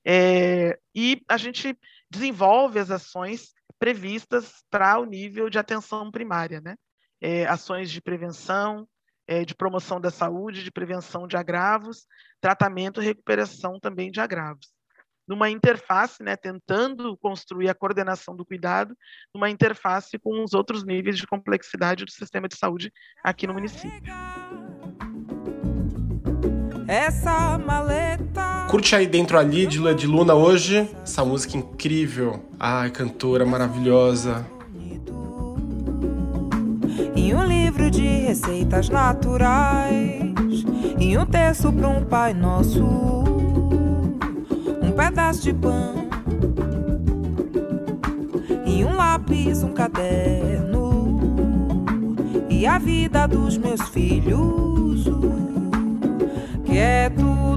é, 0.05 0.78
e 0.93 1.22
a 1.28 1.38
gente 1.38 1.78
desenvolve 2.09 2.80
as 2.80 2.91
ações 2.91 3.53
previstas 3.80 4.63
para 4.70 4.99
o 4.99 5.05
nível 5.05 5.49
de 5.49 5.57
atenção 5.57 6.11
primária, 6.11 6.61
né? 6.61 6.76
É, 7.22 7.45
ações 7.45 7.89
de 7.89 8.01
prevenção, 8.01 8.88
é, 9.28 9.43
de 9.43 9.55
promoção 9.55 9.99
da 9.99 10.11
saúde, 10.11 10.63
de 10.63 10.72
prevenção 10.72 11.28
de 11.28 11.36
agravos, 11.36 12.05
tratamento 12.39 13.01
e 13.01 13.05
recuperação 13.05 13.80
também 13.80 14.11
de 14.11 14.20
agravos 14.20 14.74
numa 15.28 15.49
interface, 15.49 16.21
né, 16.21 16.36
tentando 16.36 17.17
construir 17.17 17.69
a 17.69 17.76
coordenação 17.76 18.36
do 18.36 18.45
cuidado, 18.45 18.95
numa 19.34 19.49
interface 19.49 20.17
com 20.19 20.43
os 20.43 20.53
outros 20.53 20.84
níveis 20.84 21.17
de 21.17 21.26
complexidade 21.26 22.05
do 22.05 22.11
sistema 22.11 22.47
de 22.47 22.57
saúde 22.57 22.91
aqui 23.23 23.47
no 23.47 23.53
município. 23.53 24.13
Essa 26.88 27.57
maleta. 27.57 28.67
Curte 28.69 28.95
aí 28.95 29.07
dentro 29.07 29.39
ali 29.39 29.65
de 29.65 29.80
Lua 29.80 29.95
de 29.95 30.05
Luna 30.05 30.36
hoje, 30.36 30.88
essa 31.01 31.26
música 31.26 31.57
incrível. 31.57 32.45
Ai, 32.59 32.91
cantora 32.91 33.45
maravilhosa. 33.45 34.45
Em 37.15 37.34
um 37.34 37.43
livro 37.43 37.89
de 37.89 38.03
receitas 38.03 38.89
naturais 38.89 40.21
e 40.99 41.17
um 41.17 41.26
terço 41.26 41.73
para 41.73 41.88
um 41.88 42.05
Pai 42.05 42.34
Nosso, 42.34 42.84
pedaço 44.96 45.43
de 45.43 45.54
pão. 45.54 46.08
E 48.66 48.84
um 48.84 48.96
lápis, 48.96 49.64
um 49.64 49.74
caderno. 49.74 51.86
E 52.50 52.66
a 52.66 52.78
vida 52.78 53.28
dos 53.28 53.58
meus 53.58 53.82
filhos, 53.89 55.06
que 56.66 56.78
é 56.78 57.10
tudo 57.10 57.55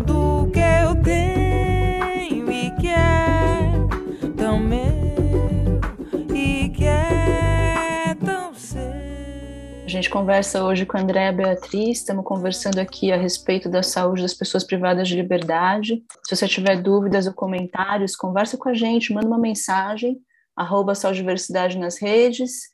A 9.88 9.90
gente 9.90 10.10
conversa 10.10 10.62
hoje 10.62 10.84
com 10.84 10.98
a 10.98 11.00
Andréa 11.00 11.32
Beatriz, 11.32 12.00
estamos 12.00 12.22
conversando 12.22 12.78
aqui 12.78 13.10
a 13.10 13.16
respeito 13.16 13.70
da 13.70 13.82
saúde 13.82 14.20
das 14.20 14.34
pessoas 14.34 14.62
privadas 14.62 15.08
de 15.08 15.16
liberdade. 15.16 16.04
Se 16.26 16.36
você 16.36 16.46
tiver 16.46 16.82
dúvidas 16.82 17.26
ou 17.26 17.32
comentários, 17.32 18.14
conversa 18.14 18.58
com 18.58 18.68
a 18.68 18.74
gente, 18.74 19.14
manda 19.14 19.26
uma 19.26 19.38
mensagem 19.38 20.20
arroba 20.54 20.94
saudiversidade 20.94 21.78
nas 21.78 21.98
redes, 21.98 22.68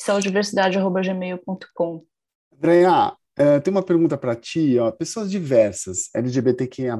saudiversidade.gmail.com. 0.00 2.04
Andréa, 2.56 3.14
é, 3.36 3.58
tem 3.58 3.72
uma 3.72 3.82
pergunta 3.82 4.16
para 4.16 4.36
ti, 4.36 4.78
ó. 4.78 4.92
pessoas 4.92 5.28
diversas, 5.28 6.08
LGBTQIA+, 6.14 6.96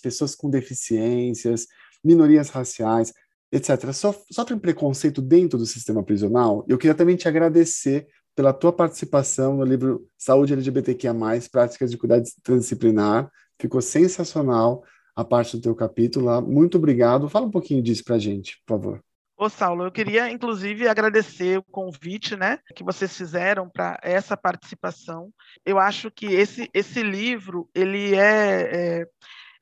pessoas 0.00 0.36
com 0.36 0.48
deficiências, 0.48 1.66
minorias 2.04 2.50
raciais, 2.50 3.12
etc., 3.50 3.92
so, 3.92 4.14
sofrem 4.30 4.60
preconceito 4.60 5.20
dentro 5.20 5.58
do 5.58 5.66
sistema 5.66 6.04
prisional? 6.04 6.64
Eu 6.68 6.78
queria 6.78 6.94
também 6.94 7.16
te 7.16 7.26
agradecer 7.26 8.06
pela 8.34 8.52
tua 8.52 8.72
participação 8.72 9.56
no 9.56 9.64
livro 9.64 10.06
Saúde 10.16 10.52
LGBTQIA+, 10.52 11.14
Práticas 11.50 11.90
de 11.90 11.98
Cuidado 11.98 12.24
Transdisciplinar, 12.42 13.30
ficou 13.60 13.80
sensacional 13.80 14.82
a 15.14 15.24
parte 15.24 15.56
do 15.56 15.62
teu 15.62 15.74
capítulo 15.74 16.26
lá. 16.26 16.40
Muito 16.40 16.78
obrigado. 16.78 17.28
Fala 17.28 17.46
um 17.46 17.50
pouquinho 17.50 17.82
disso 17.82 18.02
para 18.04 18.16
a 18.16 18.18
gente, 18.18 18.60
por 18.66 18.78
favor. 18.78 19.04
Ô, 19.36 19.48
Saulo, 19.48 19.84
eu 19.84 19.90
queria, 19.90 20.30
inclusive, 20.30 20.86
agradecer 20.86 21.58
o 21.58 21.64
convite 21.64 22.36
né, 22.36 22.58
que 22.76 22.84
vocês 22.84 23.16
fizeram 23.16 23.68
para 23.68 23.98
essa 24.02 24.36
participação. 24.36 25.30
Eu 25.66 25.78
acho 25.78 26.10
que 26.10 26.26
esse, 26.26 26.70
esse 26.72 27.02
livro, 27.02 27.68
ele 27.74 28.14
é, 28.14 29.00
é, 29.00 29.06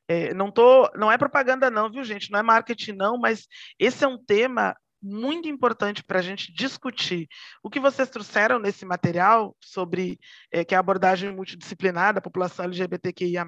é, 0.07 0.35
não, 0.35 0.51
tô, 0.51 0.91
não 0.95 1.11
é 1.11 1.17
propaganda 1.17 1.71
não, 1.71 1.91
viu, 1.91 2.05
gente? 2.05 2.31
Não 2.31 2.39
é 2.39 2.43
marketing 2.43 2.93
não, 2.93 3.19
mas 3.19 3.47
esse 3.79 4.05
é 4.05 4.09
um 4.09 4.23
tema 4.23 4.77
muito 5.03 5.49
importante 5.49 6.05
para 6.05 6.19
a 6.19 6.23
gente 6.23 6.53
discutir. 6.53 7.29
O 7.63 7.71
que 7.71 7.81
vocês 7.81 8.09
trouxeram 8.11 8.59
nesse 8.59 8.85
material 8.85 9.57
sobre 9.61 10.19
é, 10.53 10.65
que 10.65 10.75
é 10.75 10.77
a 10.77 10.81
abordagem 10.81 11.35
multidisciplinar 11.35 12.15
da 12.15 12.21
população 12.21 12.65
LGBTQIA+, 12.67 13.47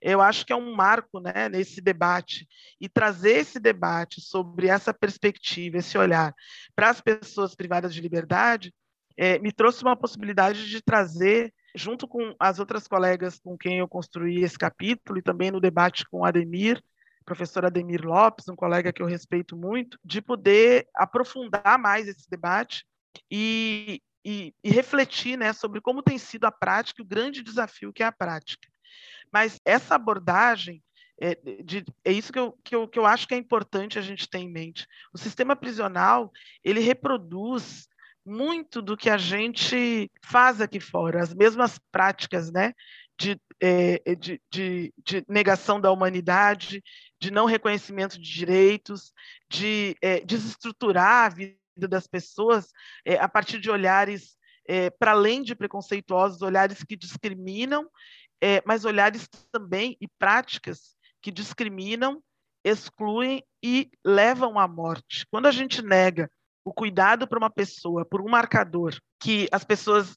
eu 0.00 0.20
acho 0.20 0.44
que 0.44 0.52
é 0.52 0.56
um 0.56 0.74
marco 0.74 1.20
né, 1.20 1.48
nesse 1.48 1.80
debate. 1.80 2.46
E 2.80 2.88
trazer 2.88 3.38
esse 3.38 3.58
debate 3.58 4.20
sobre 4.20 4.68
essa 4.68 4.92
perspectiva, 4.92 5.78
esse 5.78 5.96
olhar 5.96 6.34
para 6.74 6.90
as 6.90 7.00
pessoas 7.00 7.54
privadas 7.54 7.94
de 7.94 8.00
liberdade, 8.00 8.72
é, 9.16 9.38
me 9.38 9.50
trouxe 9.50 9.82
uma 9.82 9.96
possibilidade 9.96 10.68
de 10.68 10.80
trazer, 10.80 11.52
junto 11.74 12.06
com 12.06 12.34
as 12.38 12.60
outras 12.60 12.86
colegas 12.86 13.40
com 13.40 13.58
quem 13.58 13.78
eu 13.78 13.88
construí 13.88 14.44
esse 14.44 14.56
capítulo, 14.56 15.18
e 15.18 15.22
também 15.22 15.50
no 15.50 15.60
debate 15.60 16.04
com 16.08 16.24
Ademir, 16.24 16.80
professor 17.28 17.66
Ademir 17.66 18.06
Lopes, 18.06 18.48
um 18.48 18.56
colega 18.56 18.90
que 18.90 19.02
eu 19.02 19.06
respeito 19.06 19.54
muito, 19.54 19.98
de 20.02 20.22
poder 20.22 20.88
aprofundar 20.96 21.78
mais 21.78 22.08
esse 22.08 22.28
debate 22.30 22.86
e, 23.30 24.00
e, 24.24 24.54
e 24.64 24.70
refletir 24.70 25.36
né, 25.36 25.52
sobre 25.52 25.78
como 25.82 26.02
tem 26.02 26.16
sido 26.16 26.46
a 26.46 26.50
prática, 26.50 27.02
o 27.02 27.06
grande 27.06 27.42
desafio 27.42 27.92
que 27.92 28.02
é 28.02 28.06
a 28.06 28.12
prática. 28.12 28.66
Mas 29.30 29.60
essa 29.62 29.94
abordagem 29.94 30.82
é, 31.20 31.34
de, 31.62 31.84
é 32.02 32.12
isso 32.12 32.32
que 32.32 32.38
eu, 32.38 32.58
que, 32.64 32.74
eu, 32.74 32.88
que 32.88 32.98
eu 32.98 33.04
acho 33.04 33.28
que 33.28 33.34
é 33.34 33.36
importante 33.36 33.98
a 33.98 34.02
gente 34.02 34.26
ter 34.26 34.38
em 34.38 34.50
mente. 34.50 34.86
O 35.12 35.18
sistema 35.18 35.54
prisional 35.54 36.32
ele 36.64 36.80
reproduz 36.80 37.88
muito 38.24 38.80
do 38.80 38.96
que 38.96 39.10
a 39.10 39.18
gente 39.18 40.10
faz 40.24 40.62
aqui 40.62 40.80
fora, 40.80 41.22
as 41.22 41.34
mesmas 41.34 41.78
práticas, 41.92 42.50
né? 42.50 42.72
De, 43.20 43.40
é, 43.60 44.14
de, 44.14 44.40
de, 44.48 44.94
de, 45.04 45.24
negação 45.28 45.80
da 45.80 45.90
humanidade, 45.90 46.80
de 47.20 47.30
não 47.30 47.46
reconhecimento 47.46 48.18
de 48.18 48.30
direitos, 48.30 49.12
de 49.50 49.96
é, 50.00 50.20
desestruturar 50.20 51.26
a 51.26 51.28
vida 51.28 51.58
das 51.88 52.06
pessoas 52.06 52.70
é, 53.04 53.16
a 53.16 53.28
partir 53.28 53.60
de 53.60 53.70
olhares 53.70 54.36
é, 54.66 54.90
para 54.90 55.12
além 55.12 55.42
de 55.42 55.54
preconceituosos, 55.54 56.42
olhares 56.42 56.82
que 56.84 56.96
discriminam, 56.96 57.88
mas 58.64 58.84
olhares 58.84 59.28
também 59.50 59.96
e 60.00 60.06
práticas 60.06 60.94
que 61.20 61.32
discriminam, 61.32 62.22
excluem 62.62 63.42
e 63.60 63.90
levam 64.04 64.60
à 64.60 64.68
morte. 64.68 65.26
Quando 65.28 65.46
a 65.46 65.50
gente 65.50 65.82
nega 65.82 66.30
o 66.64 66.72
cuidado 66.72 67.26
para 67.26 67.38
uma 67.38 67.50
pessoa 67.50 68.04
por 68.04 68.20
um 68.20 68.28
marcador 68.28 68.96
que 69.18 69.48
as 69.50 69.64
pessoas 69.64 70.14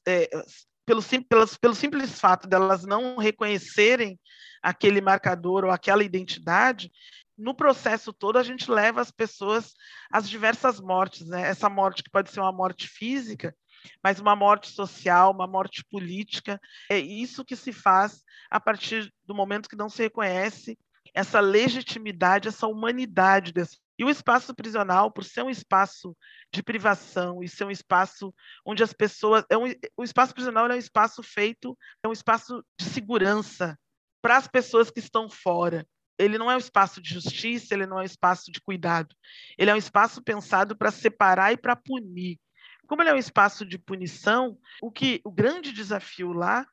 pelo, 0.86 1.02
pelo, 1.28 1.46
pelo 1.60 1.74
simples 1.74 2.20
fato 2.20 2.46
delas 2.46 2.84
não 2.84 3.16
reconhecerem 3.16 4.18
aquele 4.62 5.00
marcador 5.00 5.64
ou 5.64 5.70
aquela 5.70 6.04
identidade, 6.04 6.90
no 7.36 7.54
processo 7.54 8.12
todo 8.12 8.38
a 8.38 8.42
gente 8.42 8.70
leva 8.70 9.00
as 9.00 9.10
pessoas 9.10 9.74
às 10.10 10.28
diversas 10.28 10.80
mortes, 10.80 11.26
né? 11.26 11.42
Essa 11.42 11.68
morte 11.68 12.02
que 12.02 12.10
pode 12.10 12.30
ser 12.30 12.40
uma 12.40 12.52
morte 12.52 12.86
física, 12.86 13.54
mas 14.02 14.20
uma 14.20 14.36
morte 14.36 14.68
social, 14.70 15.32
uma 15.32 15.46
morte 15.46 15.84
política, 15.90 16.60
é 16.88 16.98
isso 16.98 17.44
que 17.44 17.56
se 17.56 17.72
faz 17.72 18.22
a 18.50 18.60
partir 18.60 19.12
do 19.24 19.34
momento 19.34 19.68
que 19.68 19.76
não 19.76 19.88
se 19.88 20.02
reconhece 20.02 20.78
essa 21.14 21.40
legitimidade, 21.40 22.48
essa 22.48 22.66
humanidade. 22.66 23.52
E 23.98 24.04
o 24.04 24.10
espaço 24.10 24.54
prisional, 24.54 25.10
por 25.10 25.24
ser 25.24 25.42
um 25.42 25.50
espaço 25.50 26.16
de 26.52 26.62
privação 26.62 27.42
e 27.42 27.48
ser 27.48 27.64
um 27.64 27.70
espaço 27.70 28.32
onde 28.64 28.82
as 28.82 28.92
pessoas. 28.92 29.44
É 29.50 29.56
um, 29.56 29.64
o 29.96 30.04
espaço 30.04 30.32
prisional 30.32 30.70
é 30.70 30.74
um 30.74 30.78
espaço 30.78 31.22
feito, 31.22 31.76
é 32.02 32.08
um 32.08 32.12
espaço 32.12 32.64
de 32.78 32.86
segurança 32.86 33.76
para 34.22 34.36
as 34.36 34.46
pessoas 34.46 34.90
que 34.90 35.00
estão 35.00 35.28
fora. 35.28 35.86
Ele 36.18 36.38
não 36.38 36.50
é 36.50 36.54
um 36.54 36.58
espaço 36.58 37.02
de 37.02 37.12
justiça, 37.12 37.74
ele 37.74 37.86
não 37.86 37.98
é 37.98 38.02
um 38.02 38.06
espaço 38.06 38.52
de 38.52 38.60
cuidado. 38.60 39.14
Ele 39.58 39.70
é 39.70 39.74
um 39.74 39.78
espaço 39.78 40.22
pensado 40.22 40.76
para 40.76 40.90
separar 40.92 41.52
e 41.52 41.56
para 41.56 41.74
punir. 41.74 42.38
Como 42.86 43.02
ele 43.02 43.10
é 43.10 43.14
um 43.14 43.18
espaço 43.18 43.66
de 43.66 43.78
punição, 43.78 44.56
o 44.80 44.90
que 44.90 45.20
o 45.24 45.32
grande 45.32 45.72
desafio 45.72 46.32
lá 46.32 46.64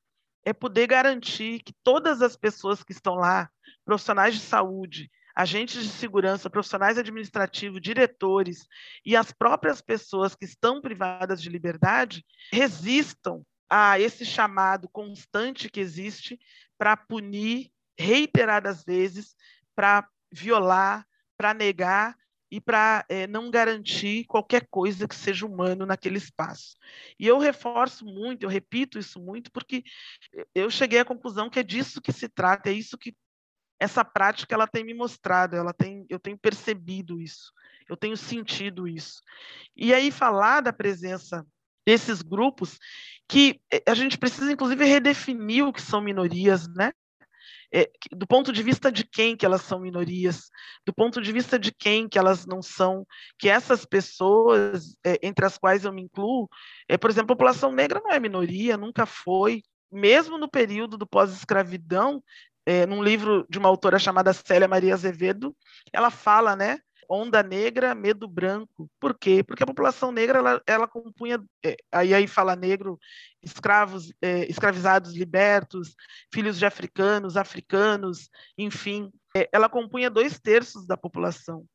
é 0.45 0.54
poder 0.54 0.88
garantir 0.88 1.62
que 1.64 1.74
todas 1.84 2.22
as 2.22 2.36
pessoas 2.36 2.84
que 2.84 2.91
estão 2.91 3.16
lá, 3.16 3.50
profissionais 3.84 4.36
de 4.36 4.41
saúde, 4.41 5.10
agentes 5.36 5.84
de 5.84 5.89
segurança, 5.89 6.50
profissionais 6.50 6.97
administrativos, 6.97 7.82
diretores 7.82 8.68
e 9.06 9.16
as 9.16 9.32
próprias 9.32 9.82
pessoas 9.82 10.36
que 10.36 10.45
estão 10.45 10.82
privadas 10.82 11.41
de 11.41 11.50
liberdade 11.50 12.26
resistam 12.52 13.43
a 13.70 14.00
esse 14.00 14.26
chamado 14.26 14.89
constante 14.89 15.70
que 15.70 15.80
existe 15.80 16.39
para 16.80 16.96
punir 16.96 17.70
reiteradas 17.98 18.86
vezes, 18.86 19.36
para 19.76 20.08
violar, 20.32 21.06
para 21.38 21.54
negar 21.54 22.18
e 22.50 22.60
para 22.60 23.06
é, 23.10 23.28
não 23.28 23.52
garantir 23.52 24.26
qualquer 24.26 24.66
coisa 24.72 25.08
que 25.08 25.14
seja 25.14 25.46
humano 25.46 25.86
naquele 25.86 26.18
espaço. 26.18 26.78
E 27.20 27.28
eu 27.28 27.38
reforço 27.38 28.06
muito, 28.06 28.44
eu 28.44 28.50
repito 28.50 28.98
isso 28.98 29.20
muito, 29.20 29.52
porque 29.52 29.84
eu 30.56 30.72
cheguei 30.72 31.00
à 31.00 31.06
conclusão 31.06 31.50
que 31.50 31.60
é 31.60 31.64
disso 31.64 32.02
que 32.02 32.14
se 32.14 32.30
trata, 32.30 32.70
é 32.70 32.74
isso 32.74 32.98
que 32.98 33.14
essa 33.80 34.04
prática 34.04 34.56
ela 34.56 34.68
tem 34.68 34.84
me 34.84 34.94
mostrado, 34.94 35.56
ela 35.56 35.74
tem, 35.74 36.06
eu 36.10 36.20
tenho 36.20 36.38
percebido 36.38 37.22
isso, 37.22 37.54
eu 37.88 37.96
tenho 37.96 38.18
sentido 38.18 38.88
isso. 38.88 39.22
E 39.76 39.94
aí 39.94 40.12
falar 40.12 40.62
da 40.62 40.74
presença 40.74 41.46
desses 41.86 42.22
grupos 42.22 42.78
que 43.30 43.62
eh, 43.72 43.84
a 43.86 43.94
gente 43.94 44.18
precisa 44.18 44.52
inclusive 44.52 44.84
redefinir 44.84 45.66
o 45.66 45.72
que 45.72 45.82
são 45.82 46.02
minorias, 46.02 46.68
né? 46.68 46.92
É, 47.72 47.88
do 48.12 48.26
ponto 48.26 48.52
de 48.52 48.64
vista 48.64 48.92
de 48.92 49.04
quem 49.04 49.38
que 49.38 49.46
elas 49.46 49.62
são 49.62 49.80
minorias, 49.80 50.50
do 50.84 50.92
ponto 50.92 51.22
de 51.22 51.32
vista 51.32 51.60
de 51.60 51.72
quem 51.72 52.10
que 52.10 52.18
elas 52.18 52.48
não 52.48 52.64
são, 52.64 53.06
que 53.38 53.48
essas 53.48 53.86
pessoas, 53.86 54.98
é, 55.06 55.20
entre 55.22 55.46
as 55.46 55.56
quais 55.56 55.86
eu 55.86 55.94
me 55.94 56.02
incluo, 56.02 56.50
é, 56.88 56.98
por 56.98 57.12
exemplo, 57.12 57.34
a 57.34 57.36
população 57.36 57.72
negra 57.72 58.02
não 58.04 58.12
é 58.12 58.20
minoria, 58.20 58.76
nunca 58.76 59.06
foi, 59.06 59.62
mesmo 59.92 60.36
no 60.40 60.50
período 60.50 60.98
do 60.98 61.06
pós-escravidão, 61.06 62.24
é, 62.66 62.88
num 62.88 63.04
livro 63.04 63.46
de 63.48 63.60
uma 63.60 63.70
autora 63.70 64.00
chamada 64.00 64.34
Célia 64.34 64.68
Maria 64.68 64.96
Azevedo, 64.96 65.56
ela 65.94 66.10
fala, 66.10 66.56
né, 66.56 66.80
onda 67.10 67.41
negra, 67.41 67.95
medo 67.95 68.28
branco. 68.28 68.89
Por 68.99 69.18
quê? 69.18 69.43
Porque 69.43 69.64
a 69.64 69.68
população 69.68 70.12
negra 70.12 70.38
ela, 70.38 70.62
ela 70.68 70.88
compunha, 70.88 71.43
é, 71.66 71.76
aí 71.91 72.14
aí 72.14 72.28
fala 72.28 72.55
negro, 72.55 72.99
escravos, 73.41 74.14
é, 74.22 74.45
escravizados 74.49 75.16
libertos, 75.16 75.95
filhos 76.32 76.60
de 76.60 76.66
africanos, 76.66 77.36
africanos, 77.36 78.30
enfim, 78.57 79.12
é, 79.36 79.49
ela 79.51 79.68
compunha 79.68 80.10
dois 80.10 80.39
terços 80.39 80.86
da 80.86 80.95
população. 80.95 81.66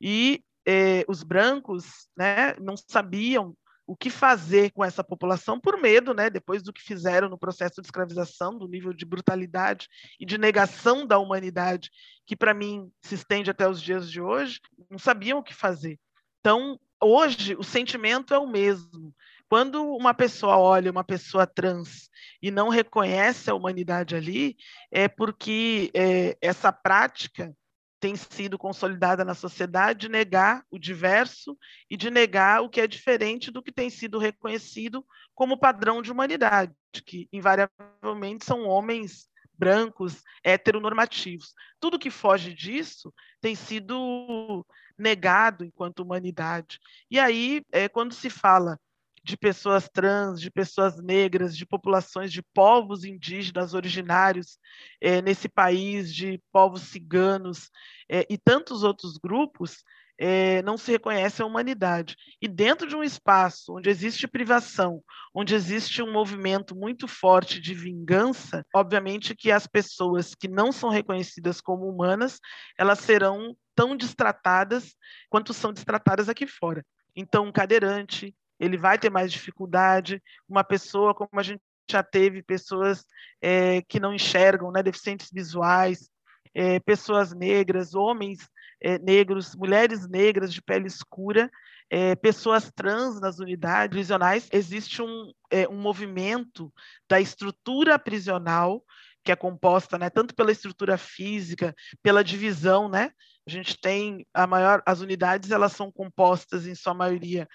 E 0.00 0.42
é, 0.66 1.04
os 1.06 1.22
brancos, 1.22 2.08
né, 2.16 2.54
não 2.58 2.74
sabiam 2.76 3.54
o 3.88 3.96
que 3.96 4.10
fazer 4.10 4.70
com 4.72 4.84
essa 4.84 5.02
população 5.02 5.58
por 5.58 5.80
medo, 5.80 6.12
né, 6.12 6.28
depois 6.28 6.62
do 6.62 6.74
que 6.74 6.82
fizeram 6.82 7.26
no 7.26 7.38
processo 7.38 7.80
de 7.80 7.86
escravização, 7.86 8.58
do 8.58 8.68
nível 8.68 8.92
de 8.92 9.06
brutalidade 9.06 9.88
e 10.20 10.26
de 10.26 10.36
negação 10.36 11.06
da 11.06 11.18
humanidade, 11.18 11.90
que 12.26 12.36
para 12.36 12.52
mim 12.52 12.92
se 13.00 13.14
estende 13.14 13.50
até 13.50 13.66
os 13.66 13.80
dias 13.80 14.10
de 14.10 14.20
hoje, 14.20 14.60
não 14.90 14.98
sabiam 14.98 15.38
o 15.38 15.42
que 15.42 15.54
fazer. 15.54 15.98
Então, 16.38 16.78
hoje 17.02 17.56
o 17.58 17.64
sentimento 17.64 18.34
é 18.34 18.38
o 18.38 18.46
mesmo. 18.46 19.14
Quando 19.48 19.82
uma 19.82 20.12
pessoa 20.12 20.58
olha 20.58 20.90
uma 20.90 21.02
pessoa 21.02 21.46
trans 21.46 22.10
e 22.42 22.50
não 22.50 22.68
reconhece 22.68 23.50
a 23.50 23.54
humanidade 23.54 24.14
ali, 24.14 24.54
é 24.92 25.08
porque 25.08 25.90
é, 25.94 26.36
essa 26.42 26.70
prática 26.70 27.56
tem 28.00 28.14
sido 28.16 28.58
consolidada 28.58 29.24
na 29.24 29.34
sociedade 29.34 30.00
de 30.00 30.08
negar 30.08 30.64
o 30.70 30.78
diverso 30.78 31.56
e 31.90 31.96
de 31.96 32.10
negar 32.10 32.62
o 32.62 32.68
que 32.68 32.80
é 32.80 32.86
diferente 32.86 33.50
do 33.50 33.62
que 33.62 33.72
tem 33.72 33.90
sido 33.90 34.18
reconhecido 34.18 35.04
como 35.34 35.58
padrão 35.58 36.00
de 36.00 36.12
humanidade, 36.12 36.72
que 37.04 37.28
invariavelmente 37.32 38.44
são 38.44 38.64
homens 38.64 39.28
brancos, 39.58 40.22
heteronormativos. 40.44 41.52
Tudo 41.80 41.98
que 41.98 42.10
foge 42.10 42.54
disso 42.54 43.12
tem 43.40 43.56
sido 43.56 44.64
negado 44.96 45.64
enquanto 45.64 46.00
humanidade. 46.00 46.78
E 47.10 47.18
aí, 47.18 47.62
é, 47.72 47.88
quando 47.88 48.14
se 48.14 48.30
fala 48.30 48.78
de 49.24 49.36
pessoas 49.36 49.88
trans, 49.88 50.40
de 50.40 50.50
pessoas 50.50 50.96
negras, 51.02 51.56
de 51.56 51.66
populações 51.66 52.32
de 52.32 52.42
povos 52.42 53.04
indígenas 53.04 53.74
originários 53.74 54.58
é, 55.00 55.20
nesse 55.22 55.48
país, 55.48 56.14
de 56.14 56.40
povos 56.52 56.82
ciganos 56.82 57.70
é, 58.08 58.26
e 58.28 58.36
tantos 58.36 58.82
outros 58.82 59.16
grupos, 59.16 59.82
é, 60.18 60.60
não 60.62 60.76
se 60.76 60.90
reconhece 60.90 61.40
a 61.40 61.46
humanidade. 61.46 62.16
E 62.42 62.48
dentro 62.48 62.88
de 62.88 62.96
um 62.96 63.04
espaço 63.04 63.76
onde 63.76 63.88
existe 63.88 64.26
privação, 64.26 65.00
onde 65.32 65.54
existe 65.54 66.02
um 66.02 66.12
movimento 66.12 66.74
muito 66.74 67.06
forte 67.06 67.60
de 67.60 67.72
vingança, 67.72 68.66
obviamente 68.74 69.36
que 69.36 69.52
as 69.52 69.66
pessoas 69.66 70.34
que 70.34 70.48
não 70.48 70.72
são 70.72 70.90
reconhecidas 70.90 71.60
como 71.60 71.88
humanas, 71.88 72.40
elas 72.76 72.98
serão 72.98 73.56
tão 73.76 73.96
destratadas 73.96 74.96
quanto 75.30 75.54
são 75.54 75.72
destratadas 75.72 76.28
aqui 76.28 76.48
fora. 76.48 76.84
Então, 77.14 77.46
um 77.46 77.52
cadeirante, 77.52 78.34
ele 78.58 78.76
vai 78.76 78.98
ter 78.98 79.10
mais 79.10 79.32
dificuldade. 79.32 80.22
Uma 80.48 80.64
pessoa, 80.64 81.14
como 81.14 81.30
a 81.34 81.42
gente 81.42 81.62
já 81.90 82.02
teve, 82.02 82.42
pessoas 82.42 83.04
é, 83.40 83.82
que 83.82 84.00
não 84.00 84.12
enxergam, 84.12 84.70
né, 84.70 84.82
deficientes 84.82 85.28
visuais, 85.32 86.10
é, 86.54 86.80
pessoas 86.80 87.32
negras, 87.32 87.94
homens 87.94 88.48
é, 88.82 88.98
negros, 88.98 89.54
mulheres 89.54 90.08
negras 90.08 90.52
de 90.52 90.62
pele 90.62 90.86
escura, 90.86 91.50
é, 91.90 92.14
pessoas 92.14 92.70
trans 92.74 93.20
nas 93.20 93.38
unidades 93.38 93.96
prisionais. 93.96 94.48
Existe 94.52 95.02
um, 95.02 95.32
é, 95.50 95.68
um 95.68 95.80
movimento 95.80 96.72
da 97.08 97.20
estrutura 97.20 97.98
prisional 97.98 98.84
que 99.24 99.32
é 99.32 99.36
composta, 99.36 99.98
né, 99.98 100.08
tanto 100.08 100.34
pela 100.34 100.52
estrutura 100.52 100.96
física, 100.96 101.74
pela 102.02 102.24
divisão, 102.24 102.88
né? 102.88 103.10
A 103.46 103.50
gente 103.50 103.78
tem 103.80 104.26
a 104.32 104.46
maior, 104.46 104.82
as 104.86 105.00
unidades 105.00 105.50
elas 105.50 105.72
são 105.72 105.90
compostas 105.90 106.66
em 106.66 106.74
sua 106.74 106.94
maioria 106.94 107.48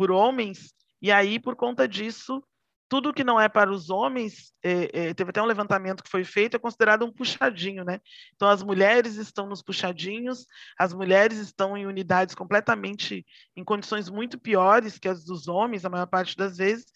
por 0.00 0.10
homens, 0.10 0.72
e 1.02 1.12
aí, 1.12 1.38
por 1.38 1.54
conta 1.54 1.86
disso, 1.86 2.42
tudo 2.88 3.12
que 3.12 3.22
não 3.22 3.38
é 3.38 3.50
para 3.50 3.70
os 3.70 3.90
homens, 3.90 4.50
é, 4.64 5.08
é, 5.08 5.12
teve 5.12 5.28
até 5.28 5.42
um 5.42 5.46
levantamento 5.46 6.02
que 6.02 6.08
foi 6.08 6.24
feito, 6.24 6.56
é 6.56 6.58
considerado 6.58 7.04
um 7.04 7.12
puxadinho, 7.12 7.84
né? 7.84 8.00
Então, 8.34 8.48
as 8.48 8.62
mulheres 8.62 9.16
estão 9.16 9.46
nos 9.46 9.60
puxadinhos, 9.60 10.46
as 10.78 10.94
mulheres 10.94 11.36
estão 11.36 11.76
em 11.76 11.84
unidades 11.84 12.34
completamente, 12.34 13.26
em 13.54 13.62
condições 13.62 14.08
muito 14.08 14.38
piores 14.38 14.98
que 14.98 15.06
as 15.06 15.22
dos 15.22 15.48
homens, 15.48 15.84
a 15.84 15.90
maior 15.90 16.06
parte 16.06 16.34
das 16.34 16.56
vezes, 16.56 16.86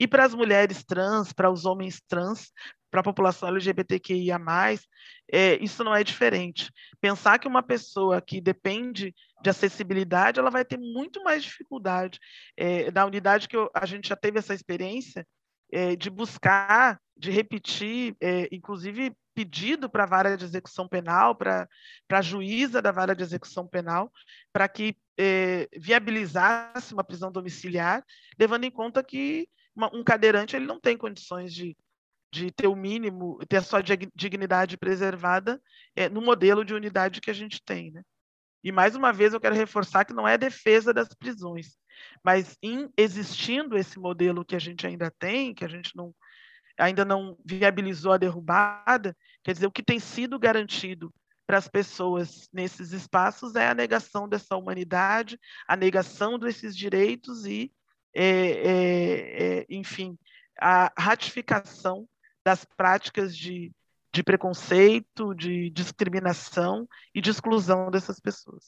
e 0.00 0.08
para 0.08 0.24
as 0.24 0.32
mulheres 0.32 0.82
trans, 0.84 1.34
para 1.34 1.50
os 1.50 1.66
homens 1.66 2.00
trans, 2.08 2.50
para 2.90 3.00
a 3.00 3.04
população 3.04 3.50
LGBTQIA+, 3.50 4.38
é, 5.30 5.62
isso 5.62 5.84
não 5.84 5.94
é 5.94 6.02
diferente. 6.02 6.72
Pensar 6.98 7.38
que 7.38 7.46
uma 7.46 7.62
pessoa 7.62 8.22
que 8.22 8.40
depende 8.40 9.14
de 9.44 9.50
acessibilidade, 9.50 10.40
ela 10.40 10.50
vai 10.50 10.64
ter 10.64 10.78
muito 10.78 11.22
mais 11.22 11.44
dificuldade. 11.44 12.18
É, 12.56 12.90
na 12.90 13.04
unidade 13.04 13.46
que 13.46 13.54
eu, 13.54 13.70
a 13.74 13.84
gente 13.84 14.08
já 14.08 14.16
teve 14.16 14.38
essa 14.38 14.54
experiência 14.54 15.26
é, 15.70 15.94
de 15.94 16.08
buscar, 16.08 16.98
de 17.14 17.30
repetir, 17.30 18.16
é, 18.22 18.48
inclusive 18.50 19.14
pedido 19.34 19.90
para 19.90 20.04
a 20.04 20.06
vara 20.06 20.36
de 20.36 20.44
execução 20.44 20.88
penal, 20.88 21.34
para 21.34 21.68
a 22.10 22.22
juíza 22.22 22.80
da 22.80 22.90
vara 22.90 23.14
de 23.14 23.22
execução 23.22 23.66
penal, 23.68 24.10
para 24.50 24.66
que 24.66 24.96
é, 25.18 25.68
viabilizasse 25.76 26.94
uma 26.94 27.04
prisão 27.04 27.30
domiciliar, 27.30 28.02
levando 28.38 28.64
em 28.64 28.70
conta 28.70 29.04
que 29.04 29.46
uma, 29.76 29.94
um 29.94 30.02
cadeirante 30.02 30.56
ele 30.56 30.64
não 30.64 30.80
tem 30.80 30.96
condições 30.96 31.52
de 31.52 31.76
de 32.32 32.50
ter 32.50 32.66
o 32.66 32.74
mínimo, 32.74 33.38
ter 33.48 33.58
a 33.58 33.62
sua 33.62 33.80
dignidade 33.80 34.76
preservada 34.76 35.62
é, 35.94 36.08
no 36.08 36.20
modelo 36.20 36.64
de 36.64 36.74
unidade 36.74 37.20
que 37.20 37.30
a 37.30 37.34
gente 37.34 37.62
tem. 37.62 37.92
Né? 37.92 38.02
E 38.64 38.72
mais 38.72 38.96
uma 38.96 39.12
vez 39.12 39.34
eu 39.34 39.40
quero 39.40 39.54
reforçar 39.54 40.06
que 40.06 40.14
não 40.14 40.26
é 40.26 40.38
defesa 40.38 40.92
das 40.92 41.08
prisões, 41.08 41.76
mas 42.24 42.56
em 42.62 42.90
existindo 42.96 43.76
esse 43.76 43.98
modelo 43.98 44.44
que 44.44 44.56
a 44.56 44.58
gente 44.58 44.86
ainda 44.86 45.10
tem, 45.10 45.54
que 45.54 45.66
a 45.66 45.68
gente 45.68 45.94
não 45.94 46.14
ainda 46.76 47.04
não 47.04 47.38
viabilizou 47.44 48.12
a 48.12 48.16
derrubada, 48.16 49.16
quer 49.44 49.52
dizer, 49.52 49.66
o 49.66 49.70
que 49.70 49.82
tem 49.82 50.00
sido 50.00 50.38
garantido 50.38 51.14
para 51.46 51.58
as 51.58 51.68
pessoas 51.68 52.48
nesses 52.52 52.92
espaços 52.92 53.54
é 53.54 53.68
a 53.68 53.74
negação 53.74 54.28
dessa 54.28 54.56
humanidade, 54.56 55.38
a 55.68 55.76
negação 55.76 56.38
desses 56.38 56.76
direitos 56.76 57.44
e, 57.44 57.70
é, 58.14 58.24
é, 58.24 59.58
é, 59.60 59.66
enfim, 59.68 60.18
a 60.58 60.92
ratificação 60.98 62.08
das 62.44 62.64
práticas 62.64 63.36
de, 63.36 63.70
de 64.14 64.22
preconceito, 64.22 65.34
de 65.34 65.70
discriminação 65.70 66.88
e 67.12 67.20
de 67.20 67.30
exclusão 67.30 67.90
dessas 67.90 68.20
pessoas. 68.20 68.62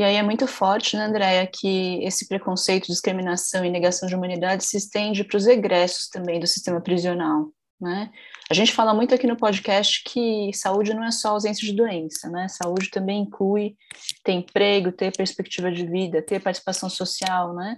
E 0.00 0.04
aí 0.04 0.14
é 0.14 0.22
muito 0.22 0.46
forte, 0.46 0.96
né, 0.96 1.04
Andréia, 1.04 1.46
que 1.46 2.02
esse 2.02 2.26
preconceito, 2.26 2.86
discriminação 2.86 3.64
e 3.64 3.70
negação 3.70 4.08
de 4.08 4.14
humanidade 4.14 4.64
se 4.64 4.78
estende 4.78 5.24
para 5.24 5.36
os 5.36 5.46
egressos 5.46 6.08
também 6.08 6.40
do 6.40 6.46
sistema 6.46 6.80
prisional, 6.80 7.52
né? 7.78 8.10
A 8.50 8.54
gente 8.54 8.72
fala 8.72 8.94
muito 8.94 9.14
aqui 9.14 9.26
no 9.26 9.36
podcast 9.36 10.02
que 10.04 10.50
saúde 10.54 10.94
não 10.94 11.04
é 11.04 11.10
só 11.10 11.30
ausência 11.30 11.66
de 11.66 11.76
doença, 11.76 12.30
né? 12.30 12.48
Saúde 12.48 12.90
também 12.90 13.22
inclui 13.22 13.76
ter 14.24 14.32
emprego, 14.32 14.90
ter 14.90 15.14
perspectiva 15.14 15.70
de 15.70 15.84
vida, 15.84 16.22
ter 16.22 16.40
participação 16.40 16.88
social, 16.88 17.54
né? 17.54 17.76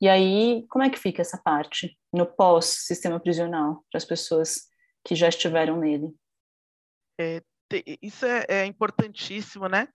E 0.00 0.08
aí, 0.08 0.64
como 0.70 0.84
é 0.84 0.88
que 0.88 0.98
fica 0.98 1.20
essa 1.20 1.36
parte 1.36 1.98
no 2.10 2.24
pós-sistema 2.24 3.20
prisional 3.20 3.84
para 3.90 3.98
as 3.98 4.04
pessoas 4.06 4.70
que 5.04 5.14
já 5.14 5.28
estiveram 5.28 5.76
nele? 5.76 6.14
É, 7.20 7.42
isso 8.02 8.26
é, 8.26 8.44
é, 8.48 8.66
importantíssimo, 8.66 9.68
né? 9.68 9.86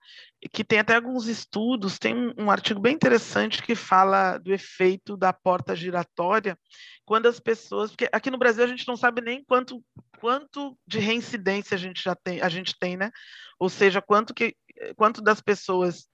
Que 0.52 0.64
tem 0.64 0.78
até 0.78 0.94
alguns 0.94 1.26
estudos, 1.26 1.98
tem 1.98 2.14
um, 2.14 2.32
um, 2.38 2.50
artigo 2.50 2.80
bem 2.80 2.94
interessante 2.94 3.62
que 3.62 3.74
fala 3.74 4.38
do 4.38 4.52
efeito 4.52 5.16
da 5.16 5.32
porta 5.32 5.76
giratória 5.76 6.58
quando 7.04 7.26
as 7.26 7.38
pessoas, 7.38 7.90
porque 7.90 8.08
aqui 8.12 8.30
no 8.30 8.38
Brasil 8.38 8.64
a 8.64 8.66
gente 8.66 8.88
não 8.88 8.96
sabe 8.96 9.20
nem 9.20 9.44
quanto 9.44 9.84
quanto 10.20 10.78
de 10.86 10.98
reincidência 10.98 11.74
a 11.74 11.78
gente 11.78 12.02
já 12.02 12.14
tem, 12.14 12.40
a 12.40 12.48
gente 12.48 12.74
tem, 12.78 12.96
né? 12.96 13.10
Ou 13.58 13.68
seja, 13.68 14.00
quanto 14.00 14.32
que 14.32 14.56
quanto 14.96 15.20
das 15.20 15.40
pessoas 15.40 16.08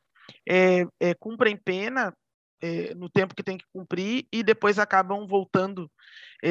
é, 0.49 0.85
é, 0.99 1.15
cumprem 1.15 1.57
pena 1.57 2.13
é, 2.63 2.95
no 2.95 3.11
tempo 3.11 3.35
que 3.35 3.43
tem 3.43 3.59
que 3.59 3.65
cumprir 3.73 4.27
e 4.33 4.43
depois 4.43 4.79
acabam 4.79 5.27
voltando, 5.27 5.91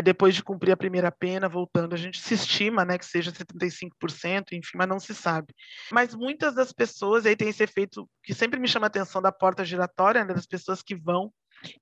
depois 0.04 0.36
de 0.36 0.44
cumprir 0.44 0.72
a 0.72 0.78
primeira 0.78 1.12
pena, 1.12 1.48
voltando. 1.48 1.94
A 1.94 1.98
gente 1.98 2.20
se 2.20 2.34
estima 2.34 2.84
né, 2.84 2.98
que 2.98 3.06
seja 3.06 3.32
75%, 3.32 4.52
enfim, 4.52 4.78
mas 4.78 4.88
não 4.88 5.00
se 5.00 5.16
sabe. 5.16 5.54
Mas 5.92 6.14
muitas 6.14 6.54
das 6.54 6.72
pessoas, 6.72 7.26
aí 7.26 7.36
tem 7.36 7.50
esse 7.50 7.64
efeito 7.64 8.10
que 8.24 8.34
sempre 8.34 8.60
me 8.60 8.68
chama 8.68 8.86
a 8.86 8.88
atenção 8.88 9.22
da 9.22 9.32
porta 9.32 9.64
giratória, 9.64 10.24
né, 10.26 10.34
das 10.34 10.46
pessoas 10.46 10.82
que 10.84 10.96
vão 10.96 11.32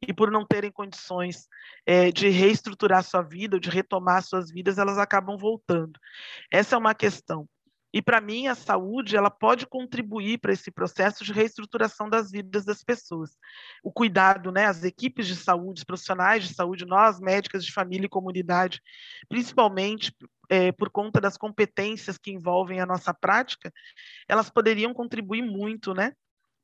e 0.06 0.14
por 0.14 0.30
não 0.30 0.46
terem 0.46 0.72
condições 0.72 1.48
é, 1.86 2.12
de 2.12 2.30
reestruturar 2.30 3.04
sua 3.04 3.22
vida, 3.22 3.60
de 3.60 3.70
retomar 3.70 4.22
suas 4.24 4.52
vidas, 4.52 4.78
elas 4.78 4.98
acabam 4.98 5.38
voltando. 5.38 6.00
Essa 6.52 6.76
é 6.76 6.78
uma 6.78 6.94
questão. 6.94 7.48
E 7.94 8.02
para 8.02 8.22
mim 8.22 8.48
a 8.48 8.56
saúde 8.56 9.16
ela 9.18 9.32
pode 9.32 9.66
contribuir 9.66 10.38
para 10.40 10.54
esse 10.54 10.70
processo 10.70 11.24
de 11.24 11.34
reestruturação 11.34 12.10
das 12.10 12.30
vidas 12.32 12.64
das 12.64 12.84
pessoas. 12.84 13.32
O 13.84 13.92
cuidado, 13.92 14.52
né, 14.52 14.66
as 14.66 14.84
equipes 14.84 15.26
de 15.26 15.36
saúde, 15.36 15.80
os 15.80 15.84
profissionais 15.84 16.48
de 16.48 16.54
saúde, 16.54 16.86
nós 16.86 17.20
médicas 17.20 17.66
de 17.66 17.74
família 17.74 18.06
e 18.06 18.10
comunidade, 18.10 18.80
principalmente 19.28 20.14
é, 20.50 20.72
por 20.72 20.90
conta 20.90 21.20
das 21.20 21.38
competências 21.38 22.18
que 22.18 22.32
envolvem 22.32 22.80
a 22.80 22.86
nossa 22.86 23.14
prática, 23.14 23.72
elas 24.28 24.50
poderiam 24.50 24.94
contribuir 24.94 25.42
muito, 25.42 25.94
né, 25.94 26.14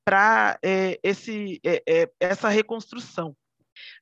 para 0.06 0.60
é, 0.64 1.00
esse 1.02 1.60
é, 1.66 1.82
é 1.88 2.12
essa 2.20 2.50
reconstrução. 2.50 3.36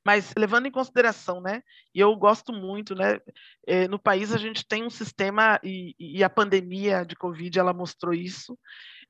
Mas 0.04 0.32
levando 0.36 0.66
em 0.66 0.70
consideração, 0.70 1.40
né, 1.40 1.62
e 1.94 2.00
eu 2.00 2.14
gosto 2.16 2.52
muito, 2.52 2.94
né, 2.94 3.18
é, 3.66 3.88
no 3.88 3.98
país 3.98 4.32
a 4.32 4.38
gente 4.38 4.66
tem 4.66 4.84
um 4.84 4.90
sistema, 4.90 5.58
e, 5.62 5.94
e, 5.98 6.24
a 6.24 6.30
pandemia 6.30 7.04
de 7.04 7.16
Covid, 7.16 7.58
ela 7.58 7.72
mostrou 7.72 8.14
isso, 8.14 8.58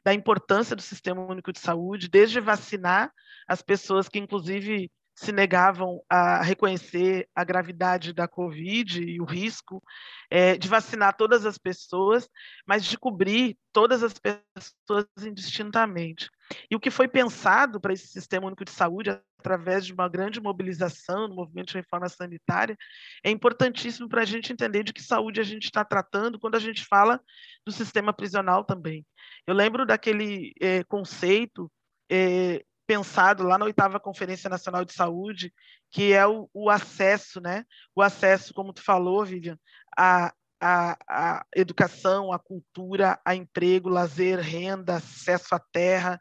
da 0.04 0.12
importância 0.12 0.76
do 0.76 0.82
Sistema 0.82 1.22
Único 1.22 1.52
de 1.52 1.58
Saúde, 1.58 2.08
desde 2.08 2.40
vacinar 2.40 3.10
as 3.48 3.62
pessoas 3.62 4.08
que, 4.08 4.18
inclusive, 4.18 4.90
se 5.14 5.30
negavam 5.30 6.02
a 6.08 6.42
reconhecer 6.42 7.28
a 7.34 7.44
gravidade 7.44 8.12
da 8.12 8.26
Covid 8.26 9.00
e 9.00 9.20
o 9.20 9.24
risco 9.24 9.82
é, 10.28 10.56
de 10.56 10.68
vacinar 10.68 11.16
todas 11.16 11.46
as 11.46 11.56
pessoas, 11.56 12.28
mas 12.66 12.84
de 12.84 12.98
cobrir 12.98 13.56
todas 13.72 14.02
as 14.02 14.14
pessoas 14.18 15.06
indistintamente. 15.22 16.28
E 16.70 16.76
o 16.76 16.80
que 16.80 16.90
foi 16.90 17.08
pensado 17.08 17.80
para 17.80 17.92
esse 17.92 18.08
Sistema 18.08 18.46
Único 18.46 18.64
de 18.64 18.70
Saúde, 18.70 19.10
através 19.38 19.84
de 19.86 19.92
uma 19.92 20.08
grande 20.08 20.40
mobilização 20.40 21.28
no 21.28 21.34
movimento 21.34 21.68
de 21.68 21.74
reforma 21.74 22.08
sanitária, 22.08 22.76
é 23.22 23.30
importantíssimo 23.30 24.08
para 24.08 24.22
a 24.22 24.24
gente 24.24 24.52
entender 24.52 24.82
de 24.82 24.92
que 24.92 25.02
saúde 25.02 25.40
a 25.40 25.44
gente 25.44 25.64
está 25.64 25.84
tratando 25.84 26.38
quando 26.38 26.54
a 26.54 26.60
gente 26.60 26.84
fala 26.84 27.20
do 27.64 27.72
sistema 27.72 28.12
prisional 28.12 28.64
também. 28.64 29.04
Eu 29.46 29.54
lembro 29.54 29.86
daquele 29.86 30.52
é, 30.60 30.82
conceito 30.84 31.70
é, 32.10 32.64
pensado 32.86 33.42
lá 33.42 33.58
na 33.58 33.64
oitava 33.64 34.00
Conferência 34.00 34.48
Nacional 34.50 34.84
de 34.84 34.92
Saúde, 34.92 35.52
que 35.90 36.12
é 36.12 36.26
o, 36.26 36.48
o 36.52 36.70
acesso, 36.70 37.40
né? 37.40 37.64
O 37.94 38.02
acesso, 38.02 38.52
como 38.52 38.72
tu 38.72 38.82
falou, 38.82 39.24
Vivian, 39.24 39.58
a, 39.96 40.32
a, 40.60 40.96
a, 41.08 41.46
educação, 41.54 42.32
a 42.32 42.38
cultura, 42.38 43.20
a 43.24 43.34
emprego, 43.34 43.88
lazer, 43.88 44.38
renda, 44.38 44.96
acesso 44.96 45.54
à 45.54 45.58
terra, 45.58 46.20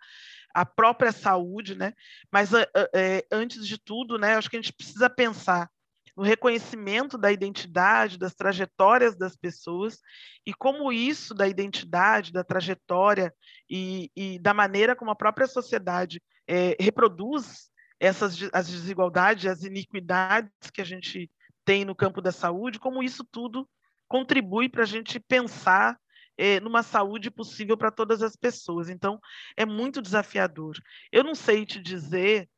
a 0.53 0.65
própria 0.65 1.11
saúde, 1.11 1.75
né? 1.75 1.93
Mas 2.31 2.51
é, 2.93 3.25
antes 3.31 3.67
de 3.67 3.77
tudo, 3.77 4.17
né? 4.17 4.35
Acho 4.35 4.49
que 4.49 4.57
a 4.57 4.61
gente 4.61 4.73
precisa 4.73 5.09
pensar 5.09 5.69
no 6.15 6.23
reconhecimento 6.23 7.17
da 7.17 7.31
identidade, 7.31 8.19
das 8.19 8.35
trajetórias 8.35 9.15
das 9.15 9.35
pessoas 9.35 9.99
e 10.45 10.53
como 10.53 10.93
isso 10.93 11.33
da 11.33 11.47
identidade, 11.47 12.31
da 12.31 12.43
trajetória 12.43 13.33
e, 13.69 14.11
e 14.15 14.37
da 14.39 14.53
maneira 14.53 14.95
como 14.95 15.09
a 15.09 15.15
própria 15.15 15.47
sociedade 15.47 16.21
é, 16.47 16.75
reproduz 16.79 17.71
essas 17.99 18.37
as 18.51 18.67
desigualdades, 18.67 19.45
as 19.45 19.63
iniquidades 19.63 20.51
que 20.71 20.81
a 20.81 20.85
gente 20.85 21.31
tem 21.65 21.85
no 21.85 21.95
campo 21.95 22.21
da 22.21 22.31
saúde, 22.31 22.79
como 22.79 23.01
isso 23.01 23.23
tudo 23.23 23.67
contribui 24.07 24.69
para 24.69 24.83
a 24.83 24.87
gente 24.87 25.19
pensar 25.19 25.97
é, 26.37 26.59
numa 26.59 26.83
saúde 26.83 27.29
possível 27.29 27.77
para 27.77 27.91
todas 27.91 28.21
as 28.21 28.35
pessoas. 28.35 28.89
Então, 28.89 29.19
é 29.55 29.65
muito 29.65 30.01
desafiador. 30.01 30.75
Eu 31.11 31.23
não 31.23 31.35
sei 31.35 31.65
te 31.65 31.79
dizer 31.79 32.49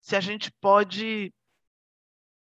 se 0.00 0.14
a 0.14 0.20
gente 0.20 0.52
pode 0.60 1.32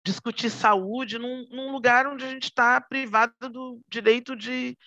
discutir 0.04 0.50
saúde 0.50 1.20
num, 1.20 1.48
num 1.50 1.72
lugar 1.72 2.08
onde 2.08 2.26
a 2.26 2.30
gente 2.30 2.46
está 2.46 2.82
privado 2.82 3.34
do 3.50 3.80
direito 3.88 4.36
de 4.36 4.78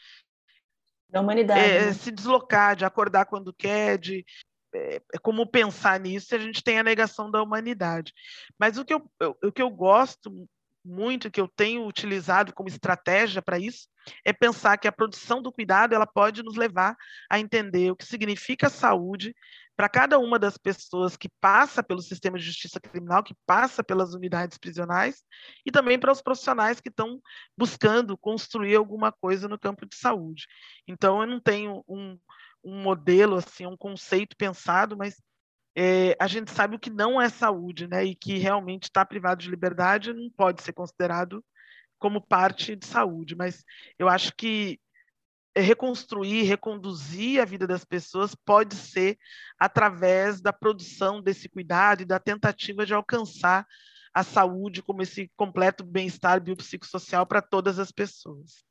da 1.08 1.20
humanidade, 1.20 1.60
é, 1.60 1.86
né? 1.86 1.92
se 1.92 2.10
deslocar, 2.10 2.74
de 2.74 2.84
acordar 2.84 3.26
quando 3.26 3.54
quer, 3.54 3.96
de 3.96 4.26
é, 4.74 5.00
como 5.22 5.46
pensar 5.46 6.00
nisso 6.00 6.26
se 6.26 6.34
a 6.34 6.38
gente 6.38 6.60
tem 6.60 6.80
a 6.80 6.82
negação 6.82 7.30
da 7.30 7.40
humanidade. 7.40 8.12
Mas 8.58 8.76
o 8.76 8.84
que 8.84 8.92
eu, 8.92 9.08
eu 9.20 9.36
o 9.44 9.52
que 9.52 9.62
eu 9.62 9.70
gosto 9.70 10.48
muito, 10.84 11.30
que 11.30 11.40
eu 11.40 11.48
tenho 11.48 11.86
utilizado 11.86 12.52
como 12.52 12.68
estratégia 12.68 13.40
para 13.40 13.58
isso, 13.58 13.88
é 14.24 14.32
pensar 14.32 14.76
que 14.76 14.86
a 14.86 14.92
produção 14.92 15.40
do 15.40 15.52
cuidado 15.52 15.94
ela 15.94 16.06
pode 16.06 16.42
nos 16.42 16.56
levar 16.56 16.94
a 17.30 17.40
entender 17.40 17.90
o 17.90 17.96
que 17.96 18.04
significa 18.04 18.68
saúde 18.68 19.34
para 19.76 19.88
cada 19.88 20.18
uma 20.18 20.38
das 20.38 20.56
pessoas 20.56 21.16
que 21.16 21.28
passa 21.40 21.82
pelo 21.82 22.00
sistema 22.00 22.38
de 22.38 22.44
justiça 22.44 22.78
criminal, 22.78 23.24
que 23.24 23.34
passa 23.46 23.82
pelas 23.82 24.14
unidades 24.14 24.56
prisionais, 24.56 25.24
e 25.66 25.72
também 25.72 25.98
para 25.98 26.12
os 26.12 26.22
profissionais 26.22 26.80
que 26.80 26.88
estão 26.88 27.20
buscando 27.56 28.16
construir 28.16 28.76
alguma 28.76 29.10
coisa 29.10 29.48
no 29.48 29.58
campo 29.58 29.86
de 29.86 29.96
saúde. 29.96 30.46
Então, 30.86 31.20
eu 31.20 31.26
não 31.26 31.40
tenho 31.40 31.82
um, 31.88 32.18
um 32.62 32.82
modelo, 32.82 33.36
assim, 33.36 33.66
um 33.66 33.76
conceito 33.76 34.36
pensado, 34.36 34.96
mas 34.96 35.20
é, 35.76 36.16
a 36.20 36.26
gente 36.26 36.52
sabe 36.52 36.76
o 36.76 36.78
que 36.78 36.90
não 36.90 37.20
é 37.20 37.28
saúde, 37.28 37.88
né? 37.88 38.04
E 38.04 38.14
que 38.14 38.38
realmente 38.38 38.84
está 38.84 39.04
privado 39.04 39.42
de 39.42 39.50
liberdade 39.50 40.12
não 40.12 40.30
pode 40.30 40.62
ser 40.62 40.72
considerado 40.72 41.44
como 41.98 42.20
parte 42.20 42.76
de 42.76 42.86
saúde. 42.86 43.34
Mas 43.34 43.64
eu 43.98 44.08
acho 44.08 44.32
que 44.36 44.78
reconstruir, 45.56 46.42
reconduzir 46.42 47.40
a 47.40 47.44
vida 47.44 47.66
das 47.66 47.84
pessoas 47.84 48.34
pode 48.34 48.74
ser 48.74 49.18
através 49.58 50.40
da 50.40 50.52
produção 50.52 51.20
desse 51.20 51.48
cuidado 51.48 52.02
e 52.02 52.06
da 52.06 52.18
tentativa 52.18 52.86
de 52.86 52.94
alcançar 52.94 53.66
a 54.12 54.22
saúde 54.22 54.82
como 54.82 55.02
esse 55.02 55.30
completo 55.36 55.84
bem-estar 55.84 56.40
biopsicossocial 56.40 57.26
para 57.26 57.42
todas 57.42 57.80
as 57.80 57.90
pessoas. 57.90 58.64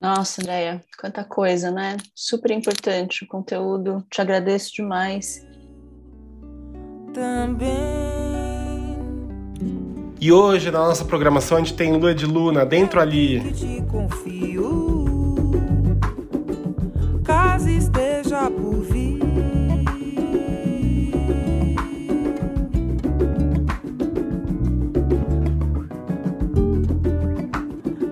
Nossa, 0.00 0.40
Andréia, 0.40 0.84
quanta 0.98 1.24
coisa, 1.24 1.70
né? 1.70 1.96
Super 2.14 2.52
importante 2.52 3.24
o 3.24 3.28
conteúdo. 3.28 4.06
Te 4.10 4.20
agradeço 4.20 4.72
demais 4.72 5.44
também. 7.14 8.98
E 10.20 10.32
hoje 10.32 10.70
na 10.70 10.80
nossa 10.80 11.04
programação 11.04 11.56
a 11.58 11.60
gente 11.60 11.74
tem 11.74 11.96
Lua 11.96 12.14
de 12.14 12.26
Luna 12.26 12.66
dentro 12.66 13.00
ali. 13.00 13.52
te 13.52 13.82
confio, 13.88 15.04
caso 17.22 17.68
esteja 17.68 18.50
por 18.50 18.80
vir. 18.82 19.22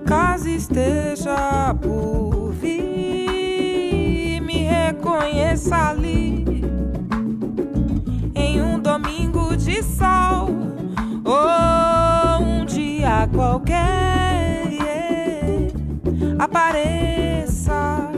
Caso 0.05 0.47
esteja 0.49 1.75
por 1.81 2.51
vir, 2.51 4.39
me 4.41 4.67
reconheça 4.67 5.75
ali 5.89 6.02
de 9.83 9.97
sol 9.97 10.47
ou 11.25 12.45
um 12.45 12.65
dia 12.65 13.27
qualquer 13.33 14.63
apareça, 16.39 18.09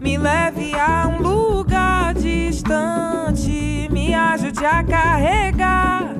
me 0.00 0.16
leve 0.16 0.74
a 0.74 1.08
um 1.08 1.20
lugar 1.22 2.14
distante, 2.14 3.88
me 3.90 4.14
ajude 4.14 4.64
a 4.64 4.82
carregar 4.82 6.14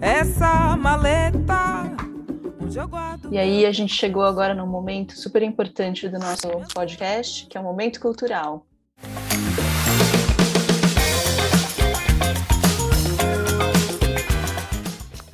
essa 0.00 0.76
maleta. 0.76 1.36
E 3.30 3.38
aí 3.38 3.64
a 3.64 3.72
gente 3.72 3.94
chegou 3.94 4.22
agora 4.22 4.54
num 4.54 4.66
momento 4.66 5.18
super 5.18 5.42
importante 5.42 6.08
do 6.08 6.18
nosso 6.18 6.48
podcast, 6.74 7.46
que 7.46 7.56
é 7.56 7.60
o 7.60 7.64
momento 7.64 8.00
cultural. 8.00 8.66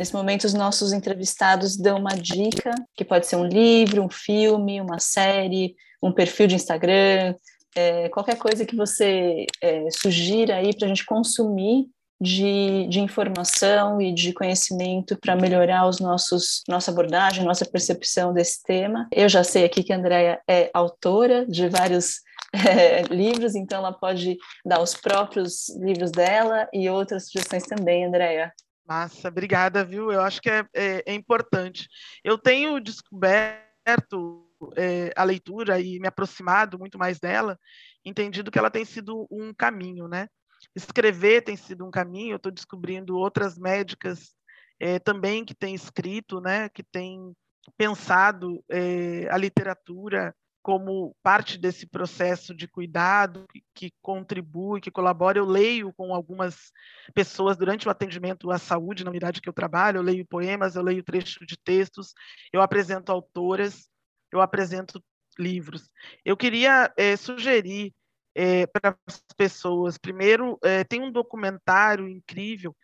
Nesse 0.02 0.14
momento, 0.14 0.42
os 0.42 0.52
nossos 0.52 0.92
entrevistados 0.92 1.76
dão 1.76 1.96
uma 1.96 2.16
dica, 2.16 2.74
que 2.96 3.04
pode 3.04 3.24
ser 3.24 3.36
um 3.36 3.46
livro, 3.46 4.02
um 4.02 4.10
filme, 4.10 4.80
uma 4.80 4.98
série, 4.98 5.76
um 6.02 6.10
perfil 6.10 6.48
de 6.48 6.56
Instagram, 6.56 7.36
é, 7.72 8.08
qualquer 8.08 8.36
coisa 8.36 8.66
que 8.66 8.74
você 8.74 9.46
é, 9.62 9.88
sugira 9.92 10.56
aí 10.56 10.76
para 10.76 10.86
a 10.86 10.88
gente 10.88 11.06
consumir 11.06 11.86
de, 12.20 12.88
de, 12.88 12.98
informação 12.98 14.02
e 14.02 14.12
de 14.12 14.32
conhecimento 14.32 15.16
para 15.20 15.36
melhorar 15.36 15.86
os 15.86 16.00
nossos 16.00 16.64
nossa 16.68 16.90
abordagem, 16.90 17.44
nossa 17.44 17.64
percepção 17.64 18.34
desse 18.34 18.60
tema. 18.64 19.06
Eu 19.12 19.28
já 19.28 19.44
sei 19.44 19.64
aqui 19.64 19.84
que 19.84 19.92
a 19.92 19.96
Andrea 19.96 20.40
é 20.50 20.68
autora 20.74 21.46
de 21.46 21.68
vários 21.68 22.16
é, 22.52 23.02
livros, 23.02 23.54
então 23.54 23.78
ela 23.78 23.92
pode 23.92 24.36
dar 24.66 24.82
os 24.82 24.94
próprios 24.94 25.68
livros 25.78 26.10
dela 26.10 26.68
e 26.72 26.90
outras 26.90 27.26
sugestões 27.26 27.62
também, 27.62 28.04
Andrea. 28.04 28.52
Massa, 28.84 29.28
obrigada, 29.28 29.84
viu? 29.84 30.10
Eu 30.10 30.20
acho 30.20 30.40
que 30.40 30.50
é, 30.50 30.66
é, 30.74 31.02
é 31.06 31.14
importante. 31.14 31.88
Eu 32.24 32.36
tenho 32.36 32.80
descoberto 32.80 34.48
é, 34.76 35.12
a 35.16 35.24
leitura 35.24 35.80
e 35.80 35.98
me 36.00 36.08
aproximado 36.08 36.78
muito 36.78 36.98
mais 36.98 37.18
dela, 37.18 37.58
entendido 38.04 38.50
que 38.50 38.58
ela 38.58 38.70
tem 38.70 38.84
sido 38.84 39.26
um 39.30 39.54
caminho, 39.54 40.08
né? 40.08 40.28
Escrever 40.74 41.42
tem 41.42 41.56
sido 41.56 41.84
um 41.86 41.90
caminho, 41.90 42.32
eu 42.32 42.36
estou 42.36 42.52
descobrindo 42.52 43.16
outras 43.16 43.58
médicas 43.58 44.34
é, 44.80 44.98
também 44.98 45.44
que 45.44 45.54
têm 45.54 45.74
escrito, 45.74 46.40
né? 46.40 46.68
Que 46.68 46.82
têm 46.82 47.34
pensado 47.76 48.64
é, 48.68 49.28
a 49.30 49.36
literatura 49.36 50.34
como 50.62 51.14
parte 51.22 51.58
desse 51.58 51.86
processo 51.86 52.54
de 52.54 52.68
cuidado 52.68 53.46
que, 53.74 53.92
contribui, 54.00 54.80
que 54.80 54.90
colabora. 54.90 55.38
Eu 55.38 55.44
leio 55.44 55.92
com 55.92 56.14
algumas 56.14 56.70
pessoas 57.12 57.56
durante 57.56 57.88
o 57.88 57.90
atendimento 57.90 58.50
à 58.50 58.58
saúde 58.58 59.02
na 59.02 59.10
unidade 59.10 59.40
que 59.40 59.48
eu 59.48 59.52
trabalho, 59.52 59.98
eu 59.98 60.02
leio 60.02 60.24
poemas, 60.24 60.76
eu 60.76 60.82
leio 60.82 61.02
trechos 61.02 61.46
de 61.46 61.56
textos, 61.56 62.14
eu 62.52 62.62
apresento 62.62 63.10
autoras, 63.10 63.88
eu 64.32 64.40
apresento 64.40 65.02
livros. 65.38 65.90
Eu 66.24 66.36
queria 66.36 66.92
é, 66.96 67.16
sugerir 67.16 67.92
é, 68.34 68.66
para 68.66 68.96
as 69.06 69.22
pessoas, 69.36 69.98
primeiro, 69.98 70.58
é, 70.62 70.84
tem 70.84 71.02
um 71.02 71.10
documentário 71.10 72.08
incrível 72.08 72.74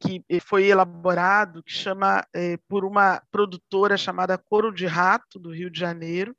que 0.00 0.24
foi 0.40 0.68
elaborado, 0.68 1.62
que 1.62 1.70
chama 1.70 2.26
por 2.66 2.82
uma 2.82 3.20
produtora 3.30 3.98
chamada 3.98 4.38
Coro 4.38 4.72
de 4.72 4.86
Rato, 4.86 5.38
do 5.38 5.52
Rio 5.52 5.68
de 5.68 5.78
Janeiro, 5.78 6.34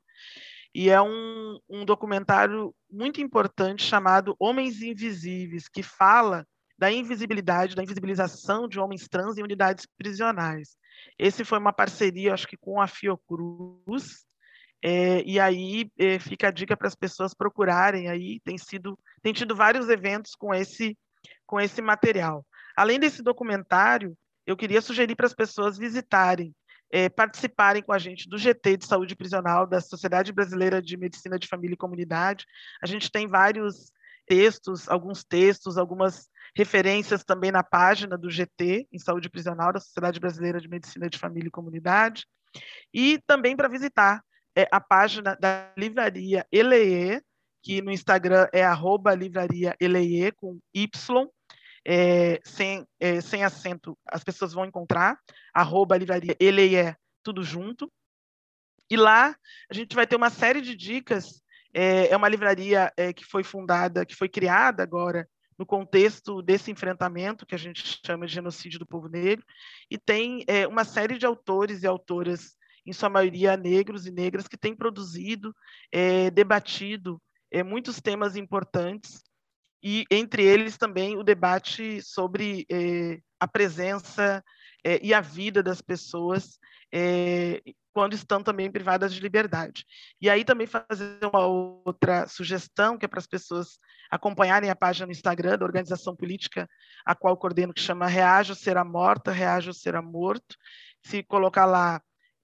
e 0.78 0.90
é 0.90 1.02
um, 1.02 1.58
um 1.68 1.84
documentário 1.84 2.72
muito 2.88 3.20
importante 3.20 3.82
chamado 3.82 4.36
Homens 4.38 4.80
Invisíveis, 4.80 5.66
que 5.66 5.82
fala 5.82 6.46
da 6.78 6.88
invisibilidade, 6.88 7.74
da 7.74 7.82
invisibilização 7.82 8.68
de 8.68 8.78
homens 8.78 9.08
trans 9.08 9.36
em 9.36 9.42
unidades 9.42 9.88
prisionais. 9.98 10.76
Esse 11.18 11.44
foi 11.44 11.58
uma 11.58 11.72
parceria, 11.72 12.32
acho 12.32 12.46
que 12.46 12.56
com 12.56 12.80
a 12.80 12.86
Fiocruz, 12.86 14.24
é, 14.80 15.20
e 15.24 15.40
aí 15.40 15.90
é, 15.98 16.20
fica 16.20 16.46
a 16.46 16.52
dica 16.52 16.76
para 16.76 16.86
as 16.86 16.94
pessoas 16.94 17.34
procurarem 17.34 18.08
aí, 18.08 18.38
tem 18.44 18.56
sido, 18.56 18.96
tem 19.20 19.32
tido 19.32 19.56
vários 19.56 19.88
eventos 19.88 20.36
com 20.36 20.54
esse, 20.54 20.96
com 21.44 21.58
esse 21.60 21.82
material. 21.82 22.46
Além 22.76 23.00
desse 23.00 23.20
documentário, 23.20 24.16
eu 24.46 24.56
queria 24.56 24.80
sugerir 24.80 25.16
para 25.16 25.26
as 25.26 25.34
pessoas 25.34 25.76
visitarem, 25.76 26.54
é, 26.90 27.08
participarem 27.08 27.82
com 27.82 27.92
a 27.92 27.98
gente 27.98 28.28
do 28.28 28.38
GT 28.38 28.78
de 28.78 28.86
Saúde 28.86 29.14
Prisional, 29.14 29.66
da 29.66 29.80
Sociedade 29.80 30.32
Brasileira 30.32 30.80
de 30.80 30.96
Medicina 30.96 31.38
de 31.38 31.46
Família 31.46 31.74
e 31.74 31.78
Comunidade. 31.78 32.46
A 32.82 32.86
gente 32.86 33.10
tem 33.10 33.26
vários 33.26 33.92
textos, 34.26 34.88
alguns 34.88 35.24
textos, 35.24 35.78
algumas 35.78 36.28
referências 36.54 37.24
também 37.24 37.50
na 37.50 37.62
página 37.62 38.16
do 38.16 38.30
GT, 38.30 38.86
em 38.92 38.98
Saúde 38.98 39.30
Prisional, 39.30 39.72
da 39.72 39.80
Sociedade 39.80 40.20
Brasileira 40.20 40.60
de 40.60 40.68
Medicina 40.68 41.08
de 41.08 41.18
Família 41.18 41.48
e 41.48 41.52
Comunidade. 41.52 42.26
E 42.92 43.18
também 43.26 43.56
para 43.56 43.68
visitar 43.68 44.22
é, 44.56 44.66
a 44.70 44.80
página 44.80 45.36
da 45.36 45.72
Livraria 45.76 46.46
Eleie, 46.50 47.22
que 47.62 47.82
no 47.82 47.90
Instagram 47.90 48.48
é 48.52 48.64
arroba 48.64 49.14
livraria 49.14 49.76
Eleie, 49.80 50.32
com 50.32 50.58
Y, 50.74 51.28
é, 51.90 52.38
sem, 52.44 52.86
é, 53.00 53.18
sem 53.22 53.42
acento, 53.42 53.98
as 54.06 54.22
pessoas 54.22 54.52
vão 54.52 54.66
encontrar, 54.66 55.18
arroba 55.54 55.96
livraria 55.96 56.36
Eleie, 56.38 56.94
tudo 57.22 57.42
junto. 57.42 57.90
E 58.90 58.96
lá 58.96 59.34
a 59.70 59.74
gente 59.74 59.96
vai 59.96 60.06
ter 60.06 60.16
uma 60.16 60.28
série 60.28 60.60
de 60.60 60.76
dicas. 60.76 61.42
É, 61.72 62.08
é 62.08 62.16
uma 62.16 62.28
livraria 62.28 62.92
é, 62.94 63.10
que 63.14 63.24
foi 63.24 63.42
fundada, 63.42 64.04
que 64.04 64.14
foi 64.14 64.28
criada 64.28 64.82
agora 64.82 65.26
no 65.58 65.64
contexto 65.64 66.42
desse 66.42 66.70
enfrentamento 66.70 67.46
que 67.46 67.54
a 67.54 67.58
gente 67.58 67.98
chama 68.04 68.26
de 68.26 68.34
genocídio 68.34 68.78
do 68.78 68.86
povo 68.86 69.08
negro, 69.08 69.44
e 69.90 69.98
tem 69.98 70.44
é, 70.46 70.68
uma 70.68 70.84
série 70.84 71.18
de 71.18 71.26
autores 71.26 71.82
e 71.82 71.86
autoras 71.86 72.54
em 72.86 72.92
sua 72.92 73.08
maioria 73.08 73.56
negros 73.56 74.06
e 74.06 74.10
negras, 74.10 74.46
que 74.46 74.56
têm 74.56 74.76
produzido, 74.76 75.54
é, 75.90 76.30
debatido 76.30 77.20
é, 77.50 77.62
muitos 77.62 78.00
temas 78.00 78.36
importantes, 78.36 79.22
e 79.82 80.04
entre 80.10 80.42
eles 80.44 80.76
também 80.76 81.16
o 81.16 81.22
debate 81.22 82.02
sobre 82.02 82.66
é, 82.70 83.20
a 83.38 83.46
presença 83.46 84.42
é, 84.84 84.98
e 85.02 85.14
a 85.14 85.20
vida 85.20 85.62
das 85.62 85.80
pessoas 85.80 86.58
é, 86.92 87.62
quando 87.92 88.14
estão 88.14 88.42
também 88.42 88.70
privadas 88.70 89.12
de 89.12 89.20
liberdade. 89.20 89.84
E 90.20 90.30
aí 90.30 90.44
também 90.44 90.66
fazer 90.66 91.18
uma 91.22 91.46
outra 91.46 92.26
sugestão, 92.28 92.96
que 92.96 93.04
é 93.04 93.08
para 93.08 93.18
as 93.18 93.26
pessoas 93.26 93.78
acompanharem 94.10 94.70
a 94.70 94.76
página 94.76 95.06
no 95.06 95.12
Instagram 95.12 95.58
da 95.58 95.64
organização 95.64 96.14
política 96.14 96.68
a 97.04 97.14
qual 97.14 97.36
coordeno, 97.36 97.74
que 97.74 97.80
chama 97.80 98.06
Reaja 98.06 98.52
ou 98.52 98.56
Será 98.56 98.84
Morta, 98.84 99.32
Reaja 99.32 99.70
ou 99.70 99.74
Será 99.74 100.00
Morto. 100.00 100.56
Se 101.04 101.22
colocar 101.22 101.66
lá 101.66 102.00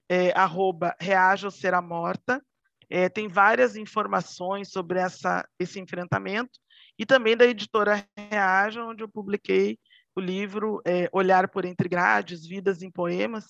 é, 0.09 0.31
arroba 0.37 0.95
reaja 0.99 1.47
ou 1.47 1.51
será 1.51 1.81
morta. 1.81 2.41
É, 2.89 3.09
tem 3.09 3.27
várias 3.27 3.75
informações 3.75 4.69
sobre 4.69 4.99
essa, 4.99 5.47
esse 5.59 5.79
enfrentamento 5.79 6.59
e 6.97 7.05
também 7.05 7.35
da 7.35 7.45
editora 7.45 8.07
Reaja, 8.17 8.83
onde 8.83 9.03
eu 9.03 9.09
publiquei 9.09 9.77
o 10.15 10.21
livro 10.21 10.81
é, 10.85 11.09
Olhar 11.11 11.49
por 11.49 11.65
Entre 11.65 11.89
Grades, 11.89 12.45
Vidas 12.45 12.81
em 12.81 12.89
Poemas, 12.89 13.45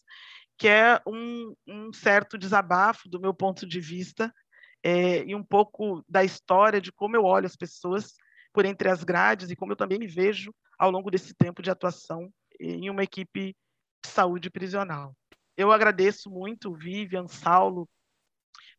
que 0.58 0.68
é 0.68 1.00
um, 1.06 1.54
um 1.68 1.93
certo 1.93 2.38
desabafo 2.38 3.08
do 3.10 3.20
meu 3.20 3.34
ponto 3.34 3.68
de 3.68 3.80
vista 3.80 4.34
é, 4.84 5.24
e 5.26 5.36
um 5.36 5.43
pouco 5.43 6.04
da 6.08 6.24
história 6.24 6.80
de 6.80 6.91
como 6.91 7.16
eu 7.16 7.24
olho 7.24 7.46
as 7.46 7.56
pessoas 7.56 8.14
por 8.54 8.66
entre 8.66 8.89
as 8.89 9.04
grades 9.04 9.50
e 9.50 9.56
como 9.56 9.74
eu 9.74 9.76
também 9.76 10.00
me 10.00 10.08
vejo 10.08 10.54
ao 10.80 10.89
longo 10.89 11.12
desse 11.12 11.34
tempo 11.34 11.62
de 11.62 11.70
atuação 11.70 12.30
em 12.60 12.89
uma 12.89 13.04
equipe 13.04 13.56
de 14.04 14.12
saúde 14.12 14.50
prisional. 14.50 15.14
Eu 15.58 15.72
agradeço 15.72 16.30
muito, 16.30 16.74
Vivian, 16.74 17.28
Saulo, 17.28 17.88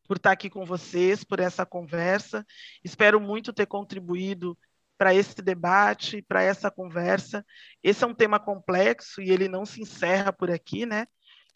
por 0.07 0.17
estar 0.17 0.31
aqui 0.31 0.49
com 0.49 0.65
vocês, 0.65 1.23
por 1.23 1.39
essa 1.39 1.65
conversa. 1.65 2.45
Espero 2.83 3.19
muito 3.19 3.53
ter 3.53 3.65
contribuído 3.65 4.57
para 4.97 5.13
esse 5.13 5.41
debate, 5.41 6.21
para 6.21 6.41
essa 6.41 6.71
conversa. 6.71 7.45
Esse 7.83 8.03
é 8.03 8.07
um 8.07 8.15
tema 8.15 8.39
complexo 8.39 9.21
e 9.21 9.29
ele 9.29 9.47
não 9.47 9.65
se 9.65 9.81
encerra 9.81 10.33
por 10.33 10.49
aqui, 10.49 10.85
né? 10.85 11.05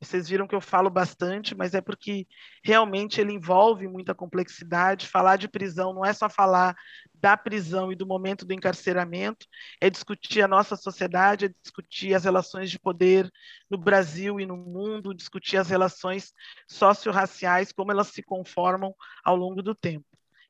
Vocês 0.02 0.28
viram 0.28 0.48
que 0.48 0.56
eu 0.56 0.62
falo 0.62 0.90
bastante, 0.90 1.54
mas 1.54 1.76
é 1.76 1.82
porque 1.82 2.28
realmente 2.64 3.22
ele 3.22 3.34
envolve 3.34 3.88
muita 3.88 4.16
complexidade. 4.16 5.08
Falar 5.08 5.36
de 5.36 5.48
prisão 5.48 5.94
não 5.94 6.04
é 6.04 6.12
só 6.12 6.28
falar 6.28 6.76
da 7.14 7.38
prisão 7.38 7.92
e 7.92 7.96
do 7.96 8.08
momento 8.08 8.44
do 8.44 8.52
encarceramento, 8.52 9.46
é 9.80 9.92
discutir 9.92 10.42
a 10.42 10.48
nossa 10.48 10.76
sociedade, 10.76 11.46
é 11.46 11.54
discutir 11.62 12.16
as 12.16 12.24
relações 12.24 12.72
de 12.72 12.80
poder 12.80 13.32
no 13.70 13.78
Brasil 13.78 14.40
e 14.40 14.46
no 14.46 14.58
mundo, 14.58 15.14
discutir 15.14 15.58
as 15.58 15.70
relações 15.70 16.34
socio-raciais, 16.68 17.72
como 17.72 17.92
elas 17.92 18.08
se 18.08 18.24
conformam 18.24 18.96
ao 19.24 19.36
longo 19.36 19.62
do 19.62 19.76
tempo. 19.76 20.06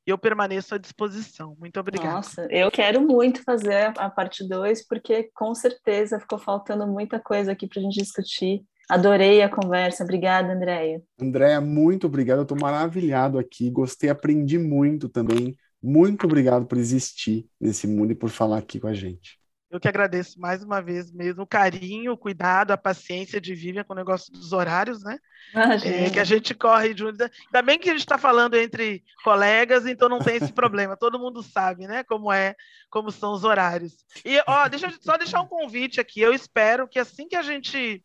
Eu 0.07 0.17
permaneço 0.17 0.73
à 0.73 0.77
disposição. 0.77 1.55
Muito 1.59 1.79
obrigada. 1.79 2.15
Nossa, 2.15 2.47
eu 2.49 2.71
quero 2.71 3.01
muito 3.01 3.43
fazer 3.43 3.93
a 3.97 4.09
parte 4.09 4.47
2, 4.47 4.87
porque 4.87 5.29
com 5.35 5.53
certeza 5.53 6.19
ficou 6.19 6.39
faltando 6.39 6.87
muita 6.87 7.19
coisa 7.19 7.51
aqui 7.51 7.67
para 7.67 7.81
a 7.81 7.83
gente 7.83 7.99
discutir. 7.99 8.63
Adorei 8.91 9.41
a 9.41 9.47
conversa. 9.47 10.03
Obrigada, 10.03 10.51
Andréia. 10.51 11.01
Andréia, 11.17 11.61
muito 11.61 12.07
obrigado. 12.07 12.39
Eu 12.39 12.43
estou 12.43 12.59
maravilhado 12.59 13.39
aqui. 13.39 13.69
Gostei, 13.69 14.09
aprendi 14.09 14.57
muito 14.57 15.07
também. 15.07 15.55
Muito 15.81 16.25
obrigado 16.25 16.65
por 16.65 16.77
existir 16.77 17.47
nesse 17.59 17.87
mundo 17.87 18.11
e 18.11 18.15
por 18.15 18.29
falar 18.29 18.57
aqui 18.57 18.81
com 18.81 18.87
a 18.87 18.93
gente. 18.93 19.39
Eu 19.71 19.79
que 19.79 19.87
agradeço 19.87 20.37
mais 20.37 20.61
uma 20.61 20.81
vez 20.81 21.09
mesmo 21.09 21.43
o 21.43 21.47
carinho, 21.47 22.11
o 22.11 22.17
cuidado, 22.17 22.71
a 22.71 22.77
paciência 22.77 23.39
de 23.39 23.55
Vivian 23.55 23.85
com 23.85 23.93
o 23.93 23.95
negócio 23.95 24.29
dos 24.33 24.51
horários, 24.51 25.01
né? 25.01 25.17
É, 25.55 26.09
que 26.09 26.19
a 26.19 26.25
gente 26.25 26.53
corre 26.53 26.93
junto. 26.93 27.23
Ainda 27.23 27.61
bem 27.63 27.79
que 27.79 27.89
a 27.89 27.93
gente 27.93 28.01
está 28.01 28.17
falando 28.17 28.55
entre 28.55 29.01
colegas, 29.23 29.85
então 29.85 30.09
não 30.09 30.19
tem 30.19 30.35
esse 30.35 30.51
problema. 30.51 30.97
Todo 30.97 31.17
mundo 31.17 31.41
sabe, 31.41 31.87
né? 31.87 32.03
Como 32.03 32.29
é, 32.29 32.53
como 32.89 33.09
são 33.09 33.31
os 33.31 33.45
horários. 33.45 33.93
E 34.25 34.37
ó, 34.45 34.67
deixa 34.67 34.87
eu 34.87 34.91
só 34.99 35.15
deixar 35.15 35.39
um 35.39 35.47
convite 35.47 36.01
aqui. 36.01 36.19
Eu 36.19 36.33
espero 36.33 36.89
que 36.89 36.99
assim 36.99 37.25
que 37.25 37.37
a 37.37 37.41
gente 37.41 38.03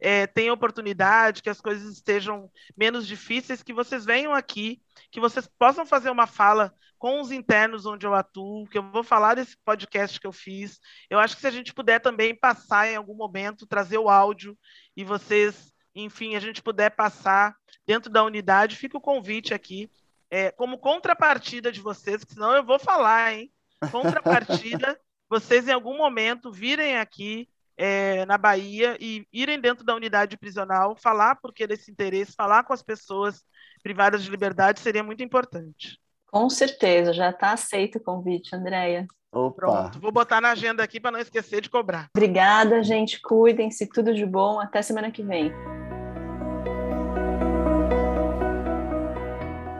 é, 0.00 0.26
tenha 0.26 0.52
oportunidade, 0.52 1.42
que 1.42 1.50
as 1.50 1.60
coisas 1.60 1.92
estejam 1.92 2.50
menos 2.76 3.06
difíceis, 3.06 3.62
que 3.62 3.72
vocês 3.72 4.04
venham 4.04 4.32
aqui, 4.32 4.80
que 5.10 5.20
vocês 5.20 5.48
possam 5.58 5.84
fazer 5.84 6.10
uma 6.10 6.26
fala 6.26 6.72
com 6.98 7.20
os 7.20 7.30
internos 7.30 7.86
onde 7.86 8.06
eu 8.06 8.14
atuo, 8.14 8.66
que 8.68 8.78
eu 8.78 8.90
vou 8.90 9.02
falar 9.02 9.34
desse 9.34 9.56
podcast 9.64 10.18
que 10.20 10.26
eu 10.26 10.32
fiz. 10.32 10.80
Eu 11.08 11.18
acho 11.18 11.36
que 11.36 11.40
se 11.40 11.46
a 11.46 11.50
gente 11.50 11.72
puder 11.72 12.00
também 12.00 12.34
passar 12.34 12.88
em 12.88 12.96
algum 12.96 13.14
momento, 13.14 13.66
trazer 13.66 13.98
o 13.98 14.08
áudio 14.08 14.58
e 14.96 15.04
vocês, 15.04 15.72
enfim, 15.94 16.34
a 16.34 16.40
gente 16.40 16.62
puder 16.62 16.90
passar 16.90 17.54
dentro 17.86 18.10
da 18.10 18.24
unidade, 18.24 18.76
fica 18.76 18.98
o 18.98 19.00
convite 19.00 19.54
aqui, 19.54 19.90
é, 20.30 20.50
como 20.50 20.78
contrapartida 20.78 21.72
de 21.72 21.80
vocês, 21.80 22.24
que 22.24 22.34
senão 22.34 22.54
eu 22.54 22.64
vou 22.64 22.78
falar, 22.78 23.32
hein? 23.32 23.50
Contrapartida, 23.92 25.00
vocês 25.28 25.68
em 25.68 25.72
algum 25.72 25.96
momento 25.96 26.50
virem 26.50 26.98
aqui 26.98 27.48
é, 27.78 28.26
na 28.26 28.36
Bahia 28.36 28.96
e 29.00 29.24
irem 29.32 29.60
dentro 29.60 29.84
da 29.84 29.94
unidade 29.94 30.36
prisional, 30.36 30.96
falar 30.96 31.36
por 31.36 31.54
que 31.54 31.66
desse 31.66 31.90
interesse, 31.90 32.34
falar 32.36 32.64
com 32.64 32.72
as 32.72 32.82
pessoas 32.82 33.44
privadas 33.82 34.24
de 34.24 34.30
liberdade 34.30 34.80
seria 34.80 35.04
muito 35.04 35.22
importante. 35.22 35.96
Com 36.26 36.50
certeza, 36.50 37.12
já 37.12 37.30
está 37.30 37.52
aceito 37.52 37.98
o 37.98 38.02
convite, 38.02 38.54
Andréia. 38.54 39.06
Pronto, 39.30 40.00
vou 40.00 40.10
botar 40.10 40.40
na 40.40 40.50
agenda 40.50 40.82
aqui 40.82 40.98
para 40.98 41.12
não 41.12 41.20
esquecer 41.20 41.60
de 41.60 41.70
cobrar. 41.70 42.08
Obrigada, 42.16 42.82
gente. 42.82 43.20
Cuidem-se, 43.20 43.86
tudo 43.86 44.14
de 44.14 44.26
bom. 44.26 44.58
Até 44.58 44.82
semana 44.82 45.10
que 45.10 45.22
vem. 45.22 45.52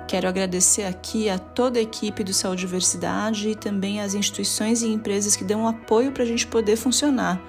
Quero 0.06 0.28
agradecer 0.28 0.84
aqui 0.84 1.28
a 1.28 1.38
toda 1.38 1.78
a 1.78 1.82
equipe 1.82 2.22
do 2.22 2.32
Saúde 2.32 2.62
e 2.62 2.66
Diversidade 2.66 3.48
e 3.50 3.54
também 3.54 4.00
as 4.00 4.14
instituições 4.14 4.82
e 4.82 4.88
empresas 4.88 5.34
que 5.34 5.44
dão 5.44 5.66
apoio 5.66 6.12
para 6.12 6.22
a 6.22 6.26
gente 6.26 6.46
poder 6.46 6.76
funcionar 6.76 7.40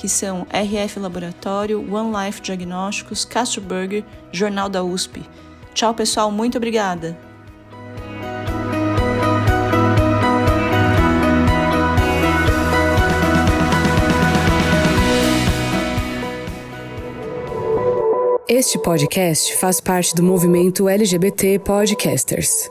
que 0.00 0.08
são 0.08 0.46
RF 0.50 0.98
Laboratório, 0.98 1.78
One 1.94 2.10
Life 2.16 2.40
Diagnósticos, 2.40 3.26
Castro 3.26 3.60
Burger, 3.60 4.02
Jornal 4.32 4.70
da 4.70 4.82
USP. 4.82 5.22
Tchau, 5.74 5.92
pessoal, 5.92 6.32
muito 6.32 6.56
obrigada! 6.56 7.18
Este 18.48 18.78
podcast 18.78 19.54
faz 19.58 19.80
parte 19.80 20.14
do 20.14 20.22
movimento 20.22 20.88
LGBT 20.88 21.60
Podcasters. 21.60 22.70